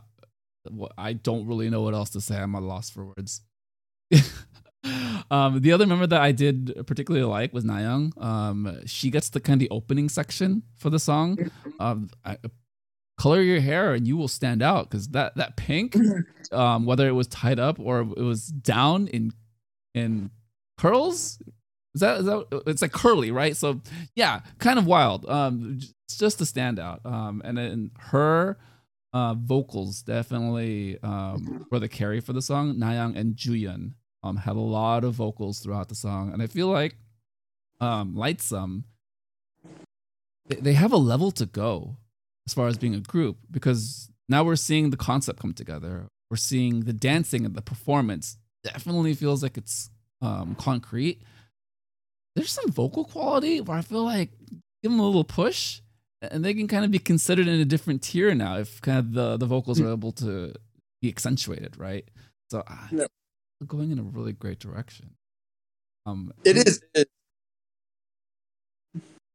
I 0.96 1.14
don't 1.14 1.48
really 1.48 1.70
know 1.70 1.82
what 1.82 1.94
else 1.94 2.10
to 2.10 2.20
say. 2.20 2.36
I'm 2.36 2.54
at 2.54 2.62
a 2.62 2.66
loss 2.66 2.88
for 2.88 3.06
words. 3.06 3.40
um, 5.30 5.60
the 5.60 5.72
other 5.72 5.86
member 5.86 6.06
that 6.06 6.20
I 6.20 6.32
did 6.32 6.86
particularly 6.86 7.26
like 7.26 7.52
was 7.52 7.64
Nayoung. 7.64 8.20
Um, 8.22 8.80
she 8.86 9.10
gets 9.10 9.30
the 9.30 9.40
kind 9.40 9.60
of 9.60 9.68
the 9.68 9.74
opening 9.74 10.08
section 10.08 10.62
for 10.76 10.90
the 10.90 10.98
song. 10.98 11.50
Um, 11.80 12.10
I, 12.24 12.38
color 13.18 13.40
your 13.40 13.60
hair 13.60 13.94
and 13.94 14.06
you 14.06 14.16
will 14.16 14.28
stand 14.28 14.62
out 14.62 14.90
because 14.90 15.08
that 15.08 15.36
that 15.36 15.56
pink, 15.56 15.96
um, 16.52 16.86
whether 16.86 17.06
it 17.06 17.12
was 17.12 17.28
tied 17.28 17.58
up 17.58 17.78
or 17.78 18.00
it 18.00 18.22
was 18.22 18.46
down 18.46 19.06
in 19.08 19.32
in 19.94 20.30
curls. 20.78 21.40
Is 21.94 22.00
that, 22.00 22.20
is 22.20 22.24
that 22.24 22.62
it's 22.66 22.80
like 22.80 22.92
curly, 22.92 23.30
right? 23.30 23.56
So 23.56 23.80
yeah, 24.14 24.40
kind 24.58 24.78
of 24.78 24.86
wild. 24.86 25.28
Um, 25.28 25.78
it's 26.06 26.18
just 26.18 26.40
a 26.40 26.44
standout. 26.44 27.04
Um, 27.04 27.42
and 27.44 27.58
then 27.58 27.90
her 27.98 28.58
uh, 29.12 29.34
vocals 29.34 30.02
definitely 30.02 30.98
um, 31.02 31.66
were 31.70 31.78
the 31.78 31.88
carry 31.88 32.20
for 32.20 32.32
the 32.32 32.42
song. 32.42 32.76
Nayoung 32.76 33.16
and 33.16 33.36
Juhyeon 33.36 33.92
um, 34.22 34.36
had 34.36 34.56
a 34.56 34.60
lot 34.60 35.04
of 35.04 35.14
vocals 35.14 35.60
throughout 35.60 35.88
the 35.88 35.94
song, 35.94 36.32
and 36.32 36.42
I 36.42 36.46
feel 36.46 36.68
like 36.68 36.96
um, 37.80 38.14
Lightsum 38.14 38.84
they, 40.48 40.56
they 40.56 40.72
have 40.74 40.92
a 40.92 40.96
level 40.96 41.30
to 41.32 41.46
go 41.46 41.96
as 42.46 42.54
far 42.54 42.68
as 42.68 42.78
being 42.78 42.94
a 42.94 43.00
group 43.00 43.38
because 43.50 44.10
now 44.28 44.44
we're 44.44 44.56
seeing 44.56 44.90
the 44.90 44.96
concept 44.96 45.40
come 45.40 45.52
together. 45.52 46.06
We're 46.30 46.36
seeing 46.36 46.80
the 46.80 46.92
dancing 46.92 47.44
and 47.44 47.54
the 47.54 47.62
performance 47.62 48.38
definitely 48.64 49.14
feels 49.14 49.42
like 49.42 49.56
it's 49.56 49.90
um, 50.20 50.54
concrete. 50.54 51.22
There's 52.34 52.50
some 52.50 52.70
vocal 52.70 53.04
quality 53.04 53.60
where 53.60 53.76
I 53.76 53.82
feel 53.82 54.04
like 54.04 54.30
give 54.82 54.90
them 54.90 55.00
a 55.00 55.06
little 55.06 55.24
push, 55.24 55.80
and 56.22 56.44
they 56.44 56.54
can 56.54 56.66
kind 56.66 56.84
of 56.84 56.90
be 56.90 56.98
considered 56.98 57.46
in 57.46 57.60
a 57.60 57.64
different 57.64 58.02
tier 58.02 58.34
now 58.34 58.56
if 58.56 58.80
kind 58.80 58.98
of 58.98 59.12
the 59.12 59.36
the 59.36 59.44
vocals 59.46 59.80
are 59.80 59.92
able 59.92 60.12
to 60.12 60.54
be 61.02 61.08
accentuated, 61.08 61.76
right? 61.76 62.08
So 62.50 62.62
uh, 62.66 62.88
Yeah. 62.90 63.06
Going 63.66 63.90
in 63.90 63.98
a 63.98 64.02
really 64.02 64.32
great 64.32 64.58
direction. 64.58 65.14
Um, 66.06 66.32
It 66.44 66.56
is. 66.56 66.82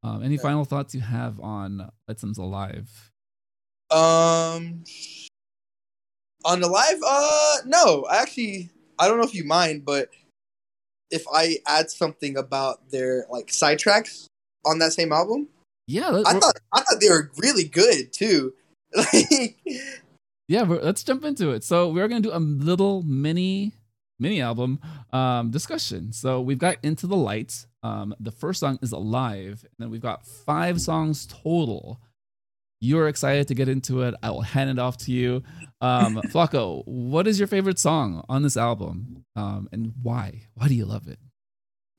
Um, 0.04 0.24
any 0.24 0.36
Yeah. 0.36 0.42
final 0.42 0.66
thoughts 0.66 0.94
you 0.94 1.02
have 1.02 1.40
on 1.40 1.90
Lightsum's 2.10 2.38
Alive? 2.38 3.12
Um, 3.90 4.84
on 6.46 6.62
the 6.62 6.68
live, 6.68 7.00
uh, 7.06 7.58
no, 7.66 8.06
actually, 8.12 8.70
I 9.00 9.08
don't 9.08 9.18
know 9.18 9.24
if 9.26 9.34
you 9.34 9.44
mind, 9.44 9.86
but 9.86 10.10
if 11.10 11.26
I 11.34 11.60
add 11.66 11.90
something 11.90 12.38
about 12.38 12.90
their 12.90 13.26
like 13.30 13.48
sidetracks 13.48 14.26
on 14.66 14.80
that 14.80 14.94
same 14.94 15.12
album, 15.12 15.50
Yeah, 15.88 16.10
let, 16.10 16.28
I 16.28 16.34
thought 16.40 16.60
I 16.74 16.82
thought 16.82 17.00
they 17.00 17.10
were 17.10 17.32
really 17.38 17.64
good 17.64 18.12
too. 18.14 18.54
Like, 18.96 19.58
yeah. 20.48 20.62
Let's 20.64 21.04
jump 21.04 21.26
into 21.26 21.52
it. 21.52 21.64
So 21.64 21.92
we're 21.92 22.08
gonna 22.08 22.22
do 22.22 22.32
a 22.34 22.40
little 22.40 23.04
mini 23.04 23.74
mini 24.20 24.42
album 24.42 24.80
um, 25.14 25.52
discussion. 25.52 26.12
So 26.12 26.42
we've 26.42 26.60
got 26.60 26.78
Into 26.84 27.08
the 27.08 27.16
Light. 27.16 27.66
Um, 27.84 28.16
the 28.20 28.32
first 28.32 28.60
song 28.60 28.80
is 28.82 28.92
Alive, 28.92 29.64
and 29.64 29.74
then 29.80 29.90
we've 29.90 30.02
got 30.02 30.26
five 30.26 30.82
songs 30.82 31.26
total. 31.26 32.02
You're 32.80 33.08
excited 33.08 33.48
to 33.48 33.56
get 33.56 33.70
into 33.70 34.04
it. 34.04 34.14
I 34.22 34.30
will 34.30 34.42
hand 34.42 34.70
it 34.70 34.78
off 34.78 34.98
to 35.00 35.12
you. 35.12 35.44
Um, 35.82 36.16
Flacco, 36.28 36.84
what 36.86 37.28
is 37.28 37.40
your 37.40 37.48
favorite 37.48 37.80
song 37.80 38.24
on 38.30 38.44
this 38.44 38.58
album, 38.58 39.24
um, 39.36 39.68
and 39.72 39.94
why? 40.02 40.48
Why 40.54 40.68
do 40.68 40.76
you 40.76 40.86
love 40.86 41.08
it? 41.08 41.20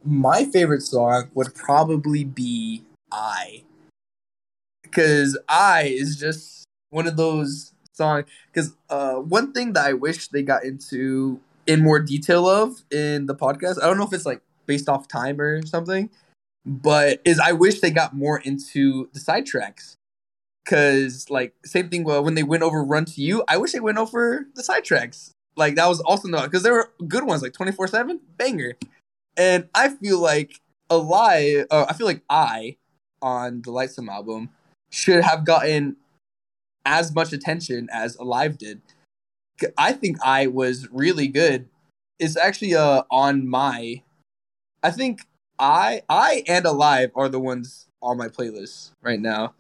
my 0.05 0.45
favorite 0.45 0.83
song 0.83 1.31
would 1.35 1.55
probably 1.55 2.25
be 2.25 2.83
I. 3.11 3.65
Because 4.83 5.39
I 5.49 5.85
is 5.85 6.17
just 6.17 6.65
one 6.91 7.07
of 7.07 7.17
those 7.17 7.73
songs. 7.93 8.27
Because 8.53 8.75
uh, 8.89 9.15
one 9.17 9.53
thing 9.53 9.73
that 9.75 9.87
I 9.87 9.93
wish 9.93 10.29
they 10.29 10.43
got 10.43 10.65
into 10.65 11.41
in 11.69 11.83
more 11.83 12.01
detail 12.01 12.49
of 12.49 12.83
in 12.91 13.27
the 13.27 13.35
podcast, 13.35 13.81
I 13.81 13.87
don't 13.87 13.99
know 13.99 14.07
if 14.07 14.13
it's 14.13 14.27
like 14.27 14.41
based 14.67 14.89
off 14.89 15.07
time 15.07 15.41
or 15.41 15.65
something, 15.65 16.11
but 16.65 17.21
is 17.25 17.39
I 17.39 17.53
wish 17.53 17.81
they 17.81 17.91
got 17.91 18.17
more 18.17 18.41
into 18.41 19.09
the 19.13 19.21
side 19.21 19.47
tracks. 19.47 19.95
Because, 20.65 21.31
like, 21.31 21.55
same 21.65 21.89
thing 21.89 22.05
when 22.05 22.35
they 22.35 22.43
went 22.43 22.63
over 22.63 22.85
Run 22.85 23.07
to 23.07 23.23
You, 23.23 23.43
I 23.49 23.57
wish 23.57 23.73
they 23.73 23.81
went 23.81 23.97
over 23.97 24.47
the 24.55 24.63
side 24.63 24.85
tracks. 24.85 25.33
Like, 25.57 25.77
that 25.77 25.87
was 25.89 26.01
also 26.01 26.29
no, 26.29 26.43
because 26.43 26.63
there 26.63 26.75
were 26.75 26.91
good 27.07 27.25
ones, 27.25 27.41
like 27.41 27.55
24 27.55 27.89
7, 27.89 28.21
banger. 28.37 28.77
And 29.39 29.69
I 29.75 29.89
feel 29.89 30.19
like 30.19 30.61
Alive, 30.91 31.67
uh, 31.71 31.87
I 31.89 31.95
feel 31.95 32.07
like 32.07 32.23
I 32.29 32.77
on 33.23 33.63
the 33.63 33.71
Lightsum 33.71 34.09
album 34.09 34.51
should 34.91 35.25
have 35.25 35.47
gotten 35.47 35.97
as 36.85 37.15
much 37.15 37.33
attention 37.33 37.89
as 37.93 38.17
Alive 38.17 38.59
did. 38.59 38.83
I 39.77 39.93
think 39.93 40.19
I 40.25 40.47
was 40.47 40.89
really 40.91 41.29
good. 41.29 41.69
It's 42.19 42.37
actually 42.37 42.75
uh 42.75 43.03
on 43.11 43.49
my, 43.49 44.03
I 44.83 44.91
think 44.91 45.23
I 45.59 46.03
I 46.09 46.45
and 46.49 46.67
Alive 46.67 47.11
are 47.15 47.29
the 47.29 47.41
ones 47.41 47.87
on 48.03 48.19
my 48.19 48.29
playlist 48.29 48.93
right 49.03 49.21
now. 49.21 49.55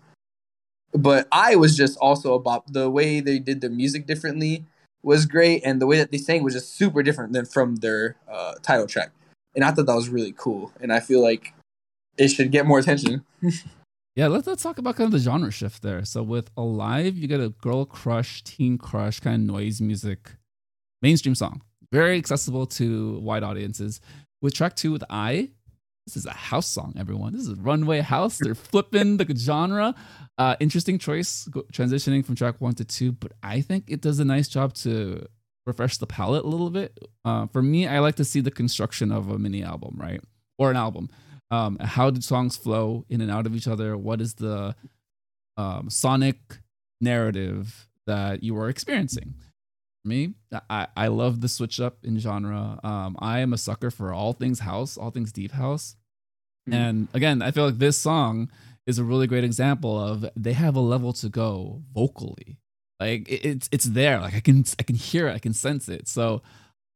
But 0.92 1.28
I 1.30 1.57
was 1.57 1.76
just 1.76 1.99
also 1.99 2.34
about 2.34 2.72
the 2.72 2.90
way 2.90 3.20
they 3.20 3.38
did 3.38 3.61
the 3.61 3.68
music 3.68 4.07
differently 4.07 4.64
was 5.03 5.26
great, 5.26 5.62
and 5.64 5.80
the 5.80 5.86
way 5.86 5.99
that 5.99 6.11
they 6.11 6.18
sang 6.18 6.42
was 6.42 6.55
just 6.55 6.74
super 6.74 7.03
different 7.03 7.32
than 7.32 7.44
from 7.44 7.76
their 7.76 8.16
uh, 8.30 8.55
title 8.62 8.86
track 8.86 9.12
and 9.59 9.64
I 9.64 9.72
thought 9.72 9.86
that 9.86 9.94
was 9.94 10.09
really 10.09 10.32
cool. 10.36 10.72
And 10.80 10.92
I 10.92 11.01
feel 11.01 11.20
like 11.20 11.53
it 12.16 12.28
should 12.28 12.53
get 12.53 12.66
more 12.66 12.78
attention. 12.78 13.24
Yeah, 14.19 14.27
let's 14.27 14.49
let's 14.49 14.64
talk 14.64 14.79
about 14.79 14.97
kind 14.97 15.07
of 15.07 15.12
the 15.12 15.21
genre 15.21 15.53
shift 15.53 15.81
there. 15.81 16.05
So 16.05 16.25
with 16.25 16.51
Alive, 16.57 17.16
you 17.16 17.29
get 17.29 17.39
a 17.39 17.51
girl 17.51 17.85
crush, 17.85 18.43
teen 18.43 18.77
crush, 18.77 19.21
kind 19.21 19.37
of 19.37 19.41
noise 19.43 19.81
music, 19.81 20.33
mainstream 21.03 21.37
song, 21.37 21.62
very 21.93 22.19
accessible 22.19 22.66
to 22.66 23.21
wide 23.21 23.45
audiences. 23.45 24.01
With 24.43 24.55
track 24.55 24.75
two, 24.75 24.91
with 24.91 25.05
I, 25.09 25.51
this 26.05 26.16
is 26.16 26.27
a 26.27 26.33
house 26.33 26.66
song. 26.66 26.95
Everyone, 26.99 27.33
this 27.33 27.47
is 27.47 27.55
runway 27.61 28.01
house. 28.01 28.39
They're 28.39 28.55
flipping 28.57 29.19
the 29.19 29.37
genre. 29.37 29.95
Uh, 30.37 30.57
interesting 30.59 30.99
choice 30.99 31.49
transitioning 31.73 32.27
from 32.27 32.35
track 32.35 32.61
one 32.61 32.75
to 32.75 32.85
two, 32.85 33.12
but 33.12 33.35
I 33.45 33.61
think 33.61 33.85
it 33.87 34.01
does 34.01 34.19
a 34.19 34.25
nice 34.25 34.49
job 34.49 34.75
to 34.79 35.29
refresh 35.64 35.99
the 35.99 36.09
palate 36.09 36.45
a 36.45 36.49
little 36.49 36.71
bit. 36.71 36.99
Uh, 37.25 37.47
for 37.47 37.62
me, 37.62 37.87
I 37.87 38.01
like 38.01 38.16
to 38.16 38.25
see 38.25 38.41
the 38.41 38.51
construction 38.51 39.12
of 39.12 39.31
a 39.31 39.39
mini 39.39 39.62
album, 39.62 39.95
right, 39.97 40.21
or 40.59 40.73
an 40.73 40.77
album 40.77 41.09
um, 41.51 41.78
how 41.80 42.11
do 42.11 42.20
songs 42.20 42.57
flow 42.57 43.05
in 43.09 43.20
and 43.20 43.30
out 43.30 43.46
of 43.46 43.55
each 43.57 43.68
other? 43.68 43.96
What 43.96 44.20
is 44.20 44.34
the 44.34 44.74
um, 45.57 45.90
sonic 45.90 46.61
narrative 47.01 47.88
that 48.07 48.42
you 48.42 48.57
are 48.59 48.68
experiencing? 48.68 49.34
For 50.03 50.09
me, 50.09 50.34
I, 50.70 50.88
I 50.96 51.09
love 51.09 51.40
the 51.40 51.49
switch 51.49 51.80
up 51.80 51.99
in 52.05 52.18
genre. 52.18 52.78
Um, 52.82 53.16
I 53.18 53.40
am 53.40 53.53
a 53.53 53.59
sucker 53.59 53.90
for 53.90 54.12
all 54.12 54.32
things 54.32 54.61
house, 54.61 54.96
all 54.96 55.11
things 55.11 55.32
deep 55.32 55.53
house. 55.53 55.96
Mhm. 56.68 56.74
And 56.74 57.09
again, 57.14 57.42
I 57.42 57.51
feel 57.51 57.66
like 57.66 57.78
this 57.78 57.99
song 57.99 58.51
is 58.86 58.99
a 58.99 59.05
really 59.05 59.26
great 59.26 59.44
example 59.44 59.99
of 60.01 60.28
they 60.36 60.53
have 60.55 60.76
a 60.76 60.80
level 60.80 61.12
to 61.14 61.28
go 61.28 61.82
vocally. 61.92 62.59
Like 63.01 63.28
it, 63.28 63.44
it's 63.44 63.68
it's 63.72 63.84
there. 63.86 64.20
Like 64.20 64.34
I 64.34 64.40
can 64.40 64.64
I 64.78 64.82
can 64.82 64.96
hear 64.96 65.28
it, 65.28 65.34
I 65.34 65.38
can 65.38 65.53
sense 65.55 65.88
it. 65.88 66.09
So 66.09 66.42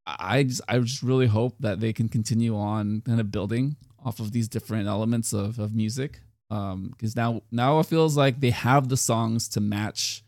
I 0.07 0.42
just 0.44 0.61
I 0.68 0.78
just 0.78 1.03
really 1.03 1.26
hope 1.26 1.57
that 1.61 1.80
they 1.80 1.92
can 1.92 2.09
continue 2.09 2.57
on 2.57 3.03
kind 3.03 3.20
of 3.20 3.30
building 3.30 3.76
off 4.05 4.20
of 4.20 4.32
these 4.32 4.48
different 4.48 4.88
elements 4.88 5.32
of, 5.32 5.59
of 5.59 5.74
music. 5.74 6.20
Um, 6.50 6.88
because 6.90 7.16
now 7.16 7.42
now 7.50 7.80
it 7.80 7.86
feels 7.86 8.16
like 8.16 8.40
they 8.40 8.50
have 8.50 8.88
the 8.88 8.96
songs 8.96 9.48
to 9.50 9.61
match 9.61 10.22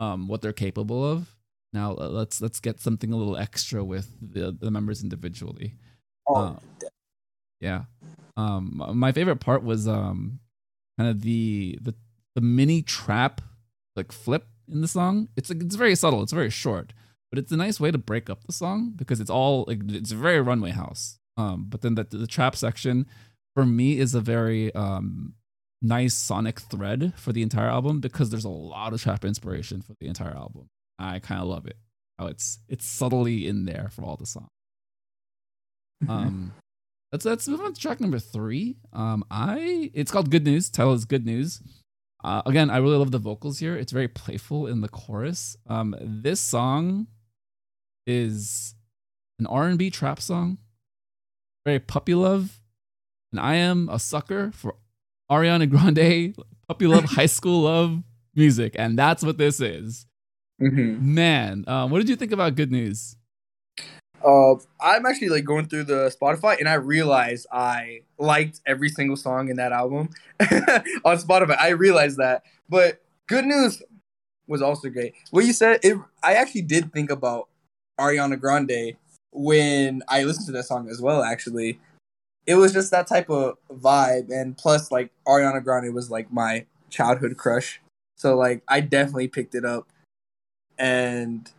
um 0.00 0.26
what 0.26 0.42
they're 0.42 0.52
capable 0.52 1.04
of. 1.08 1.36
Now 1.72 1.92
uh, 1.92 2.08
let's 2.08 2.40
let's 2.40 2.58
get 2.60 2.80
something 2.80 3.12
a 3.12 3.16
little 3.16 3.36
extra 3.36 3.84
with 3.84 4.08
the, 4.20 4.50
the 4.58 4.70
members 4.70 5.02
individually. 5.02 5.74
Oh, 6.26 6.34
Uh, 6.34 6.56
Yeah. 7.60 7.84
Um 8.36 8.82
my 8.94 9.12
favorite 9.12 9.36
part 9.40 9.62
was 9.62 9.86
um 9.86 10.40
kind 10.98 11.08
of 11.10 11.22
the 11.22 11.78
the 11.80 11.94
the 12.34 12.40
mini 12.40 12.82
trap 12.82 13.40
like 13.94 14.10
flip 14.10 14.46
in 14.68 14.80
the 14.80 14.88
song. 14.88 15.28
It's 15.36 15.48
like 15.50 15.62
it's 15.62 15.76
very 15.76 15.94
subtle, 15.94 16.22
it's 16.22 16.32
very 16.32 16.50
short, 16.50 16.92
but 17.30 17.38
it's 17.38 17.52
a 17.52 17.56
nice 17.56 17.78
way 17.78 17.90
to 17.92 17.98
break 17.98 18.28
up 18.28 18.42
the 18.44 18.52
song 18.52 18.94
because 18.96 19.20
it's 19.20 19.30
all 19.30 19.64
like 19.68 19.80
it's 19.88 20.10
very 20.10 20.40
runway 20.40 20.70
house. 20.70 21.18
Um 21.36 21.66
but 21.68 21.82
then 21.82 21.94
the 21.94 22.04
the 22.04 22.26
trap 22.26 22.56
section 22.56 23.06
for 23.54 23.64
me 23.64 23.98
is 23.98 24.14
a 24.14 24.20
very 24.20 24.74
um 24.74 25.34
nice 25.82 26.14
sonic 26.14 26.60
thread 26.60 27.12
for 27.16 27.32
the 27.32 27.42
entire 27.42 27.68
album 27.68 28.00
because 28.00 28.30
there's 28.30 28.44
a 28.44 28.48
lot 28.48 28.92
of 28.92 29.02
trap 29.02 29.24
inspiration 29.24 29.82
for 29.82 29.94
the 30.00 30.06
entire 30.06 30.34
album. 30.34 30.68
I 30.98 31.18
kind 31.18 31.40
of 31.40 31.48
love 31.48 31.66
it. 31.66 31.76
How 32.18 32.26
it's 32.26 32.60
it's 32.68 32.86
subtly 32.86 33.48
in 33.48 33.64
there 33.64 33.88
for 33.90 34.02
all 34.04 34.16
the 34.16 34.26
songs. 34.26 34.48
Um, 36.08 36.52
let's 37.12 37.24
let's 37.24 37.46
move 37.46 37.60
on 37.60 37.74
to 37.74 37.80
track 37.80 38.00
number 38.00 38.18
three. 38.18 38.76
Um, 38.92 39.24
I 39.30 39.88
it's 39.94 40.10
called 40.10 40.30
Good 40.32 40.44
News. 40.44 40.68
Title 40.68 40.94
is 40.94 41.04
Good 41.04 41.24
News. 41.24 41.62
Uh, 42.24 42.42
again, 42.44 42.70
I 42.70 42.78
really 42.78 42.96
love 42.96 43.12
the 43.12 43.18
vocals 43.18 43.60
here. 43.60 43.76
It's 43.76 43.92
very 43.92 44.08
playful 44.08 44.66
in 44.66 44.80
the 44.80 44.88
chorus. 44.88 45.56
Um, 45.68 45.94
this 46.00 46.40
song 46.40 47.06
is 48.04 48.74
an 49.38 49.46
R 49.46 49.68
and 49.68 49.78
B 49.78 49.90
trap 49.90 50.20
song, 50.20 50.58
very 51.64 51.78
puppy 51.78 52.14
love, 52.14 52.60
and 53.30 53.40
I 53.40 53.54
am 53.54 53.88
a 53.88 53.98
sucker 53.98 54.50
for 54.52 54.76
Ariana 55.30 55.68
Grande 55.68 56.34
puppy 56.68 56.86
love, 56.86 57.04
high 57.10 57.26
school 57.26 57.62
love 57.62 58.02
music, 58.34 58.74
and 58.78 58.98
that's 58.98 59.24
what 59.24 59.38
this 59.38 59.60
is. 59.60 60.06
Mhm. 60.60 61.00
Man, 61.00 61.64
um, 61.66 61.90
what 61.90 61.98
did 61.98 62.08
you 62.08 62.16
think 62.16 62.32
about 62.32 62.54
Good 62.54 62.70
News? 62.70 63.16
Uh, 64.24 64.54
I'm 64.80 65.04
actually 65.04 65.30
like 65.30 65.44
going 65.44 65.66
through 65.66 65.84
the 65.84 66.14
Spotify 66.16 66.56
and 66.60 66.68
I 66.68 66.74
realized 66.74 67.46
I 67.50 68.02
liked 68.18 68.60
every 68.64 68.88
single 68.88 69.16
song 69.16 69.48
in 69.48 69.56
that 69.56 69.72
album 69.72 70.10
on 71.04 71.16
Spotify. 71.18 71.58
I 71.60 71.70
realized 71.70 72.18
that, 72.18 72.44
but 72.68 73.02
Good 73.26 73.44
News 73.46 73.82
was 74.46 74.62
also 74.62 74.90
great. 74.90 75.14
What 75.30 75.44
you 75.44 75.52
said, 75.52 75.80
it 75.82 75.98
I 76.22 76.34
actually 76.34 76.62
did 76.62 76.92
think 76.92 77.10
about 77.10 77.48
Ariana 77.98 78.38
Grande 78.38 78.96
when 79.32 80.02
I 80.08 80.22
listened 80.24 80.46
to 80.46 80.52
that 80.52 80.64
song 80.64 80.88
as 80.88 81.00
well. 81.00 81.22
Actually, 81.22 81.80
it 82.46 82.54
was 82.56 82.72
just 82.72 82.90
that 82.90 83.06
type 83.06 83.30
of 83.30 83.56
vibe, 83.70 84.30
and 84.30 84.56
plus, 84.56 84.90
like 84.90 85.10
Ariana 85.26 85.62
Grande 85.62 85.94
was 85.94 86.10
like 86.10 86.32
my 86.32 86.66
childhood 86.90 87.36
crush, 87.36 87.80
so 88.16 88.36
like 88.36 88.62
I 88.68 88.80
definitely 88.80 89.28
picked 89.28 89.54
it 89.54 89.64
up, 89.64 89.88
and 90.78 91.50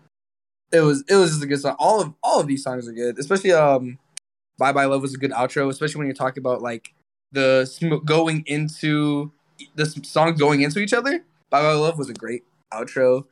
it 0.72 0.82
was 0.82 1.04
it 1.08 1.16
was 1.16 1.32
just 1.32 1.44
a 1.44 1.48
good 1.48 1.60
song. 1.60 1.76
All 1.80 2.02
of 2.02 2.14
all 2.24 2.40
of 2.40 2.48
these 2.48 2.64
songs 2.64 2.88
are 2.88 2.94
good, 2.94 3.20
especially 3.20 3.54
um, 3.54 3.98
"Bye 4.58 4.74
Bye 4.74 4.86
Love" 4.86 5.02
was 5.02 5.14
a 5.14 5.18
good 5.18 5.32
outro, 5.32 5.70
especially 5.70 6.00
when 6.00 6.08
you're 6.08 6.16
talking 6.16 6.42
about 6.42 6.62
like 6.62 6.94
the 7.32 7.66
sm- 7.66 8.04
going 8.06 8.44
into 8.46 9.32
the 9.76 9.86
songs 10.04 10.40
going 10.40 10.62
into 10.62 10.80
each 10.80 10.94
other. 10.94 11.24
"Bye 11.50 11.62
Bye 11.62 11.74
Love" 11.74 11.98
was 11.98 12.10
a 12.10 12.14
great 12.14 12.44
outro. 12.74 13.26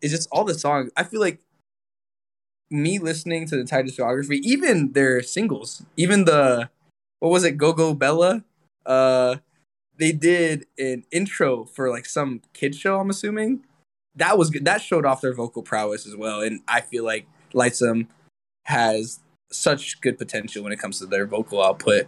It's 0.00 0.12
just 0.12 0.28
all 0.30 0.44
the 0.44 0.54
songs. 0.54 0.90
I 0.96 1.04
feel 1.04 1.20
like 1.20 1.40
me 2.74 2.98
listening 2.98 3.46
to 3.46 3.54
the 3.54 3.62
entire 3.62 3.84
discography, 3.84 4.40
even 4.42 4.92
their 4.92 5.22
singles, 5.22 5.84
even 5.96 6.24
the 6.24 6.68
what 7.20 7.30
was 7.30 7.44
it, 7.44 7.52
Go 7.52 7.72
Go 7.72 7.94
Bella? 7.94 8.44
Uh, 8.84 9.36
they 9.96 10.12
did 10.12 10.66
an 10.78 11.04
intro 11.10 11.64
for 11.64 11.90
like 11.90 12.04
some 12.06 12.42
kid 12.52 12.74
show. 12.74 13.00
I'm 13.00 13.10
assuming 13.10 13.64
that 14.16 14.36
was 14.36 14.50
good. 14.50 14.64
That 14.64 14.82
showed 14.82 15.06
off 15.06 15.20
their 15.20 15.32
vocal 15.32 15.62
prowess 15.62 16.06
as 16.06 16.16
well, 16.16 16.40
and 16.40 16.60
I 16.68 16.80
feel 16.80 17.04
like 17.04 17.26
Lightsum 17.54 18.08
has 18.64 19.20
such 19.50 20.00
good 20.00 20.18
potential 20.18 20.62
when 20.62 20.72
it 20.72 20.78
comes 20.78 20.98
to 20.98 21.06
their 21.06 21.26
vocal 21.26 21.62
output. 21.62 22.06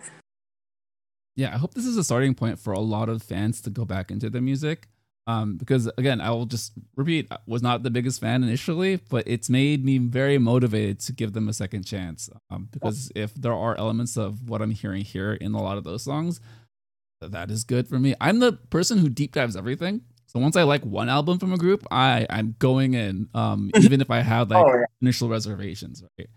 Yeah, 1.37 1.55
I 1.55 1.59
hope 1.59 1.75
this 1.75 1.87
is 1.87 1.97
a 1.97 2.05
starting 2.05 2.35
point 2.35 2.59
for 2.59 2.73
a 2.73 2.81
lot 2.81 3.09
of 3.09 3.23
fans 3.23 3.61
to 3.63 3.71
go 3.71 3.85
back 3.85 4.11
into 4.11 4.31
their 4.31 4.43
music. 4.43 4.89
Um, 5.29 5.57
because 5.57 5.91
again, 5.99 6.21
I 6.21 6.31
will 6.31 6.47
just 6.47 6.73
repeat, 6.95 7.27
I 7.31 7.39
was 7.47 7.61
not 7.61 7.83
the 7.83 7.91
biggest 7.91 8.21
fan 8.21 8.45
initially, 8.45 8.97
but 9.09 9.27
it's 9.27 9.51
made 9.51 9.85
me 9.85 9.99
very 9.99 10.39
motivated 10.39 11.01
to 11.01 11.13
give 11.13 11.33
them 11.33 11.49
a 11.49 11.53
second 11.53 11.85
chance. 11.85 12.31
Um, 12.51 12.69
because 12.71 13.11
if 13.17 13.35
there 13.35 13.53
are 13.53 13.77
elements 13.77 14.17
of 14.17 14.49
what 14.49 14.63
I'm 14.63 14.71
hearing 14.71 15.03
here 15.03 15.33
in 15.33 15.55
a 15.55 15.61
lot 15.61 15.79
of 15.79 15.85
those 15.85 16.05
songs, 16.05 16.41
that 17.21 17.51
is 17.51 17.65
good 17.65 17.89
for 17.89 17.99
me. 17.99 18.15
I'm 18.21 18.39
the 18.39 18.53
person 18.53 18.99
who 18.99 19.09
deep 19.09 19.33
dives 19.33 19.57
everything. 19.57 20.03
So 20.27 20.39
once 20.39 20.57
I 20.57 20.65
like 20.65 20.85
one 20.85 21.09
album 21.09 21.39
from 21.39 21.53
a 21.53 21.57
group, 21.57 21.87
I 21.91 22.27
I'm 22.31 22.55
going 22.59 22.95
in, 22.95 23.29
um, 23.35 23.71
even 23.81 24.01
if 24.01 24.11
I 24.11 24.21
have 24.21 24.51
like 24.51 24.65
oh, 24.65 24.75
yeah. 24.75 24.85
initial 25.01 25.29
reservations. 25.29 26.05
Right. 26.19 26.29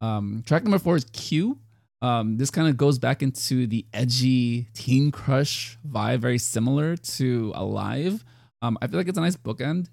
Um, 0.00 0.42
track 0.46 0.64
number 0.64 0.78
four 0.78 0.96
is 0.96 1.04
Q. 1.04 1.58
Um, 2.02 2.36
this 2.36 2.50
kind 2.50 2.68
of 2.68 2.76
goes 2.76 2.98
back 2.98 3.22
into 3.22 3.66
the 3.66 3.86
edgy 3.92 4.68
teen 4.74 5.10
crush 5.10 5.78
vibe, 5.88 6.18
very 6.18 6.38
similar 6.38 6.96
to 6.96 7.52
Alive. 7.54 8.24
Um, 8.60 8.76
I 8.82 8.86
feel 8.86 8.98
like 8.98 9.08
it's 9.08 9.18
a 9.18 9.22
nice 9.22 9.36
bookend 9.36 9.88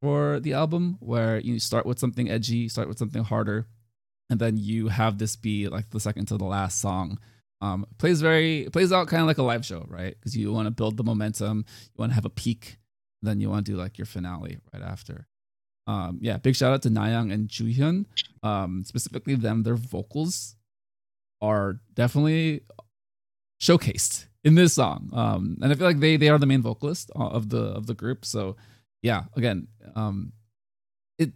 for 0.00 0.40
the 0.40 0.54
album 0.54 0.96
where 1.00 1.38
you 1.38 1.58
start 1.58 1.86
with 1.86 1.98
something 1.98 2.30
edgy, 2.30 2.68
start 2.68 2.88
with 2.88 2.98
something 2.98 3.22
harder, 3.22 3.66
and 4.30 4.40
then 4.40 4.56
you 4.56 4.88
have 4.88 5.18
this 5.18 5.36
be 5.36 5.68
like 5.68 5.90
the 5.90 6.00
second 6.00 6.26
to 6.26 6.36
the 6.36 6.44
last 6.44 6.80
song. 6.80 7.18
Um, 7.60 7.84
plays 7.98 8.20
very 8.20 8.68
plays 8.72 8.92
out 8.92 9.08
kind 9.08 9.20
of 9.20 9.26
like 9.26 9.38
a 9.38 9.42
live 9.42 9.66
show, 9.66 9.84
right? 9.88 10.14
Because 10.18 10.36
you 10.36 10.52
want 10.52 10.66
to 10.66 10.70
build 10.70 10.96
the 10.96 11.04
momentum, 11.04 11.64
you 11.68 11.98
want 11.98 12.12
to 12.12 12.14
have 12.14 12.24
a 12.24 12.30
peak, 12.30 12.78
then 13.22 13.40
you 13.40 13.50
want 13.50 13.66
to 13.66 13.72
do 13.72 13.78
like 13.78 13.98
your 13.98 14.06
finale 14.06 14.58
right 14.72 14.82
after. 14.82 15.26
Um, 15.86 16.18
yeah, 16.22 16.38
big 16.38 16.56
shout 16.56 16.72
out 16.72 16.82
to 16.82 16.88
Nayoung 16.88 17.32
and 17.32 17.48
Juhyeon. 17.48 18.06
Um, 18.42 18.84
specifically 18.84 19.34
them, 19.34 19.64
their 19.64 19.74
vocals 19.74 20.56
are 21.40 21.80
definitely 21.94 22.62
showcased 23.60 24.26
in 24.44 24.54
this 24.54 24.74
song. 24.74 25.10
Um, 25.12 25.58
and 25.62 25.72
I 25.72 25.74
feel 25.74 25.86
like 25.86 26.00
they 26.00 26.16
they 26.16 26.28
are 26.28 26.38
the 26.38 26.46
main 26.46 26.62
vocalist 26.62 27.10
of 27.14 27.48
the 27.50 27.62
of 27.62 27.86
the 27.86 27.94
group. 27.94 28.24
So 28.24 28.56
yeah, 29.02 29.24
again, 29.36 29.68
um, 29.94 30.32
it 31.18 31.32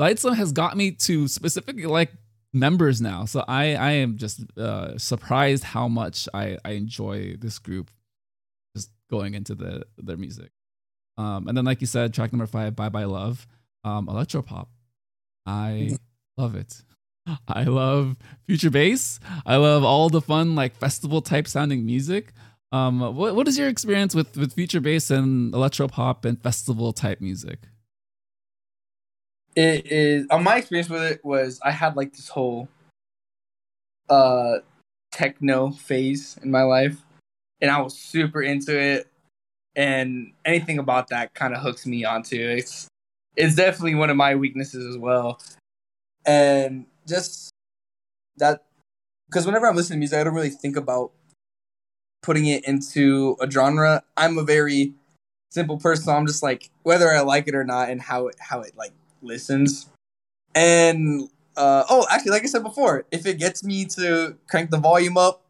Lightsum 0.00 0.34
has 0.36 0.52
got 0.52 0.76
me 0.76 0.92
to 0.92 1.28
specifically 1.28 1.86
like 1.86 2.12
members 2.52 3.00
now. 3.00 3.24
So 3.24 3.44
I 3.46 3.74
I 3.74 3.90
am 3.92 4.18
just 4.18 4.40
uh, 4.58 4.98
surprised 4.98 5.64
how 5.64 5.88
much 5.88 6.28
I 6.34 6.58
I 6.64 6.72
enjoy 6.72 7.36
this 7.38 7.58
group 7.58 7.90
just 8.76 8.90
going 9.10 9.34
into 9.34 9.54
the 9.54 9.84
their 9.98 10.16
music. 10.16 10.50
Um, 11.18 11.46
and 11.46 11.56
then 11.56 11.64
like 11.64 11.80
you 11.80 11.86
said, 11.86 12.14
track 12.14 12.32
number 12.32 12.46
five, 12.46 12.74
Bye 12.74 12.88
Bye 12.88 13.04
Love, 13.04 13.46
um, 13.84 14.06
electropop. 14.06 14.68
I 15.44 15.90
mm-hmm. 15.90 16.42
love 16.42 16.54
it. 16.54 16.82
I 17.48 17.64
love 17.64 18.16
future 18.46 18.70
bass. 18.70 19.20
I 19.46 19.56
love 19.56 19.84
all 19.84 20.08
the 20.08 20.20
fun 20.20 20.54
like 20.54 20.76
festival 20.76 21.22
type 21.22 21.46
sounding 21.46 21.86
music. 21.86 22.32
Um, 22.72 23.00
what 23.00 23.36
what 23.36 23.48
is 23.48 23.58
your 23.58 23.68
experience 23.68 24.14
with 24.14 24.36
with 24.36 24.54
future 24.54 24.80
bass 24.80 25.10
and 25.10 25.54
electro 25.54 25.88
pop 25.88 26.24
and 26.24 26.40
festival 26.42 26.92
type 26.92 27.20
music? 27.20 27.60
It 29.54 29.86
is. 29.92 30.26
Uh, 30.30 30.38
my 30.38 30.56
experience 30.56 30.88
with 30.88 31.02
it 31.02 31.24
was 31.24 31.60
I 31.62 31.70
had 31.70 31.96
like 31.96 32.12
this 32.12 32.28
whole 32.28 32.68
uh 34.08 34.58
techno 35.12 35.70
phase 35.70 36.38
in 36.42 36.50
my 36.50 36.62
life, 36.62 36.96
and 37.60 37.70
I 37.70 37.80
was 37.80 37.96
super 37.96 38.42
into 38.42 38.78
it. 38.78 39.08
And 39.74 40.32
anything 40.44 40.78
about 40.78 41.08
that 41.08 41.34
kind 41.34 41.54
of 41.54 41.60
hooks 41.62 41.86
me 41.86 42.04
onto 42.04 42.36
it. 42.36 42.58
It's 42.58 42.88
it's 43.36 43.54
definitely 43.54 43.94
one 43.94 44.10
of 44.10 44.16
my 44.16 44.34
weaknesses 44.34 44.86
as 44.86 44.98
well. 44.98 45.40
And 46.24 46.86
just 47.06 47.50
that 48.36 48.64
because 49.28 49.46
whenever 49.46 49.66
I'm 49.66 49.76
listening 49.76 49.96
to 49.96 50.00
music, 50.00 50.18
I 50.18 50.24
don't 50.24 50.34
really 50.34 50.50
think 50.50 50.76
about 50.76 51.12
putting 52.22 52.46
it 52.46 52.64
into 52.66 53.36
a 53.40 53.50
genre. 53.50 54.02
I'm 54.16 54.38
a 54.38 54.44
very 54.44 54.94
simple 55.50 55.78
person. 55.78 56.04
So 56.04 56.12
I'm 56.12 56.26
just 56.26 56.42
like 56.42 56.70
whether 56.82 57.10
I 57.12 57.20
like 57.20 57.48
it 57.48 57.54
or 57.54 57.64
not, 57.64 57.90
and 57.90 58.00
how 58.00 58.28
it 58.28 58.36
how 58.38 58.60
it 58.60 58.76
like 58.76 58.92
listens. 59.22 59.88
And 60.54 61.28
uh, 61.56 61.84
oh, 61.88 62.06
actually, 62.10 62.32
like 62.32 62.42
I 62.42 62.46
said 62.46 62.62
before, 62.62 63.04
if 63.10 63.26
it 63.26 63.38
gets 63.38 63.64
me 63.64 63.84
to 63.86 64.36
crank 64.48 64.70
the 64.70 64.78
volume 64.78 65.16
up, 65.16 65.42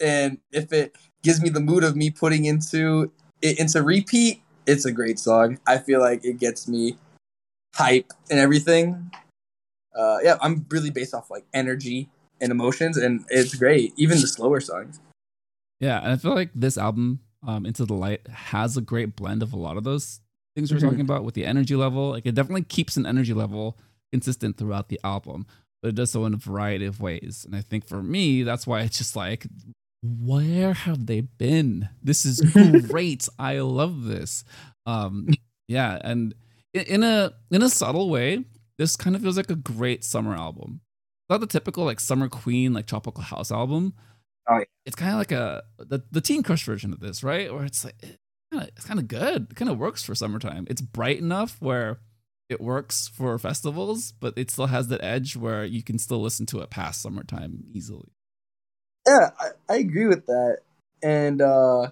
and 0.00 0.38
if 0.52 0.72
it 0.72 0.96
gives 1.22 1.40
me 1.40 1.48
the 1.48 1.60
mood 1.60 1.84
of 1.84 1.96
me 1.96 2.10
putting 2.10 2.44
into 2.44 3.10
it 3.42 3.58
into 3.58 3.82
repeat, 3.82 4.42
it's 4.66 4.84
a 4.84 4.92
great 4.92 5.18
song. 5.18 5.58
I 5.66 5.78
feel 5.78 6.00
like 6.00 6.24
it 6.24 6.38
gets 6.38 6.68
me 6.68 6.96
hype 7.74 8.12
and 8.30 8.40
everything 8.40 9.10
uh, 9.96 10.18
yeah, 10.22 10.36
I'm 10.40 10.66
really 10.70 10.90
based 10.90 11.14
off 11.14 11.30
like 11.30 11.44
energy 11.54 12.08
and 12.40 12.50
emotions, 12.50 12.96
and 12.96 13.24
it's 13.28 13.54
great. 13.54 13.92
Even 13.96 14.20
the 14.20 14.26
slower 14.26 14.60
songs. 14.60 15.00
Yeah, 15.80 16.00
and 16.02 16.12
I 16.12 16.16
feel 16.16 16.34
like 16.34 16.50
this 16.54 16.78
album, 16.78 17.20
um, 17.46 17.66
Into 17.66 17.84
the 17.84 17.94
Light, 17.94 18.26
has 18.28 18.76
a 18.76 18.80
great 18.80 19.16
blend 19.16 19.42
of 19.42 19.52
a 19.52 19.56
lot 19.56 19.76
of 19.76 19.84
those 19.84 20.20
things 20.54 20.72
we're 20.72 20.78
mm-hmm. 20.78 20.86
talking 20.86 21.00
about 21.00 21.24
with 21.24 21.34
the 21.34 21.44
energy 21.44 21.76
level. 21.76 22.10
Like 22.10 22.26
it 22.26 22.34
definitely 22.34 22.64
keeps 22.64 22.96
an 22.96 23.06
energy 23.06 23.34
level 23.34 23.78
consistent 24.12 24.56
throughout 24.56 24.88
the 24.88 25.00
album, 25.04 25.46
but 25.82 25.88
it 25.88 25.94
does 25.94 26.10
so 26.10 26.24
in 26.24 26.34
a 26.34 26.38
variety 26.38 26.86
of 26.86 27.00
ways. 27.00 27.44
And 27.44 27.54
I 27.54 27.60
think 27.60 27.86
for 27.86 28.02
me, 28.02 28.42
that's 28.42 28.66
why 28.66 28.80
it's 28.80 28.98
just 28.98 29.16
like, 29.16 29.46
where 30.02 30.72
have 30.72 31.06
they 31.06 31.22
been? 31.22 31.88
This 32.02 32.24
is 32.24 32.40
great. 32.88 33.28
I 33.38 33.58
love 33.60 34.04
this. 34.04 34.44
Um, 34.86 35.28
yeah, 35.68 35.98
and 36.02 36.34
in 36.72 37.02
a 37.02 37.32
in 37.50 37.62
a 37.62 37.68
subtle 37.68 38.08
way, 38.08 38.44
this 38.78 38.96
kind 38.96 39.16
of 39.16 39.22
feels 39.22 39.36
like 39.36 39.50
a 39.50 39.56
great 39.56 40.04
summer 40.04 40.34
album. 40.34 40.80
Not 41.28 41.40
the 41.40 41.46
typical 41.46 41.84
like 41.84 42.00
summer 42.00 42.28
queen 42.28 42.72
like 42.72 42.86
tropical 42.86 43.22
house 43.22 43.50
album. 43.50 43.94
Oh, 44.48 44.58
yeah. 44.58 44.64
It's 44.84 44.96
kind 44.96 45.12
of 45.12 45.18
like 45.18 45.32
a 45.32 45.64
the, 45.78 46.02
the 46.10 46.20
teen 46.20 46.42
crush 46.42 46.64
version 46.64 46.92
of 46.92 47.00
this, 47.00 47.24
right? 47.24 47.52
Where 47.52 47.64
it's 47.64 47.84
like 47.84 47.96
it, 48.02 48.18
it's 48.52 48.84
kind 48.84 49.00
of 49.00 49.08
good. 49.08 49.48
It 49.50 49.56
kind 49.56 49.70
of 49.70 49.78
works 49.78 50.04
for 50.04 50.14
summertime. 50.14 50.66
It's 50.70 50.80
bright 50.80 51.18
enough 51.18 51.56
where 51.60 51.98
it 52.48 52.60
works 52.60 53.08
for 53.08 53.38
festivals, 53.38 54.12
but 54.12 54.34
it 54.36 54.50
still 54.50 54.66
has 54.66 54.86
that 54.88 55.02
edge 55.02 55.36
where 55.36 55.64
you 55.64 55.82
can 55.82 55.98
still 55.98 56.20
listen 56.20 56.46
to 56.46 56.60
it 56.60 56.70
past 56.70 57.02
summertime 57.02 57.64
easily. 57.72 58.12
Yeah, 59.06 59.30
I, 59.40 59.74
I 59.74 59.76
agree 59.78 60.06
with 60.06 60.26
that. 60.26 60.58
And 61.02 61.42
uh 61.42 61.90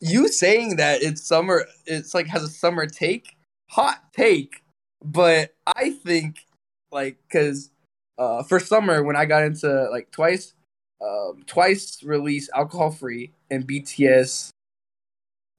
you 0.00 0.28
saying 0.28 0.76
that 0.76 1.02
it's 1.02 1.26
summer 1.26 1.66
it's 1.86 2.14
like 2.14 2.26
has 2.26 2.42
a 2.42 2.48
summer 2.48 2.86
take, 2.86 3.36
hot 3.70 4.12
take 4.12 4.62
but 5.04 5.54
I 5.76 5.90
think 5.90 6.46
like 6.90 7.18
because 7.28 7.70
uh, 8.18 8.42
for 8.42 8.58
summer 8.58 9.02
when 9.02 9.16
I 9.16 9.24
got 9.24 9.44
into 9.44 9.88
like 9.90 10.10
twice, 10.10 10.54
um, 11.00 11.44
twice 11.46 12.02
released 12.02 12.50
alcohol 12.54 12.90
free 12.90 13.32
and 13.50 13.66
BTS 13.66 14.50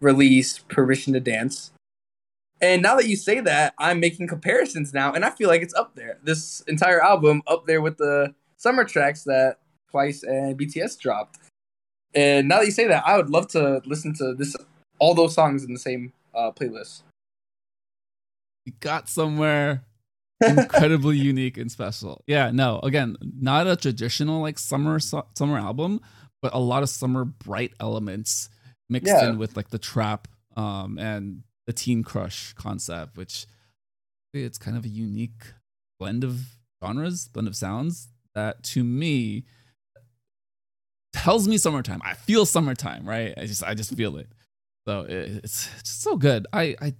released 0.01 0.67
permission 0.67 1.13
to 1.13 1.19
dance. 1.19 1.71
And 2.61 2.81
now 2.81 2.97
that 2.97 3.07
you 3.07 3.15
say 3.15 3.39
that, 3.39 3.73
I'm 3.77 4.01
making 4.01 4.27
comparisons 4.27 4.93
now, 4.93 5.13
and 5.13 5.23
I 5.23 5.29
feel 5.29 5.47
like 5.47 5.61
it's 5.61 5.73
up 5.73 5.95
there. 5.95 6.17
This 6.23 6.61
entire 6.67 7.01
album 7.01 7.41
up 7.47 7.65
there 7.65 7.81
with 7.81 7.97
the 7.97 8.35
summer 8.57 8.83
tracks 8.83 9.23
that 9.23 9.59
Twice 9.91 10.21
and 10.23 10.59
BTS 10.59 10.99
dropped. 10.99 11.39
And 12.13 12.47
now 12.47 12.59
that 12.59 12.65
you 12.65 12.71
say 12.71 12.85
that, 12.87 13.03
I 13.07 13.17
would 13.17 13.29
love 13.29 13.47
to 13.49 13.81
listen 13.85 14.13
to 14.15 14.35
this 14.35 14.55
all 14.99 15.15
those 15.15 15.33
songs 15.33 15.63
in 15.63 15.73
the 15.73 15.79
same 15.79 16.13
uh, 16.35 16.51
playlist 16.51 17.01
we 18.69 18.75
got 18.79 19.09
somewhere 19.09 19.83
incredibly 20.41 21.17
unique 21.31 21.57
and 21.57 21.71
special. 21.71 22.23
Yeah, 22.27 22.51
no, 22.51 22.79
again, 22.83 23.17
not 23.21 23.65
a 23.65 23.75
traditional 23.75 24.41
like 24.41 24.59
summer 24.59 24.99
summer 24.99 25.57
album, 25.57 26.01
but 26.41 26.53
a 26.53 26.59
lot 26.59 26.83
of 26.83 26.89
summer 26.89 27.25
bright 27.25 27.73
elements 27.79 28.49
mixed 28.89 29.07
yeah. 29.07 29.29
in 29.29 29.37
with 29.39 29.57
like 29.57 29.69
the 29.69 29.79
trap 29.79 30.27
um 30.55 30.99
and 30.99 31.41
the 31.65 31.73
teen 31.73 32.03
crush 32.03 32.53
concept, 32.53 33.17
which 33.17 33.47
it's 34.33 34.59
kind 34.59 34.77
of 34.77 34.85
a 34.85 34.89
unique 34.89 35.53
blend 35.99 36.23
of 36.23 36.39
genres, 36.83 37.27
blend 37.27 37.47
of 37.47 37.55
sounds 37.55 38.09
that 38.35 38.61
to 38.63 38.83
me 38.83 39.45
tells 41.11 41.47
me 41.47 41.57
summertime. 41.57 42.01
I 42.03 42.13
feel 42.13 42.45
summertime, 42.45 43.09
right? 43.09 43.33
I 43.35 43.47
just 43.47 43.63
I 43.63 43.73
just 43.73 43.95
feel 43.95 44.17
it. 44.17 44.27
So 44.87 45.07
it's 45.09 45.69
just 45.79 46.03
so 46.03 46.17
good. 46.17 46.45
I 46.53 46.75
I 46.79 46.93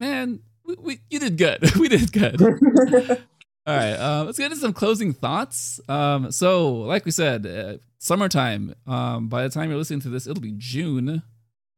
man, 0.00 0.40
we, 0.64 0.76
we, 0.78 1.00
you 1.10 1.18
did 1.18 1.36
good. 1.36 1.76
we 1.78 1.88
did 1.88 2.12
good. 2.12 2.40
All 3.66 3.74
right, 3.74 3.94
uh, 3.94 4.24
let's 4.24 4.38
get 4.38 4.52
into 4.52 4.58
some 4.58 4.74
closing 4.74 5.14
thoughts. 5.14 5.80
Um, 5.88 6.30
so, 6.30 6.74
like 6.74 7.06
we 7.06 7.10
said, 7.10 7.46
uh, 7.46 7.78
summertime. 7.98 8.74
Um, 8.86 9.28
by 9.28 9.42
the 9.42 9.48
time 9.48 9.70
you're 9.70 9.78
listening 9.78 10.00
to 10.00 10.10
this, 10.10 10.26
it'll 10.26 10.42
be 10.42 10.54
June. 10.56 11.22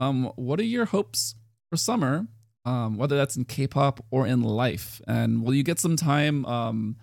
Um, 0.00 0.32
what 0.34 0.58
are 0.58 0.64
your 0.64 0.86
hopes 0.86 1.36
for 1.70 1.76
summer? 1.76 2.26
Um, 2.64 2.96
whether 2.96 3.16
that's 3.16 3.36
in 3.36 3.44
K-pop 3.44 4.04
or 4.10 4.26
in 4.26 4.42
life, 4.42 5.00
and 5.06 5.44
will 5.44 5.54
you 5.54 5.62
get 5.62 5.78
some 5.78 5.94
time 5.94 6.44
um, 6.46 6.96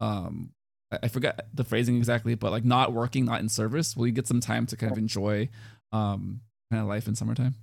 um 0.00 0.52
I, 0.90 0.98
I 1.04 1.08
forget 1.08 1.46
the 1.52 1.64
phrasing 1.64 1.96
exactly, 1.96 2.34
but 2.34 2.50
like 2.50 2.64
not 2.64 2.92
working, 2.92 3.26
not 3.26 3.40
in 3.40 3.48
service, 3.48 3.96
will 3.96 4.06
you 4.06 4.12
get 4.12 4.26
some 4.26 4.40
time 4.40 4.66
to 4.66 4.76
kind 4.76 4.92
of 4.92 4.98
enjoy 4.98 5.48
um 5.92 6.40
kind 6.70 6.82
of 6.82 6.88
life 6.88 7.08
in 7.08 7.14
summertime? 7.14 7.54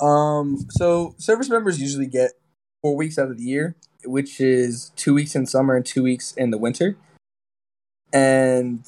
Um, 0.00 0.66
so 0.70 1.14
service 1.18 1.48
members 1.48 1.80
usually 1.80 2.06
get 2.06 2.32
four 2.82 2.96
weeks 2.96 3.18
out 3.18 3.30
of 3.30 3.38
the 3.38 3.44
year, 3.44 3.76
which 4.04 4.40
is 4.40 4.92
two 4.96 5.14
weeks 5.14 5.34
in 5.34 5.46
summer 5.46 5.76
and 5.76 5.86
two 5.86 6.02
weeks 6.02 6.32
in 6.36 6.50
the 6.50 6.58
winter. 6.58 6.96
And 8.12 8.86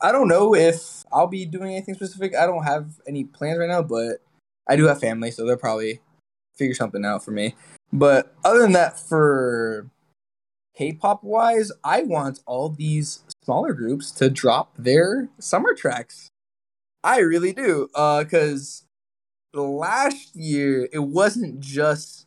I 0.00 0.12
don't 0.12 0.28
know 0.28 0.54
if 0.54 1.04
I'll 1.12 1.26
be 1.26 1.44
doing 1.44 1.72
anything 1.72 1.94
specific. 1.94 2.34
I 2.34 2.46
don't 2.46 2.64
have 2.64 3.00
any 3.06 3.24
plans 3.24 3.58
right 3.58 3.68
now, 3.68 3.82
but 3.82 4.22
I 4.68 4.76
do 4.76 4.86
have 4.86 5.00
family, 5.00 5.30
so 5.30 5.44
they'll 5.44 5.56
probably 5.56 6.00
figure 6.56 6.74
something 6.74 7.04
out 7.04 7.24
for 7.24 7.32
me. 7.32 7.54
But 7.92 8.34
other 8.44 8.60
than 8.60 8.72
that, 8.72 8.98
for 8.98 9.90
K-pop 10.76 11.24
wise, 11.24 11.72
I 11.82 12.02
want 12.02 12.40
all 12.46 12.68
these 12.68 13.24
smaller 13.44 13.72
groups 13.72 14.10
to 14.12 14.30
drop 14.30 14.72
their 14.78 15.28
summer 15.38 15.74
tracks. 15.74 16.28
I 17.02 17.18
really 17.18 17.52
do, 17.52 17.88
Uh 17.94 18.22
because 18.22 18.84
uh, 18.84 18.89
last 19.54 20.34
year 20.34 20.88
it 20.92 21.00
wasn't 21.00 21.60
just 21.60 22.26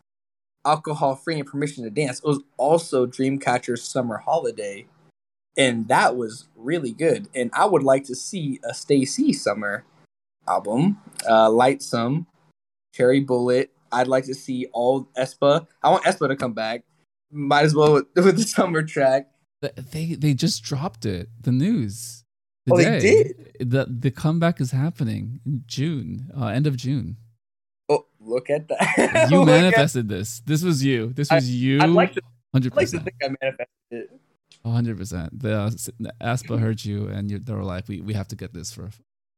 alcohol 0.65 1.15
free 1.15 1.39
and 1.39 1.47
permission 1.47 1.83
to 1.83 1.89
dance; 1.89 2.19
it 2.19 2.27
was 2.27 2.41
also 2.57 3.05
Dreamcatcher's 3.05 3.83
summer 3.83 4.17
holiday, 4.17 4.85
and 5.57 5.87
that 5.87 6.15
was 6.15 6.47
really 6.55 6.91
good. 6.91 7.27
And 7.35 7.51
I 7.53 7.65
would 7.65 7.83
like 7.83 8.05
to 8.05 8.15
see 8.15 8.59
a 8.63 8.73
STAYC 8.73 9.35
summer 9.35 9.83
album, 10.47 10.99
uh, 11.27 11.49
Lightsum, 11.49 12.25
Cherry 12.93 13.19
Bullet. 13.19 13.71
I'd 13.91 14.07
like 14.07 14.25
to 14.25 14.35
see 14.35 14.67
all 14.73 15.07
aespa. 15.17 15.67
I 15.81 15.89
want 15.89 16.03
aespa 16.03 16.27
to 16.27 16.35
come 16.35 16.53
back. 16.53 16.83
Might 17.31 17.65
as 17.65 17.75
well 17.75 17.93
with, 17.93 18.05
with 18.15 18.37
the 18.37 18.43
summer 18.43 18.83
track. 18.83 19.29
They 19.61 20.15
they 20.15 20.33
just 20.33 20.63
dropped 20.63 21.05
it. 21.05 21.29
The 21.41 21.51
news. 21.51 22.22
Oh, 22.71 22.77
they 22.77 22.99
did. 22.99 23.53
The 23.59 23.85
the 23.89 24.11
comeback 24.11 24.61
is 24.61 24.71
happening 24.71 25.41
in 25.45 25.63
June, 25.67 26.31
uh, 26.37 26.47
end 26.47 26.65
of 26.65 26.77
June. 26.77 27.17
Oh, 27.89 28.05
look 28.21 28.49
at 28.49 28.69
that! 28.69 29.27
you 29.31 29.45
manifested 29.45 30.07
this. 30.07 30.41
This 30.45 30.63
was 30.63 30.83
you. 30.83 31.11
This 31.13 31.29
was 31.29 31.43
I, 31.43 31.47
you. 31.47 31.81
I'd 31.81 31.89
like 31.89 32.13
to. 32.13 32.21
Hundred 32.53 32.73
percent. 32.73 33.03
Like 33.03 33.13
to 33.13 33.25
think 33.27 33.35
I 33.41 33.45
manifested 33.45 33.67
it. 33.91 34.19
hundred 34.65 34.97
percent. 34.97 35.37
The 35.37 35.53
uh, 35.55 35.69
aespa 36.21 36.59
heard 36.59 36.85
you, 36.85 37.07
and 37.07 37.29
you, 37.29 37.39
they 37.39 37.53
were 37.53 37.63
like, 37.63 37.87
"We 37.89 37.99
we 37.99 38.13
have 38.13 38.29
to 38.29 38.35
get 38.35 38.53
this 38.53 38.71
for 38.71 38.89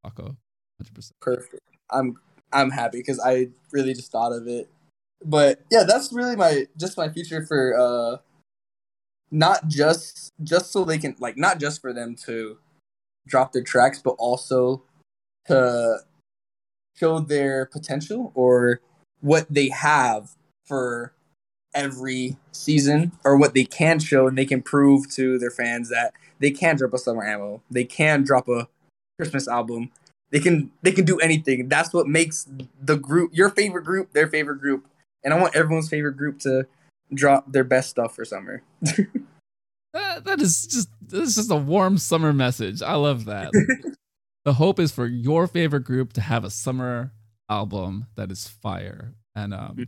Paco." 0.03 0.35
Hundred 0.79 0.93
percent. 0.93 1.15
Perfect. 1.19 1.63
I'm 1.89 2.17
I'm 2.53 2.69
happy 2.69 2.99
because 2.99 3.19
I 3.19 3.49
really 3.71 3.93
just 3.93 4.11
thought 4.11 4.33
of 4.33 4.47
it. 4.47 4.69
But 5.23 5.61
yeah, 5.71 5.83
that's 5.83 6.13
really 6.13 6.35
my 6.35 6.67
just 6.77 6.95
my 6.95 7.09
future 7.09 7.43
for 7.45 7.75
uh 7.75 8.17
not 9.31 9.67
just 9.67 10.33
just 10.43 10.71
so 10.71 10.83
they 10.83 10.99
can 10.99 11.15
like 11.19 11.37
not 11.37 11.59
just 11.59 11.81
for 11.81 11.91
them 11.91 12.15
to 12.25 12.57
drop 13.27 13.51
their 13.51 13.63
tracks, 13.63 13.99
but 13.99 14.15
also 14.17 14.83
to 15.47 15.99
show 16.95 17.19
their 17.19 17.65
potential 17.65 18.31
or 18.35 18.81
what 19.21 19.45
they 19.49 19.69
have 19.69 20.35
for 20.65 21.13
every 21.73 22.37
season 22.51 23.11
or 23.23 23.37
what 23.37 23.53
they 23.53 23.65
can 23.65 23.99
show 23.99 24.27
and 24.27 24.37
they 24.37 24.45
can 24.45 24.61
prove 24.61 25.09
to 25.11 25.37
their 25.37 25.51
fans 25.51 25.89
that 25.89 26.13
they 26.39 26.49
can 26.49 26.77
drop 26.77 26.93
a 26.93 26.97
summer 26.97 27.25
ammo 27.25 27.61
they 27.69 27.83
can 27.83 28.23
drop 28.23 28.47
a 28.47 28.65
christmas 29.17 29.45
album 29.45 29.91
they 30.31 30.39
can 30.41 30.71
they 30.81 30.91
can 30.91 31.05
do 31.05 31.17
anything. 31.19 31.69
That's 31.69 31.93
what 31.93 32.07
makes 32.07 32.45
the 32.81 32.97
group 32.97 33.31
your 33.33 33.49
favorite 33.49 33.83
group 33.85 34.11
their 34.11 34.27
favorite 34.27 34.59
group. 34.59 34.85
And 35.23 35.33
I 35.33 35.39
want 35.39 35.55
everyone's 35.55 35.89
favorite 35.89 36.17
group 36.17 36.39
to 36.39 36.67
drop 37.13 37.51
their 37.51 37.63
best 37.63 37.89
stuff 37.89 38.15
for 38.15 38.25
summer. 38.25 38.61
that, 39.95 40.23
that 40.25 40.41
is 40.41 40.67
just 40.67 40.89
this 41.01 41.29
is 41.29 41.35
just 41.35 41.51
a 41.51 41.55
warm 41.55 41.97
summer 41.97 42.33
message. 42.33 42.81
I 42.81 42.95
love 42.95 43.25
that. 43.25 43.51
the 44.45 44.53
hope 44.53 44.79
is 44.79 44.91
for 44.91 45.05
your 45.05 45.47
favorite 45.47 45.85
group 45.85 46.13
to 46.13 46.21
have 46.21 46.43
a 46.43 46.49
summer 46.49 47.11
album 47.49 48.07
that 48.15 48.31
is 48.31 48.47
fire. 48.47 49.13
And 49.35 49.53
um 49.53 49.75
mm. 49.77 49.87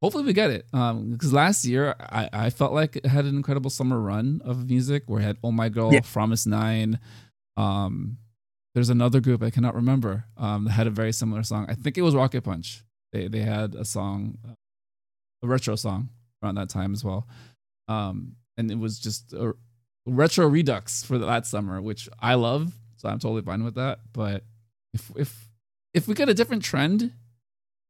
hopefully 0.00 0.24
we 0.24 0.32
get 0.32 0.50
it. 0.50 0.66
Um 0.72 1.10
because 1.10 1.32
last 1.32 1.64
year 1.64 1.94
I, 1.98 2.28
I 2.32 2.50
felt 2.50 2.72
like 2.72 2.96
it 2.96 3.06
had 3.06 3.24
an 3.24 3.36
incredible 3.36 3.70
summer 3.70 4.00
run 4.00 4.40
of 4.44 4.68
music 4.68 5.04
where 5.06 5.20
it 5.20 5.24
had 5.24 5.38
Oh 5.42 5.52
My 5.52 5.68
Girl, 5.68 5.92
yeah. 5.92 6.00
fromis_9, 6.00 6.98
um 7.56 8.18
there's 8.74 8.90
another 8.90 9.20
group 9.20 9.42
I 9.42 9.50
cannot 9.50 9.74
remember 9.74 10.24
um, 10.38 10.64
that 10.64 10.70
had 10.70 10.86
a 10.86 10.90
very 10.90 11.12
similar 11.12 11.42
song. 11.42 11.66
I 11.68 11.74
think 11.74 11.98
it 11.98 12.02
was 12.02 12.14
Rocket 12.14 12.42
Punch. 12.42 12.82
They 13.12 13.28
they 13.28 13.40
had 13.40 13.74
a 13.74 13.84
song, 13.84 14.38
a 15.42 15.46
retro 15.46 15.76
song 15.76 16.08
around 16.42 16.54
that 16.54 16.70
time 16.70 16.94
as 16.94 17.04
well, 17.04 17.28
um, 17.88 18.36
and 18.56 18.70
it 18.70 18.78
was 18.78 18.98
just 18.98 19.32
a 19.32 19.54
retro 20.06 20.46
redux 20.46 21.02
for 21.02 21.18
that 21.18 21.46
summer, 21.46 21.80
which 21.80 22.08
I 22.18 22.34
love. 22.34 22.72
So 22.96 23.08
I'm 23.08 23.18
totally 23.18 23.42
fine 23.42 23.64
with 23.64 23.74
that. 23.74 24.00
But 24.12 24.44
if 24.94 25.10
if 25.16 25.48
if 25.94 26.08
we 26.08 26.14
get 26.14 26.28
a 26.28 26.34
different 26.34 26.62
trend 26.62 27.12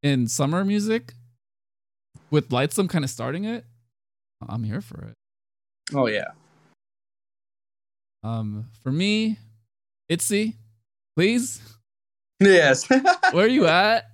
in 0.02 0.26
summer 0.28 0.64
music 0.64 1.14
with 2.30 2.48
Lightsum 2.50 2.88
kind 2.88 3.04
of 3.04 3.10
starting 3.10 3.44
it, 3.44 3.64
I'm 4.46 4.64
here 4.64 4.80
for 4.80 5.04
it. 5.04 5.14
Oh 5.94 6.06
yeah. 6.06 6.32
Um, 8.24 8.66
for 8.82 8.92
me, 8.92 9.38
Itzy 10.08 10.56
please? 11.14 11.60
Yes. 12.40 12.88
Where 13.32 13.44
are 13.44 13.48
you 13.48 13.66
at? 13.66 14.06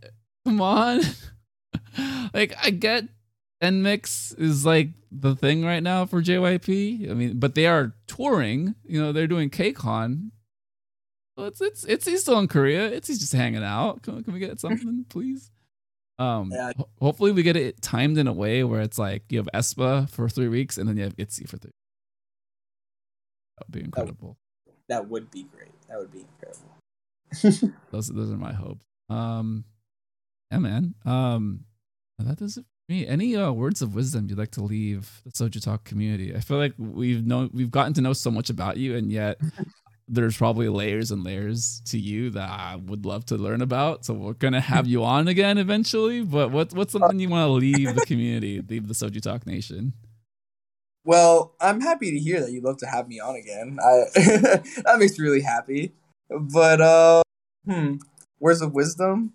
Come 0.44 0.60
on. 0.60 1.00
like 2.34 2.54
I 2.62 2.70
get 2.70 3.04
NMIXX 3.62 4.38
is 4.38 4.64
like 4.64 4.90
the 5.10 5.34
thing 5.34 5.64
right 5.64 5.82
now 5.82 6.06
for 6.06 6.22
JYP. 6.22 7.10
I 7.10 7.14
mean, 7.14 7.38
but 7.38 7.54
they 7.54 7.66
are 7.66 7.94
touring. 8.06 8.74
You 8.84 9.00
know, 9.00 9.12
they're 9.12 9.26
doing 9.26 9.50
KCON. 9.50 10.30
It's 11.38 11.60
it's 11.60 11.84
it's 11.84 12.06
he's 12.06 12.22
still 12.22 12.38
in 12.38 12.48
Korea. 12.48 12.86
It's 12.86 13.08
he's 13.08 13.20
just 13.20 13.32
hanging 13.32 13.62
out. 13.62 14.02
Can, 14.02 14.22
can 14.24 14.32
we 14.32 14.40
get 14.40 14.60
something, 14.60 15.04
please? 15.08 15.50
Um, 16.18 16.50
yeah. 16.52 16.72
ho- 16.76 16.88
hopefully 17.00 17.30
we 17.30 17.44
get 17.44 17.56
it 17.56 17.80
timed 17.80 18.18
in 18.18 18.26
a 18.26 18.32
way 18.32 18.64
where 18.64 18.80
it's 18.80 18.98
like 18.98 19.22
you 19.28 19.38
have 19.38 19.48
aespa 19.54 20.10
for 20.10 20.28
three 20.28 20.48
weeks 20.48 20.76
and 20.76 20.88
then 20.88 20.96
you 20.96 21.04
have 21.04 21.16
ITZY 21.16 21.48
for 21.48 21.58
three. 21.58 21.70
That 23.56 23.68
would 23.68 23.72
be 23.72 23.84
incredible. 23.84 24.36
That 24.88 25.08
would, 25.08 25.30
be 25.30 25.44
great. 25.44 25.70
That 25.88 25.98
would 25.98 26.10
be 26.10 26.24
incredible. 27.32 27.76
those 27.92 28.08
those 28.08 28.32
are 28.32 28.36
my 28.36 28.52
hopes. 28.52 28.84
Um, 29.08 29.64
yeah, 30.50 30.58
man. 30.58 30.94
Um, 31.04 31.66
that 32.18 32.38
does 32.38 32.56
it 32.56 32.64
me. 32.88 33.06
Any 33.06 33.36
uh, 33.36 33.52
words 33.52 33.82
of 33.82 33.94
wisdom 33.94 34.26
you'd 34.28 34.38
like 34.38 34.50
to 34.52 34.62
leave 34.62 35.20
the 35.24 35.30
Soju 35.30 35.62
Talk 35.62 35.84
community? 35.84 36.34
I 36.34 36.40
feel 36.40 36.56
like 36.56 36.74
we've 36.78 37.26
known 37.26 37.50
we've 37.52 37.70
gotten 37.70 37.92
to 37.94 38.00
know 38.00 38.12
so 38.12 38.30
much 38.30 38.50
about 38.50 38.76
you, 38.76 38.96
and 38.96 39.12
yet 39.12 39.40
there's 40.08 40.36
probably 40.36 40.68
layers 40.68 41.10
and 41.10 41.22
layers 41.22 41.82
to 41.86 41.98
you 41.98 42.30
that 42.30 42.48
I 42.48 42.76
would 42.76 43.04
love 43.04 43.26
to 43.26 43.36
learn 43.36 43.60
about. 43.60 44.04
So 44.04 44.14
we're 44.14 44.32
gonna 44.32 44.60
have 44.60 44.86
you 44.86 45.04
on 45.04 45.28
again 45.28 45.58
eventually. 45.58 46.22
But 46.22 46.50
what 46.50 46.72
what's 46.72 46.92
something 46.92 47.20
you 47.20 47.28
want 47.28 47.48
to 47.48 47.52
leave 47.52 47.94
the 47.94 48.06
community, 48.06 48.62
leave 48.66 48.88
the 48.88 48.94
Soju 48.94 49.20
Talk 49.20 49.46
Nation? 49.46 49.92
Well, 51.04 51.54
I'm 51.60 51.80
happy 51.80 52.10
to 52.10 52.18
hear 52.18 52.40
that 52.40 52.50
you'd 52.50 52.64
love 52.64 52.78
to 52.78 52.86
have 52.86 53.08
me 53.08 53.20
on 53.20 53.36
again. 53.36 53.78
I 53.80 54.04
that 54.84 54.96
makes 54.98 55.18
me 55.18 55.24
really 55.24 55.42
happy. 55.42 55.92
But 56.30 56.80
uh, 56.80 57.22
hmm, 57.64 57.96
words 58.40 58.60
of 58.60 58.74
wisdom. 58.74 59.32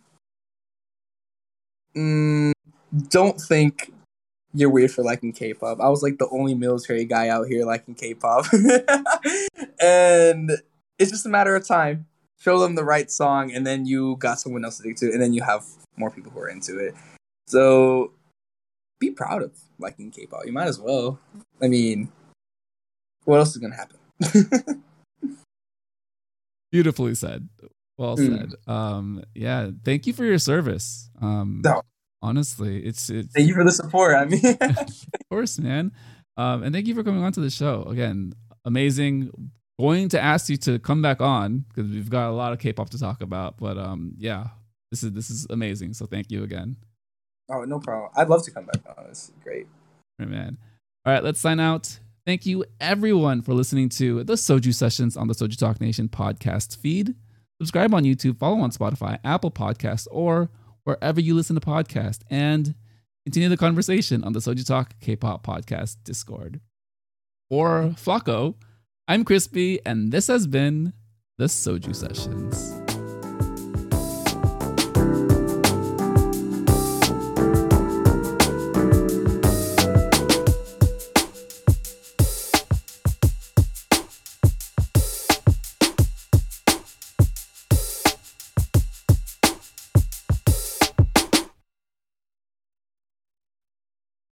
Mm, 1.96 2.54
don't 3.10 3.40
think 3.40 3.92
you're 4.54 4.70
weird 4.70 4.92
for 4.92 5.04
liking 5.04 5.34
K-pop. 5.34 5.80
I 5.80 5.90
was 5.90 6.04
like 6.04 6.20
the 6.20 6.30
only 6.30 6.54
military 6.54 7.06
guy 7.06 7.30
out 7.30 7.48
here 7.48 7.66
liking 7.66 7.96
K-pop, 7.96 8.46
and 9.82 10.52
it's 11.00 11.12
just 11.12 11.26
a 11.26 11.30
matter 11.30 11.56
of 11.56 11.68
time. 11.68 12.06
Show 12.38 12.60
them 12.60 12.76
the 12.76 12.84
right 12.84 13.10
song, 13.10 13.52
and 13.52 13.66
then 13.66 13.86
you 13.86 14.18
got 14.18 14.40
someone 14.40 14.64
else 14.64 14.78
to 14.78 14.84
dig 14.84 14.98
to, 14.98 15.12
and 15.12 15.22
then 15.22 15.34
you 15.34 15.42
have 15.44 15.66
more 15.98 16.12
people 16.12 16.32
who 16.32 16.40
are 16.40 16.50
into 16.50 16.78
it. 16.78 16.94
So 17.48 18.12
be 19.00 19.12
proud 19.12 19.42
of 19.42 19.52
liking 19.80 20.12
K-pop. 20.12 20.46
You 20.46 20.52
might 20.52 20.68
as 20.68 20.80
well. 20.80 21.20
I 21.62 21.68
mean, 21.68 22.12
what 23.26 23.40
else 23.40 23.56
is 23.56 23.58
gonna 23.58 23.76
happen? 23.76 24.84
Beautifully 26.72 27.16
said. 27.16 27.50
Well 27.98 28.18
mm. 28.18 28.38
said. 28.38 28.54
Um, 28.68 29.24
yeah, 29.34 29.72
thank 29.84 30.06
you 30.06 30.14
for 30.14 30.26
your 30.26 30.40
service. 30.40 31.10
Um, 31.22 31.62
no. 31.64 31.82
Honestly, 32.24 32.84
it's 32.84 33.10
it's. 33.10 33.34
Thank 33.34 33.48
you 33.48 33.54
for 33.54 33.64
the 33.64 33.72
support. 33.72 34.16
I 34.16 34.26
mean, 34.26 34.42
of 34.62 35.06
course, 35.30 35.60
man. 35.60 35.92
Um, 36.38 36.64
and 36.64 36.74
thank 36.74 36.88
you 36.88 36.96
for 36.96 37.04
coming 37.04 37.24
on 37.24 37.32
to 37.34 37.40
the 37.40 37.52
show 37.52 37.84
again. 37.84 38.34
Amazing. 38.66 39.32
Going 39.80 40.10
to 40.10 40.22
ask 40.22 40.50
you 40.50 40.58
to 40.58 40.80
come 40.80 41.02
back 41.02 41.20
on 41.20 41.66
because 41.68 41.92
we've 41.92 42.10
got 42.10 42.30
a 42.30 42.32
lot 42.32 42.54
of 42.54 42.60
K-pop 42.60 42.90
to 42.92 43.00
talk 43.00 43.22
about. 43.22 43.58
But 43.58 43.78
um, 43.78 44.14
yeah, 44.18 44.48
this 44.92 45.04
is 45.04 45.12
this 45.12 45.30
is 45.30 45.46
amazing. 45.50 45.94
So 45.94 46.06
thank 46.06 46.32
you 46.32 46.44
again. 46.44 46.78
Oh, 47.52 47.64
no 47.66 47.80
problem. 47.80 48.10
I'd 48.16 48.30
love 48.30 48.44
to 48.44 48.52
come 48.52 48.66
back 48.66 48.82
on. 48.98 49.08
This 49.10 49.26
is 49.26 49.32
great. 49.44 49.68
Right, 50.18 50.30
man. 50.30 50.58
All 51.06 51.14
right, 51.14 51.24
let's 51.24 51.40
sign 51.40 51.60
out. 51.60 52.00
Thank 52.26 52.46
you, 52.46 52.64
everyone, 52.80 53.42
for 53.42 53.54
listening 53.54 53.90
to 53.90 54.24
the 54.24 54.34
Soju 54.34 54.74
Sessions 54.74 55.18
on 55.18 55.28
the 55.28 55.34
Soju 55.34 55.58
Talk 55.58 55.82
Nation 55.82 56.08
podcast 56.08 56.78
feed. 56.78 57.16
Subscribe 57.60 57.94
on 57.94 58.04
YouTube, 58.04 58.38
follow 58.38 58.62
on 58.62 58.72
Spotify, 58.72 59.20
Apple 59.26 59.52
Podcasts, 59.52 60.08
or 60.10 60.50
wherever 60.84 61.20
you 61.22 61.36
listen 61.36 61.56
to 61.56 61.62
podcasts, 61.62 62.22
and 62.30 62.76
continue 63.26 63.50
the 63.50 63.58
conversation 63.58 64.24
on 64.24 64.34
the 64.34 64.40
Soju 64.40 64.66
Talk 64.66 65.00
K-pop 65.00 65.46
podcast 65.46 65.98
Discord. 66.04 66.60
or 67.50 67.94
Flacco. 67.98 68.56
I'm 69.08 69.24
Crispy, 69.24 69.80
and 69.86 70.12
this 70.12 70.28
has 70.28 70.48
been 70.48 70.94
the 71.38 71.46
Soju 71.46 71.96
Sessions. 71.96 72.74